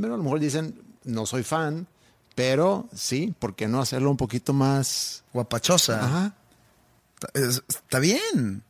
Pero 0.00 0.14
a 0.14 0.16
lo 0.16 0.22
mejor 0.22 0.40
dicen, 0.40 0.80
no 1.04 1.26
soy 1.26 1.42
fan, 1.42 1.86
pero 2.34 2.88
sí, 2.94 3.34
¿por 3.38 3.54
qué 3.54 3.68
no 3.68 3.82
hacerlo 3.82 4.10
un 4.10 4.16
poquito 4.16 4.54
más? 4.54 5.24
Guapachosa. 5.34 6.02
Ajá. 6.04 6.34
Está, 7.20 7.38
es- 7.38 7.62
está 7.68 7.98
bien. 7.98 8.62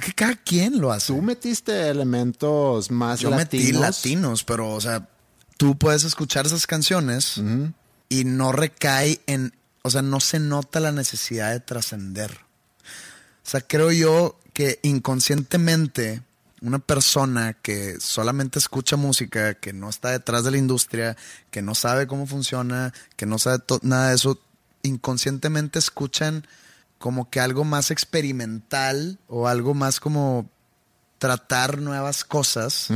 Que 0.00 0.12
cada 0.12 0.36
quien 0.36 0.80
lo 0.80 0.92
hace. 0.92 1.12
Tú 1.12 1.20
metiste 1.20 1.88
elementos 1.88 2.88
más 2.92 3.18
Yo 3.18 3.30
latinos. 3.30 3.66
metí 3.66 3.72
latinos, 3.76 4.44
pero, 4.44 4.70
o 4.72 4.80
sea, 4.80 5.08
tú 5.58 5.76
puedes 5.76 6.04
escuchar 6.04 6.46
esas 6.46 6.66
canciones 6.68 7.34
y 8.10 8.24
no 8.24 8.52
recae 8.52 9.22
en, 9.26 9.54
o 9.80 9.88
sea, 9.88 10.02
no 10.02 10.20
se 10.20 10.38
nota 10.38 10.80
la 10.80 10.92
necesidad 10.92 11.52
de 11.52 11.60
trascender. 11.60 12.40
O 12.82 13.48
sea, 13.50 13.62
creo 13.62 13.90
yo 13.90 14.38
que 14.52 14.80
inconscientemente 14.82 16.22
una 16.60 16.78
persona 16.78 17.54
que 17.54 17.98
solamente 18.00 18.58
escucha 18.58 18.96
música, 18.96 19.54
que 19.54 19.72
no 19.72 19.88
está 19.88 20.10
detrás 20.10 20.44
de 20.44 20.50
la 20.50 20.58
industria, 20.58 21.16
que 21.50 21.62
no 21.62 21.74
sabe 21.74 22.06
cómo 22.06 22.26
funciona, 22.26 22.92
que 23.16 23.24
no 23.24 23.38
sabe 23.38 23.62
nada 23.82 24.10
de 24.10 24.16
eso, 24.16 24.38
inconscientemente 24.82 25.78
escuchan 25.78 26.46
como 26.98 27.30
que 27.30 27.40
algo 27.40 27.64
más 27.64 27.90
experimental 27.90 29.18
o 29.26 29.48
algo 29.48 29.72
más 29.72 30.00
como 30.00 30.50
tratar 31.18 31.78
nuevas 31.78 32.24
cosas 32.24 32.88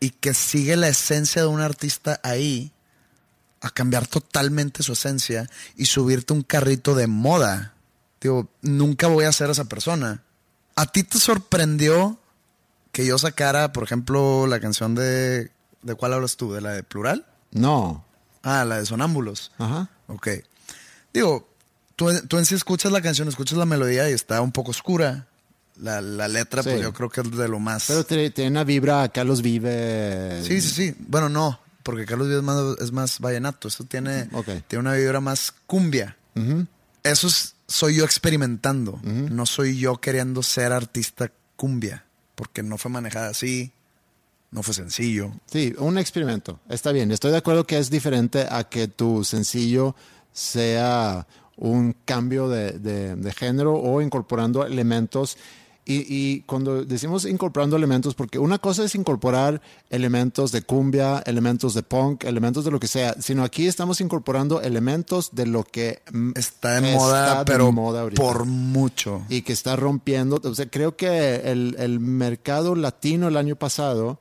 y 0.00 0.10
que 0.10 0.34
sigue 0.34 0.76
la 0.76 0.88
esencia 0.88 1.42
de 1.42 1.48
un 1.48 1.60
artista 1.60 2.20
ahí 2.22 2.72
a 3.60 3.70
cambiar 3.70 4.06
totalmente 4.06 4.82
su 4.82 4.92
esencia 4.92 5.48
y 5.76 5.86
subirte 5.86 6.32
un 6.32 6.42
carrito 6.42 6.94
de 6.94 7.06
moda. 7.06 7.74
Digo, 8.20 8.48
nunca 8.62 9.06
voy 9.06 9.24
a 9.24 9.32
ser 9.32 9.50
esa 9.50 9.64
persona. 9.66 10.22
¿A 10.76 10.86
ti 10.86 11.02
te 11.02 11.18
sorprendió 11.18 12.18
que 12.92 13.06
yo 13.06 13.18
sacara, 13.18 13.72
por 13.72 13.82
ejemplo, 13.84 14.46
la 14.46 14.60
canción 14.60 14.94
de... 14.94 15.50
¿De 15.82 15.94
cuál 15.94 16.12
hablas 16.12 16.36
tú? 16.36 16.52
¿De 16.52 16.60
la 16.60 16.72
de 16.72 16.82
Plural? 16.82 17.26
No. 17.52 18.04
Ah, 18.42 18.64
la 18.66 18.78
de 18.78 18.86
Sonámbulos. 18.86 19.52
Ajá. 19.58 19.88
Ok. 20.08 20.28
Digo, 21.14 21.48
tú, 21.96 22.08
tú 22.28 22.36
en 22.38 22.44
sí 22.46 22.54
escuchas 22.54 22.92
la 22.92 23.00
canción, 23.00 23.28
escuchas 23.28 23.56
la 23.58 23.64
melodía 23.66 24.08
y 24.10 24.12
está 24.12 24.40
un 24.42 24.52
poco 24.52 24.70
oscura. 24.72 25.26
La, 25.76 26.02
la 26.02 26.28
letra, 26.28 26.62
pues 26.62 26.76
Sí. 26.76 26.82
yo 26.82 26.92
creo 26.92 27.08
que 27.08 27.22
es 27.22 27.30
de 27.30 27.48
lo 27.48 27.58
más... 27.58 27.86
Pero 27.86 28.04
tiene 28.04 28.48
una 28.50 28.64
vibra 28.64 29.08
Carlos 29.08 29.40
Vive. 29.40 30.42
Sí, 30.44 30.60
sí, 30.60 30.68
sí. 30.68 30.94
Bueno, 30.98 31.30
no, 31.30 31.58
porque 31.82 32.04
Carlos 32.06 32.28
Vives 32.28 32.78
es 32.80 32.92
más, 32.92 33.18
vallenato. 33.20 33.68
Esto 33.68 33.84
tiene, 33.84 34.28
Ok. 34.32 34.48
tiene 34.68 34.80
una 34.80 34.94
vibra 34.94 35.20
más 35.20 35.52
cumbia. 35.66 36.16
Eso 37.02 37.26
es- 37.28 37.54
soy 37.66 37.96
yo 37.96 38.04
experimentando. 38.04 39.00
No 39.02 39.46
soy 39.46 39.78
yo 39.78 40.00
queriendo 40.00 40.42
ser 40.42 40.72
artista 40.72 41.30
cumbia. 41.56 42.04
Porque 42.34 42.62
no 42.62 42.78
fue 42.78 42.90
manejada 42.90 43.28
así. 43.30 43.72
No 44.50 44.62
fue 44.62 44.74
sencillo. 44.74 45.32
Sí, 45.46 45.74
un 45.78 45.96
experimento. 45.98 46.58
Está 46.68 46.90
bien. 46.92 47.12
Estoy 47.12 47.30
de 47.30 47.36
acuerdo 47.36 47.66
que 47.66 47.78
es 47.78 47.88
diferente 47.90 48.46
a 48.50 48.64
que 48.64 48.88
tu 48.88 49.22
sencillo 49.24 49.94
sea 50.32 51.26
un 51.56 51.94
cambio 52.04 52.48
de, 52.48 52.72
de- 52.72 53.14
de 53.16 53.32
género 53.32 53.74
o 53.74 54.00
incorporando 54.02 54.64
elementos. 54.64 55.36
Y, 55.86 56.04
y 56.08 56.42
cuando 56.42 56.84
decimos 56.84 57.24
incorporando 57.24 57.74
elementos, 57.76 58.14
porque 58.14 58.38
una 58.38 58.58
cosa 58.58 58.84
es 58.84 58.94
incorporar 58.94 59.60
elementos 59.88 60.52
de 60.52 60.62
cumbia, 60.62 61.20
elementos 61.26 61.74
de 61.74 61.82
punk, 61.82 62.24
elementos 62.24 62.64
de 62.64 62.70
lo 62.70 62.78
que 62.78 62.86
sea, 62.86 63.16
sino 63.20 63.42
aquí 63.42 63.66
estamos 63.66 64.00
incorporando 64.00 64.60
elementos 64.60 65.30
de 65.32 65.46
lo 65.46 65.64
que 65.64 66.02
mm, 66.12 66.32
Está 66.36 66.80
de 66.80 66.94
moda, 66.94 67.44
pero 67.44 67.72
moda 67.72 68.08
por 68.10 68.44
mucho. 68.44 69.22
y 69.28 69.42
que 69.42 69.52
está 69.52 69.74
rompiendo. 69.74 70.40
O 70.44 70.54
sea, 70.54 70.68
creo 70.70 70.96
que 70.96 71.36
el, 71.50 71.74
el 71.78 71.98
mercado 71.98 72.76
latino 72.76 73.26
el 73.28 73.36
año 73.36 73.56
pasado 73.56 74.20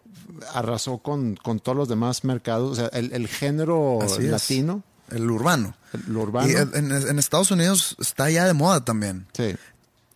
arrasó 0.54 1.00
con, 1.00 1.36
con 1.36 1.60
todos 1.60 1.78
los 1.78 1.90
demás 1.90 2.24
mercados. 2.24 2.72
O 2.72 2.76
sea, 2.76 2.88
el, 2.98 3.12
el 3.14 3.28
género 3.28 4.00
Así 4.02 4.24
es. 4.24 4.30
latino, 4.32 4.84
El 5.12 5.30
urbano. 5.30 5.76
lo 6.08 6.22
urbano. 6.22 6.48
Y 6.50 6.54
en, 6.56 6.92
en 6.92 7.20
Estados 7.20 7.52
Unidos 7.52 7.96
está 8.00 8.30
ya 8.30 8.46
de 8.46 8.54
moda 8.54 8.84
también. 8.86 9.28
sí. 9.34 9.56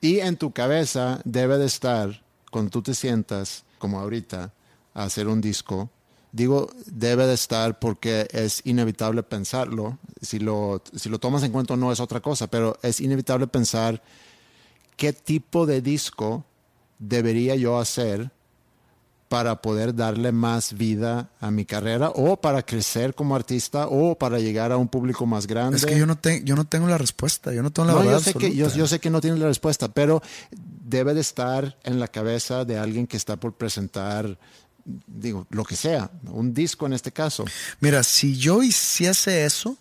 Y 0.04 0.20
en 0.20 0.36
tu 0.36 0.52
cabeza 0.52 1.22
debe 1.24 1.58
de 1.58 1.66
estar, 1.66 2.26
cuando 2.52 2.70
tú 2.72 2.82
te 2.82 2.94
sientas, 2.94 3.64
como 3.78 4.02
ahorita, 4.02 4.52
a 4.94 5.04
hacer 5.06 5.30
un 5.30 5.40
disco. 5.40 5.90
Digo, 6.34 6.70
debe 6.88 7.26
de 7.26 7.36
estar 7.36 7.80
porque 7.80 8.28
es 8.34 8.62
inevitable 8.66 9.24
pensarlo. 9.24 9.98
Si 10.22 10.40
lo, 10.40 10.84
si 10.94 11.08
lo 11.08 11.20
tomas 11.20 11.44
en 11.44 11.54
cuenta 11.54 11.78
no 11.78 11.90
es 11.90 12.02
otra 12.02 12.20
cosa, 12.20 12.48
pero 12.48 12.78
es 12.82 13.00
inevitable 13.00 13.48
pensar 13.48 14.04
qué 14.98 15.14
tipo 15.14 15.66
de 15.66 15.82
disco 15.82 16.44
debería 17.00 17.56
yo 17.56 17.80
hacer 17.80 18.30
para 19.34 19.64
poder 19.64 19.96
darle 19.96 20.32
más 20.32 20.74
vida 20.74 21.28
a 21.42 21.50
mi 21.50 21.66
carrera 21.66 22.12
o 22.14 22.40
para 22.40 22.62
crecer 22.64 23.16
como 23.16 23.36
artista 23.36 23.88
o 23.88 24.16
para 24.16 24.38
llegar 24.38 24.72
a 24.72 24.78
un 24.78 24.88
público 24.88 25.26
más 25.26 25.48
grande. 25.48 25.78
Es 25.78 25.88
que 25.88 25.98
yo 25.98 26.06
no, 26.06 26.16
te- 26.20 26.44
yo 26.44 26.56
no 26.56 26.66
tengo 26.66 26.88
la 26.88 27.00
respuesta. 27.00 27.52
Yo 27.52 27.64
no 27.64 27.72
tengo 27.72 27.88
la 27.88 27.94
No, 27.96 28.00
verdad 28.02 28.12
yo 28.20 28.20
sé, 28.20 28.34
que, 28.36 28.56
yo, 28.56 28.70
yo 28.76 28.86
sé 28.86 29.00
que 29.00 29.10
no 29.10 29.22
tienes 29.22 29.40
la 29.40 29.48
respuesta, 29.48 29.88
pero 29.88 30.22
debe 30.52 31.16
de 31.16 31.22
estar 31.22 31.80
en 31.84 32.00
la 32.00 32.08
cabeza 32.10 32.64
de 32.64 32.78
alguien 32.78 33.08
que 33.08 33.18
está 33.18 33.36
por 33.38 33.54
presentar, 33.56 34.38
digo, 35.08 35.48
lo 35.50 35.64
que 35.64 35.76
sea, 35.78 36.12
un 36.28 36.54
disco 36.54 36.86
en 36.86 36.94
este 36.94 37.12
caso. 37.12 37.44
Mira, 37.80 38.04
si 38.04 38.38
yo 38.38 38.62
hiciese 38.62 39.46
eso, 39.46 39.76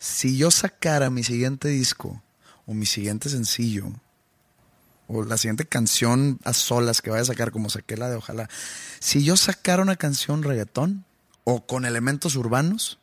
si 0.00 0.36
yo 0.36 0.50
sacara 0.50 1.10
mi 1.10 1.22
siguiente 1.22 1.68
disco 1.68 2.20
o 2.66 2.74
mi 2.74 2.86
siguiente 2.86 3.28
sencillo 3.28 3.92
o 5.08 5.22
la 5.24 5.36
siguiente 5.36 5.64
canción 5.66 6.38
a 6.44 6.52
solas 6.52 7.00
que 7.02 7.10
vaya 7.10 7.22
a 7.22 7.26
sacar 7.26 7.52
como 7.52 7.70
saqué 7.70 7.96
la 7.96 8.08
de 8.10 8.16
Ojalá, 8.16 8.48
si 9.00 9.24
yo 9.24 9.36
sacara 9.36 9.82
una 9.82 9.96
canción 9.96 10.42
reggaetón 10.42 11.04
o 11.44 11.64
con 11.66 11.84
elementos 11.84 12.34
urbanos, 12.36 12.98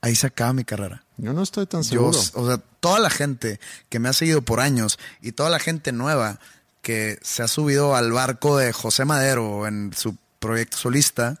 ahí 0.00 0.14
se 0.14 0.26
acaba 0.26 0.52
mi 0.52 0.64
carrera. 0.64 1.04
Yo 1.16 1.32
no 1.32 1.42
estoy 1.42 1.66
tan 1.66 1.82
Yo, 1.82 2.12
seguro. 2.12 2.20
o 2.34 2.46
sea, 2.46 2.58
toda 2.80 3.00
la 3.00 3.10
gente 3.10 3.58
que 3.88 3.98
me 3.98 4.08
ha 4.08 4.12
seguido 4.12 4.42
por 4.42 4.60
años 4.60 4.98
y 5.22 5.32
toda 5.32 5.50
la 5.50 5.58
gente 5.58 5.90
nueva 5.92 6.38
que 6.82 7.18
se 7.22 7.42
ha 7.42 7.48
subido 7.48 7.96
al 7.96 8.12
barco 8.12 8.56
de 8.56 8.72
José 8.72 9.04
Madero 9.04 9.66
en 9.66 9.92
su 9.96 10.16
proyecto 10.38 10.76
solista, 10.76 11.40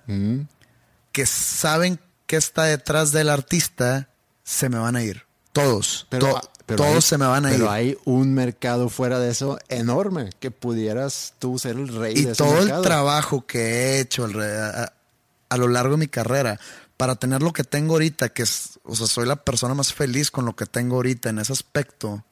que 1.12 1.26
saben 1.26 2.00
que 2.26 2.36
está 2.36 2.64
detrás 2.64 3.12
del 3.12 3.28
artista, 3.30 4.08
se 4.42 4.68
me 4.68 4.78
van 4.78 4.96
a 4.96 5.02
ir. 5.02 5.24
Todos. 5.52 6.06
Pero, 6.10 6.34
To- 6.40 6.52
pero 6.68 6.76
todos 6.84 6.94
hay- 6.96 7.02
se 7.02 7.18
me 7.18 7.26
van 7.26 7.46
a 7.46 7.50
pero 7.50 7.64
ir. 7.64 7.70
hay 7.70 7.98
un 8.04 8.32
mercado 8.34 8.88
fuera 8.88 9.18
de 9.18 9.30
eso 9.30 9.58
enorme 9.68 10.30
que 10.38 10.50
pudieras 10.52 11.34
tú 11.40 11.58
ser 11.58 11.76
el 11.76 11.88
rey 11.88 12.12
y 12.16 12.22
de 12.26 12.32
ese 12.32 12.44
todo 12.44 12.58
el 12.60 12.82
trabajo 12.82 13.44
que 13.46 13.58
he 13.96 14.00
hecho 14.00 14.26
a, 14.26 14.92
a 15.48 15.56
lo 15.56 15.66
largo 15.68 15.92
de 15.92 15.96
mi 15.98 16.08
carrera 16.08 16.60
para 16.96 17.16
tener 17.16 17.42
lo 17.42 17.52
que 17.52 17.64
tengo 17.64 17.94
ahorita, 17.94 18.28
que 18.30 18.42
es, 18.42 18.78
o 18.84 18.94
sea, 18.96 19.06
soy 19.06 19.26
la 19.26 19.36
persona 19.36 19.72
más 19.74 19.92
feliz 19.94 20.30
con 20.30 20.44
lo 20.44 20.54
que 20.56 20.66
tengo 20.66 20.96
ahorita 20.96 21.30
en 21.30 21.38
ese 21.38 21.52
aspecto, 21.52 22.24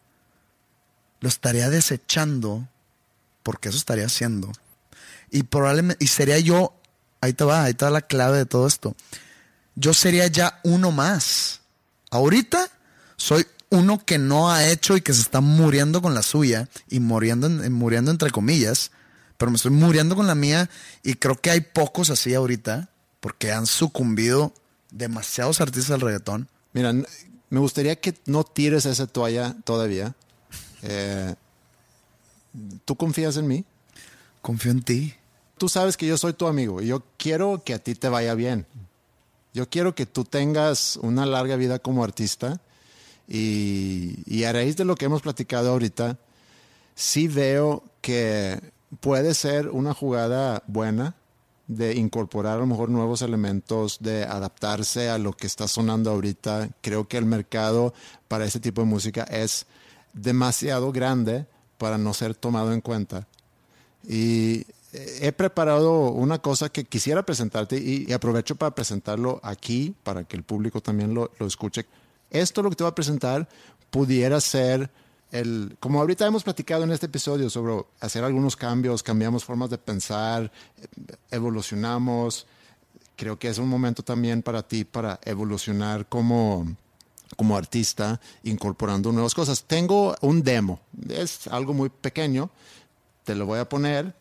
lo 1.20 1.28
estaría 1.28 1.70
desechando 1.70 2.68
porque 3.42 3.68
eso 3.68 3.78
estaría 3.78 4.06
haciendo. 4.06 4.50
Y 5.30 5.44
probablemente, 5.44 6.04
y 6.04 6.08
sería 6.08 6.38
yo, 6.40 6.74
ahí 7.20 7.32
te 7.32 7.44
va, 7.44 7.62
ahí 7.64 7.74
te 7.74 7.84
va 7.84 7.90
la 7.92 8.02
clave 8.02 8.38
de 8.38 8.46
todo 8.46 8.66
esto. 8.66 8.96
Yo 9.76 9.94
sería 9.94 10.26
ya 10.26 10.58
uno 10.64 10.90
más. 10.90 11.60
Ahorita 12.10 12.68
soy 13.16 13.46
uno 13.70 14.04
que 14.04 14.18
no 14.18 14.50
ha 14.50 14.66
hecho 14.68 14.96
y 14.96 15.00
que 15.00 15.12
se 15.12 15.20
está 15.22 15.40
muriendo 15.40 16.00
con 16.02 16.14
la 16.14 16.22
suya 16.22 16.68
y 16.88 17.00
muriendo, 17.00 17.46
en- 17.48 17.72
muriendo 17.72 18.10
entre 18.10 18.30
comillas, 18.30 18.90
pero 19.38 19.50
me 19.50 19.56
estoy 19.56 19.72
muriendo 19.72 20.14
con 20.16 20.26
la 20.26 20.34
mía 20.34 20.70
y 21.02 21.14
creo 21.14 21.36
que 21.40 21.50
hay 21.50 21.60
pocos 21.60 22.10
así 22.10 22.34
ahorita 22.34 22.88
porque 23.20 23.52
han 23.52 23.66
sucumbido 23.66 24.52
demasiados 24.90 25.60
artistas 25.60 25.88
del 25.90 26.00
reggaetón. 26.00 26.48
Mira, 26.72 26.92
me 26.92 27.58
gustaría 27.60 27.96
que 27.96 28.14
no 28.26 28.44
tires 28.44 28.86
esa 28.86 29.06
toalla 29.06 29.54
todavía. 29.64 30.14
Eh, 30.82 31.34
¿Tú 32.84 32.96
confías 32.96 33.36
en 33.36 33.46
mí? 33.48 33.64
Confío 34.42 34.70
en 34.72 34.82
ti. 34.82 35.14
tú 35.58 35.68
sabes 35.68 35.96
que 35.96 36.06
yo 36.06 36.16
soy 36.18 36.34
tu 36.34 36.46
amigo 36.46 36.80
y 36.82 36.86
yo 36.86 37.02
quiero 37.16 37.62
que 37.64 37.74
a 37.74 37.78
ti 37.78 37.94
te 37.94 38.08
vaya 38.08 38.34
bien. 38.34 38.66
Yo 39.54 39.68
quiero 39.68 39.94
que 39.94 40.04
tú 40.06 40.24
tengas 40.24 40.98
una 41.02 41.24
larga 41.26 41.56
vida 41.56 41.78
como 41.78 42.04
artista 42.04 42.60
y, 43.28 44.18
y 44.26 44.44
a 44.44 44.52
raíz 44.52 44.76
de 44.76 44.84
lo 44.84 44.94
que 44.94 45.06
hemos 45.06 45.22
platicado 45.22 45.70
ahorita, 45.70 46.18
sí 46.94 47.28
veo 47.28 47.84
que 48.00 48.60
puede 49.00 49.34
ser 49.34 49.68
una 49.68 49.94
jugada 49.94 50.62
buena 50.66 51.16
de 51.66 51.96
incorporar 51.96 52.56
a 52.56 52.60
lo 52.60 52.66
mejor 52.66 52.90
nuevos 52.90 53.22
elementos, 53.22 53.98
de 54.00 54.24
adaptarse 54.24 55.10
a 55.10 55.18
lo 55.18 55.32
que 55.32 55.46
está 55.46 55.66
sonando 55.66 56.10
ahorita. 56.10 56.70
Creo 56.80 57.08
que 57.08 57.18
el 57.18 57.24
mercado 57.24 57.92
para 58.28 58.44
ese 58.44 58.60
tipo 58.60 58.82
de 58.82 58.86
música 58.86 59.24
es 59.24 59.66
demasiado 60.12 60.92
grande 60.92 61.46
para 61.78 61.98
no 61.98 62.14
ser 62.14 62.34
tomado 62.34 62.72
en 62.72 62.80
cuenta. 62.80 63.26
Y 64.08 64.64
he 64.92 65.32
preparado 65.32 66.10
una 66.12 66.38
cosa 66.38 66.68
que 66.68 66.84
quisiera 66.84 67.24
presentarte 67.24 67.76
y, 67.76 68.06
y 68.08 68.12
aprovecho 68.12 68.54
para 68.54 68.74
presentarlo 68.74 69.40
aquí 69.42 69.94
para 70.04 70.24
que 70.24 70.36
el 70.36 70.44
público 70.44 70.80
también 70.80 71.14
lo, 71.14 71.32
lo 71.38 71.46
escuche. 71.46 71.86
Esto 72.30 72.62
lo 72.62 72.70
que 72.70 72.76
te 72.76 72.84
voy 72.84 72.90
a 72.90 72.94
presentar 72.94 73.48
pudiera 73.90 74.40
ser 74.40 74.90
el, 75.32 75.76
como 75.80 76.00
ahorita 76.00 76.26
hemos 76.26 76.44
platicado 76.44 76.84
en 76.84 76.92
este 76.92 77.06
episodio 77.06 77.50
sobre 77.50 77.84
hacer 78.00 78.24
algunos 78.24 78.56
cambios, 78.56 79.02
cambiamos 79.02 79.44
formas 79.44 79.70
de 79.70 79.78
pensar, 79.78 80.52
evolucionamos. 81.30 82.46
Creo 83.16 83.38
que 83.38 83.48
es 83.48 83.58
un 83.58 83.68
momento 83.68 84.02
también 84.02 84.42
para 84.42 84.62
ti 84.62 84.84
para 84.84 85.18
evolucionar 85.24 86.06
como, 86.06 86.76
como 87.36 87.56
artista, 87.56 88.20
incorporando 88.44 89.10
nuevas 89.10 89.34
cosas. 89.34 89.64
Tengo 89.64 90.14
un 90.20 90.42
demo, 90.42 90.80
es 91.08 91.46
algo 91.48 91.72
muy 91.72 91.88
pequeño, 91.88 92.50
te 93.24 93.34
lo 93.34 93.46
voy 93.46 93.58
a 93.58 93.68
poner 93.68 94.14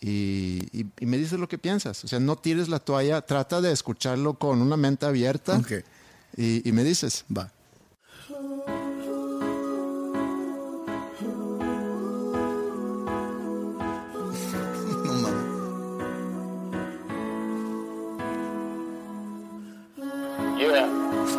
y, 0.00 0.86
me 1.00 1.18
dices 1.18 1.38
lo 1.38 1.48
que 1.48 1.58
piensas. 1.58 2.04
O 2.04 2.08
sea, 2.08 2.20
no 2.20 2.36
tires 2.36 2.68
la 2.68 2.78
toalla, 2.78 3.20
trata 3.20 3.60
de 3.60 3.72
escucharlo 3.72 4.34
con 4.34 4.62
una 4.62 4.76
mente 4.76 5.06
abierta. 5.06 5.60
Y, 6.36 6.68
y 6.68 6.72
me 6.72 6.84
dices. 6.84 7.24
Va. 7.36 7.50
No 15.04 15.14
mames. 15.22 15.44
Yeah, 20.58 20.86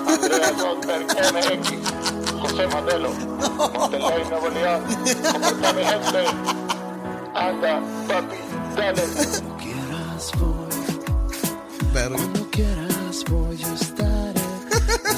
Andrea 0.07 0.52
Goldberg, 0.53 1.07
MX, 1.34 1.68
José 2.41 2.68
Madelo, 2.68 3.11
Monterrey, 3.74 4.24
Nuevo 4.30 4.49
León. 4.49 4.82
¿Cómo 5.32 5.45
está 5.45 5.74
mi 5.74 5.84
gente? 5.84 6.26
Anda, 7.36 7.82
papi. 8.07 8.38
Dale. 8.76 9.02
Cuando 9.02 9.57
quieras 9.57 10.32
voy. 10.40 10.80
Cuando 11.94 12.49
quieras 12.52 13.26
voy. 13.30 13.57
Ojalá 13.64 13.74
y 13.74 14.09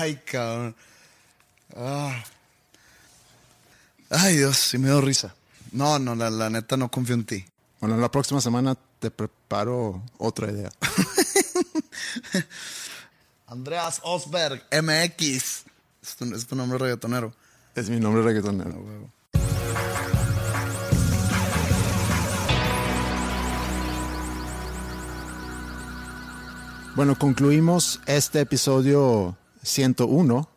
Ay, 0.00 0.18
cabrón. 0.24 0.74
Ah. 1.76 2.24
Ay, 4.08 4.38
Dios, 4.38 4.56
sí 4.56 4.78
me 4.78 4.88
dio 4.88 5.02
risa. 5.02 5.34
No, 5.72 5.98
no, 5.98 6.14
la, 6.14 6.30
la 6.30 6.48
neta 6.48 6.78
no 6.78 6.90
confío 6.90 7.14
en 7.16 7.26
ti. 7.26 7.44
Bueno, 7.80 7.98
la 7.98 8.10
próxima 8.10 8.40
semana 8.40 8.78
te 8.98 9.10
preparo 9.10 10.02
otra 10.16 10.50
idea. 10.50 10.70
Andreas 13.46 14.00
Osberg, 14.02 14.64
MX. 14.72 15.64
Es 16.02 16.16
tu, 16.16 16.34
es 16.34 16.46
tu 16.46 16.56
nombre 16.56 16.78
reggaetonero. 16.78 17.34
Es 17.74 17.90
mi 17.90 18.00
nombre 18.00 18.22
reggaetonero. 18.22 18.82
Bueno, 26.96 27.18
concluimos 27.18 28.00
este 28.06 28.40
episodio 28.40 29.36
101. 29.62 30.48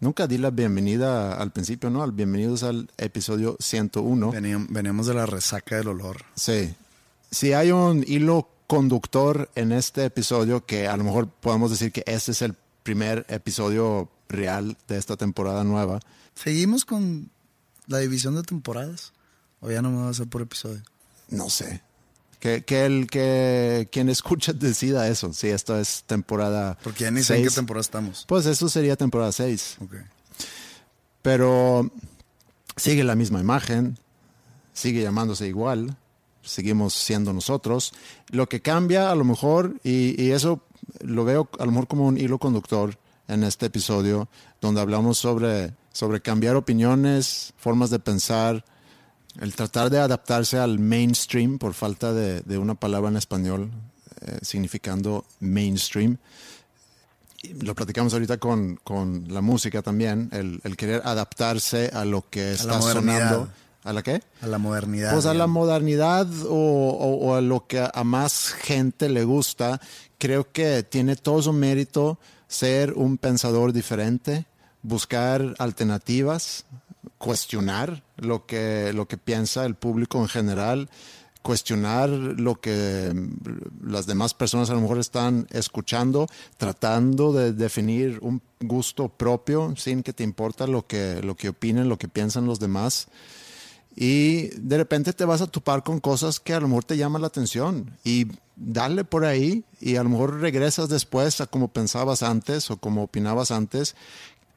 Nunca 0.00 0.26
di 0.26 0.38
la 0.38 0.50
bienvenida 0.50 1.34
al 1.34 1.52
principio, 1.52 1.88
¿no? 1.90 2.02
Al 2.02 2.12
bienvenidos 2.12 2.62
al 2.62 2.90
episodio 2.98 3.56
101. 3.58 4.30
Veníamos, 4.32 4.68
veníamos 4.70 5.06
de 5.06 5.14
la 5.14 5.26
resaca 5.26 5.76
del 5.76 5.88
olor. 5.88 6.24
Sí. 6.34 6.74
Si 7.30 7.52
hay 7.52 7.70
un 7.70 8.04
hilo 8.06 8.48
conductor 8.66 9.50
en 9.54 9.72
este 9.72 10.04
episodio, 10.04 10.64
que 10.66 10.88
a 10.88 10.96
lo 10.96 11.04
mejor 11.04 11.28
podemos 11.28 11.70
decir 11.70 11.92
que 11.92 12.02
este 12.06 12.32
es 12.32 12.42
el 12.42 12.54
primer 12.82 13.24
episodio 13.28 14.10
real 14.28 14.76
de 14.88 14.98
esta 14.98 15.16
temporada 15.16 15.64
nueva. 15.64 16.00
¿Seguimos 16.34 16.84
con 16.84 17.30
la 17.86 17.98
división 17.98 18.34
de 18.34 18.42
temporadas? 18.42 19.12
¿O 19.60 19.70
ya 19.70 19.80
no 19.80 19.90
me 19.90 19.98
va 19.98 20.08
a 20.08 20.10
hacer 20.10 20.28
por 20.28 20.42
episodio? 20.42 20.82
No 21.28 21.48
sé. 21.48 21.82
Que, 22.40 22.62
que 22.62 22.84
el 22.84 23.06
que 23.06 23.88
quien 23.90 24.08
escucha 24.08 24.52
decida 24.54 25.08
eso. 25.08 25.32
Si 25.32 25.48
esto 25.48 25.78
es 25.78 26.04
temporada. 26.06 26.78
Porque 26.82 27.04
ya 27.04 27.10
ni 27.10 27.22
sé 27.22 27.36
en 27.36 27.42
qué 27.42 27.48
seis. 27.48 27.56
temporada 27.56 27.80
estamos. 27.82 28.24
Pues 28.28 28.46
eso 28.46 28.68
sería 28.68 28.96
temporada 28.96 29.32
6. 29.32 29.78
Ok. 29.80 29.94
Pero 31.22 31.90
sigue 32.76 33.02
la 33.02 33.14
misma 33.14 33.40
imagen, 33.40 33.98
sigue 34.74 35.02
llamándose 35.02 35.46
igual, 35.46 35.96
seguimos 36.42 36.92
siendo 36.92 37.32
nosotros. 37.32 37.92
Lo 38.28 38.48
que 38.48 38.60
cambia 38.60 39.10
a 39.10 39.14
lo 39.14 39.24
mejor, 39.24 39.80
y, 39.82 40.20
y 40.22 40.32
eso 40.32 40.62
lo 41.00 41.24
veo 41.24 41.48
a 41.58 41.64
lo 41.64 41.70
mejor 41.70 41.88
como 41.88 42.06
un 42.06 42.18
hilo 42.18 42.38
conductor 42.38 42.98
en 43.28 43.42
este 43.42 43.66
episodio, 43.66 44.28
donde 44.60 44.80
hablamos 44.80 45.18
sobre, 45.18 45.74
sobre 45.92 46.20
cambiar 46.20 46.56
opiniones, 46.56 47.54
formas 47.56 47.90
de 47.90 47.98
pensar, 48.00 48.64
el 49.40 49.54
tratar 49.54 49.90
de 49.90 49.98
adaptarse 49.98 50.58
al 50.58 50.78
mainstream, 50.78 51.58
por 51.58 51.74
falta 51.74 52.12
de, 52.12 52.40
de 52.42 52.58
una 52.58 52.74
palabra 52.74 53.10
en 53.10 53.16
español, 53.16 53.70
eh, 54.20 54.38
significando 54.42 55.24
mainstream 55.40 56.16
lo 57.60 57.74
platicamos 57.74 58.12
ahorita 58.14 58.38
con, 58.38 58.76
con 58.82 59.26
la 59.28 59.42
música 59.42 59.82
también, 59.82 60.30
el, 60.32 60.60
el 60.64 60.76
querer 60.78 61.02
adaptarse 61.04 61.90
a 61.92 62.06
lo 62.06 62.24
que 62.30 62.52
está 62.52 62.78
sonando. 62.80 63.48
¿A 63.84 63.92
la 63.92 64.02
qué? 64.02 64.22
A 64.40 64.46
la 64.46 64.56
modernidad. 64.56 65.12
Pues 65.12 65.26
a 65.26 65.34
la 65.34 65.46
modernidad 65.46 66.26
o, 66.46 66.54
o- 66.54 67.16
o 67.26 67.34
a 67.34 67.42
lo 67.42 67.66
que 67.66 67.86
a 67.92 68.02
más 68.04 68.48
gente 68.48 69.10
le 69.10 69.24
gusta. 69.24 69.78
Creo 70.16 70.50
que 70.52 70.82
tiene 70.84 71.16
todo 71.16 71.42
su 71.42 71.52
mérito 71.52 72.18
ser 72.48 72.94
un 72.94 73.18
pensador 73.18 73.74
diferente, 73.74 74.46
buscar 74.82 75.54
alternativas, 75.58 76.64
cuestionar 77.24 78.02
lo 78.18 78.44
que, 78.44 78.92
lo 78.92 79.08
que 79.08 79.16
piensa 79.16 79.64
el 79.64 79.76
público 79.76 80.18
en 80.18 80.28
general, 80.28 80.90
cuestionar 81.40 82.10
lo 82.10 82.60
que 82.60 83.14
las 83.82 84.04
demás 84.04 84.34
personas 84.34 84.68
a 84.68 84.74
lo 84.74 84.82
mejor 84.82 84.98
están 84.98 85.46
escuchando, 85.50 86.26
tratando 86.58 87.32
de 87.32 87.54
definir 87.54 88.18
un 88.20 88.42
gusto 88.60 89.08
propio 89.08 89.72
sin 89.74 90.02
que 90.02 90.12
te 90.12 90.22
importa 90.22 90.66
lo 90.66 90.86
que, 90.86 91.22
lo 91.22 91.34
que 91.34 91.48
opinen, 91.48 91.88
lo 91.88 91.96
que 91.96 92.08
piensan 92.08 92.44
los 92.44 92.60
demás. 92.60 93.08
Y 93.96 94.48
de 94.60 94.76
repente 94.76 95.14
te 95.14 95.24
vas 95.24 95.40
a 95.40 95.46
topar 95.46 95.82
con 95.82 96.00
cosas 96.00 96.40
que 96.40 96.52
a 96.52 96.60
lo 96.60 96.68
mejor 96.68 96.84
te 96.84 96.98
llaman 96.98 97.22
la 97.22 97.28
atención 97.28 97.96
y 98.04 98.26
dale 98.56 99.04
por 99.04 99.24
ahí 99.24 99.64
y 99.80 99.96
a 99.96 100.02
lo 100.02 100.10
mejor 100.10 100.40
regresas 100.40 100.88
después 100.88 101.40
a 101.40 101.46
como 101.46 101.68
pensabas 101.68 102.22
antes 102.22 102.70
o 102.70 102.76
como 102.76 103.04
opinabas 103.04 103.50
antes. 103.50 103.96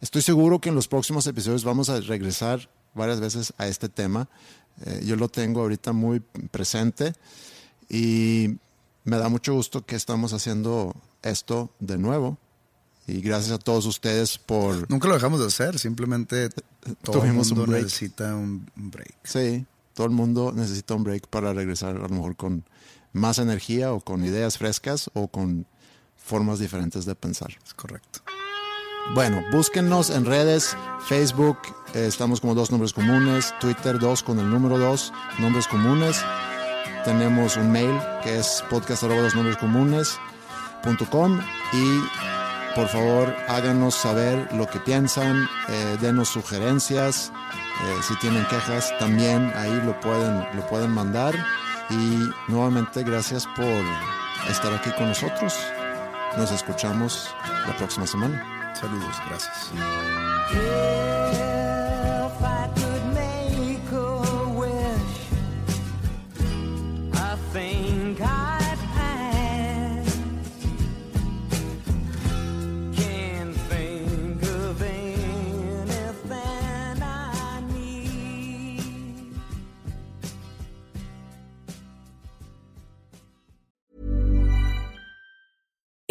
Estoy 0.02 0.22
seguro 0.22 0.60
que 0.60 0.69
en 0.69 0.76
los 0.76 0.88
próximos 0.88 1.26
episodios 1.26 1.64
vamos 1.64 1.90
a 1.90 1.99
regresar 2.02 2.69
varias 2.94 3.19
veces 3.19 3.53
a 3.57 3.68
este 3.68 3.90
tema. 3.90 4.30
Eh, 4.86 5.03
yo 5.06 5.15
lo 5.15 5.28
tengo 5.28 5.61
ahorita 5.61 5.91
muy 5.91 6.19
presente 6.19 7.14
y 7.90 8.57
me 9.06 9.18
da 9.18 9.30
mucho 9.30 9.53
gusto 9.53 9.86
que 9.86 9.95
estamos 9.95 10.34
haciendo 10.34 10.95
esto 11.24 11.72
de 11.80 11.98
nuevo. 11.98 12.38
Y 13.07 13.22
gracias 13.22 13.53
a 13.53 13.57
todos 13.57 13.86
ustedes 13.86 14.38
por... 14.38 14.90
Nunca 14.91 15.07
lo 15.07 15.14
dejamos 15.14 15.40
de 15.40 15.48
hacer, 15.48 15.80
simplemente 15.80 16.49
todo 16.49 17.18
el 17.18 17.22
Tuvimos 17.22 17.52
un 17.52 17.60
mundo 17.60 17.72
necesita 17.72 18.36
un 18.36 18.69
break. 18.76 19.15
Sí, 19.24 19.65
todo 19.94 20.07
el 20.07 20.14
mundo 20.14 20.52
necesita 20.53 20.94
un 20.94 21.06
break 21.06 21.28
para 21.28 21.53
regresar 21.53 21.95
a 21.95 21.99
lo 21.99 22.10
mejor 22.10 22.36
con 22.36 22.65
más 23.14 23.40
energía 23.40 23.94
o 23.94 24.02
con 24.02 24.26
ideas 24.26 24.57
frescas 24.57 25.10
o 25.14 25.30
con 25.30 25.65
formas 26.18 26.60
diferentes 26.60 27.06
de 27.06 27.15
pensar. 27.15 27.57
Es 27.65 27.74
correcto. 27.74 28.19
Bueno, 29.13 29.43
búsquennos 29.51 30.09
en 30.09 30.25
redes, 30.25 30.75
Facebook, 31.05 31.57
eh, 31.93 32.05
estamos 32.07 32.41
como 32.41 32.53
dos 32.53 32.71
nombres 32.71 32.93
comunes, 32.93 33.53
Twitter 33.59 33.97
dos 33.99 34.21
con 34.21 34.39
el 34.39 34.49
número 34.49 34.77
dos, 34.77 35.13
nombres 35.39 35.67
comunes. 35.67 36.21
Tenemos 37.05 37.55
un 37.55 37.71
mail 37.71 37.97
que 38.21 38.38
es 38.38 38.63
podcast 38.69 39.03
y 41.73 41.99
por 42.75 42.88
favor 42.89 43.34
háganos 43.47 43.95
saber 43.95 44.53
lo 44.53 44.67
que 44.67 44.79
piensan, 44.79 45.47
eh, 45.69 45.97
denos 46.01 46.27
sugerencias, 46.27 47.31
eh, 47.85 47.95
si 48.07 48.15
tienen 48.19 48.45
quejas 48.47 48.93
también 48.99 49.51
ahí 49.55 49.81
lo 49.85 49.99
pueden, 50.01 50.45
lo 50.53 50.67
pueden 50.67 50.91
mandar 50.91 51.34
y 51.89 52.19
nuevamente 52.49 53.03
gracias 53.03 53.47
por 53.55 53.84
estar 54.49 54.73
aquí 54.73 54.91
con 54.91 55.07
nosotros. 55.07 55.55
Nos 56.38 56.51
escuchamos 56.51 57.34
la 57.65 57.75
próxima 57.77 58.05
semana. 58.05 58.56
Saludos, 58.80 59.16
gracias. 59.28 59.72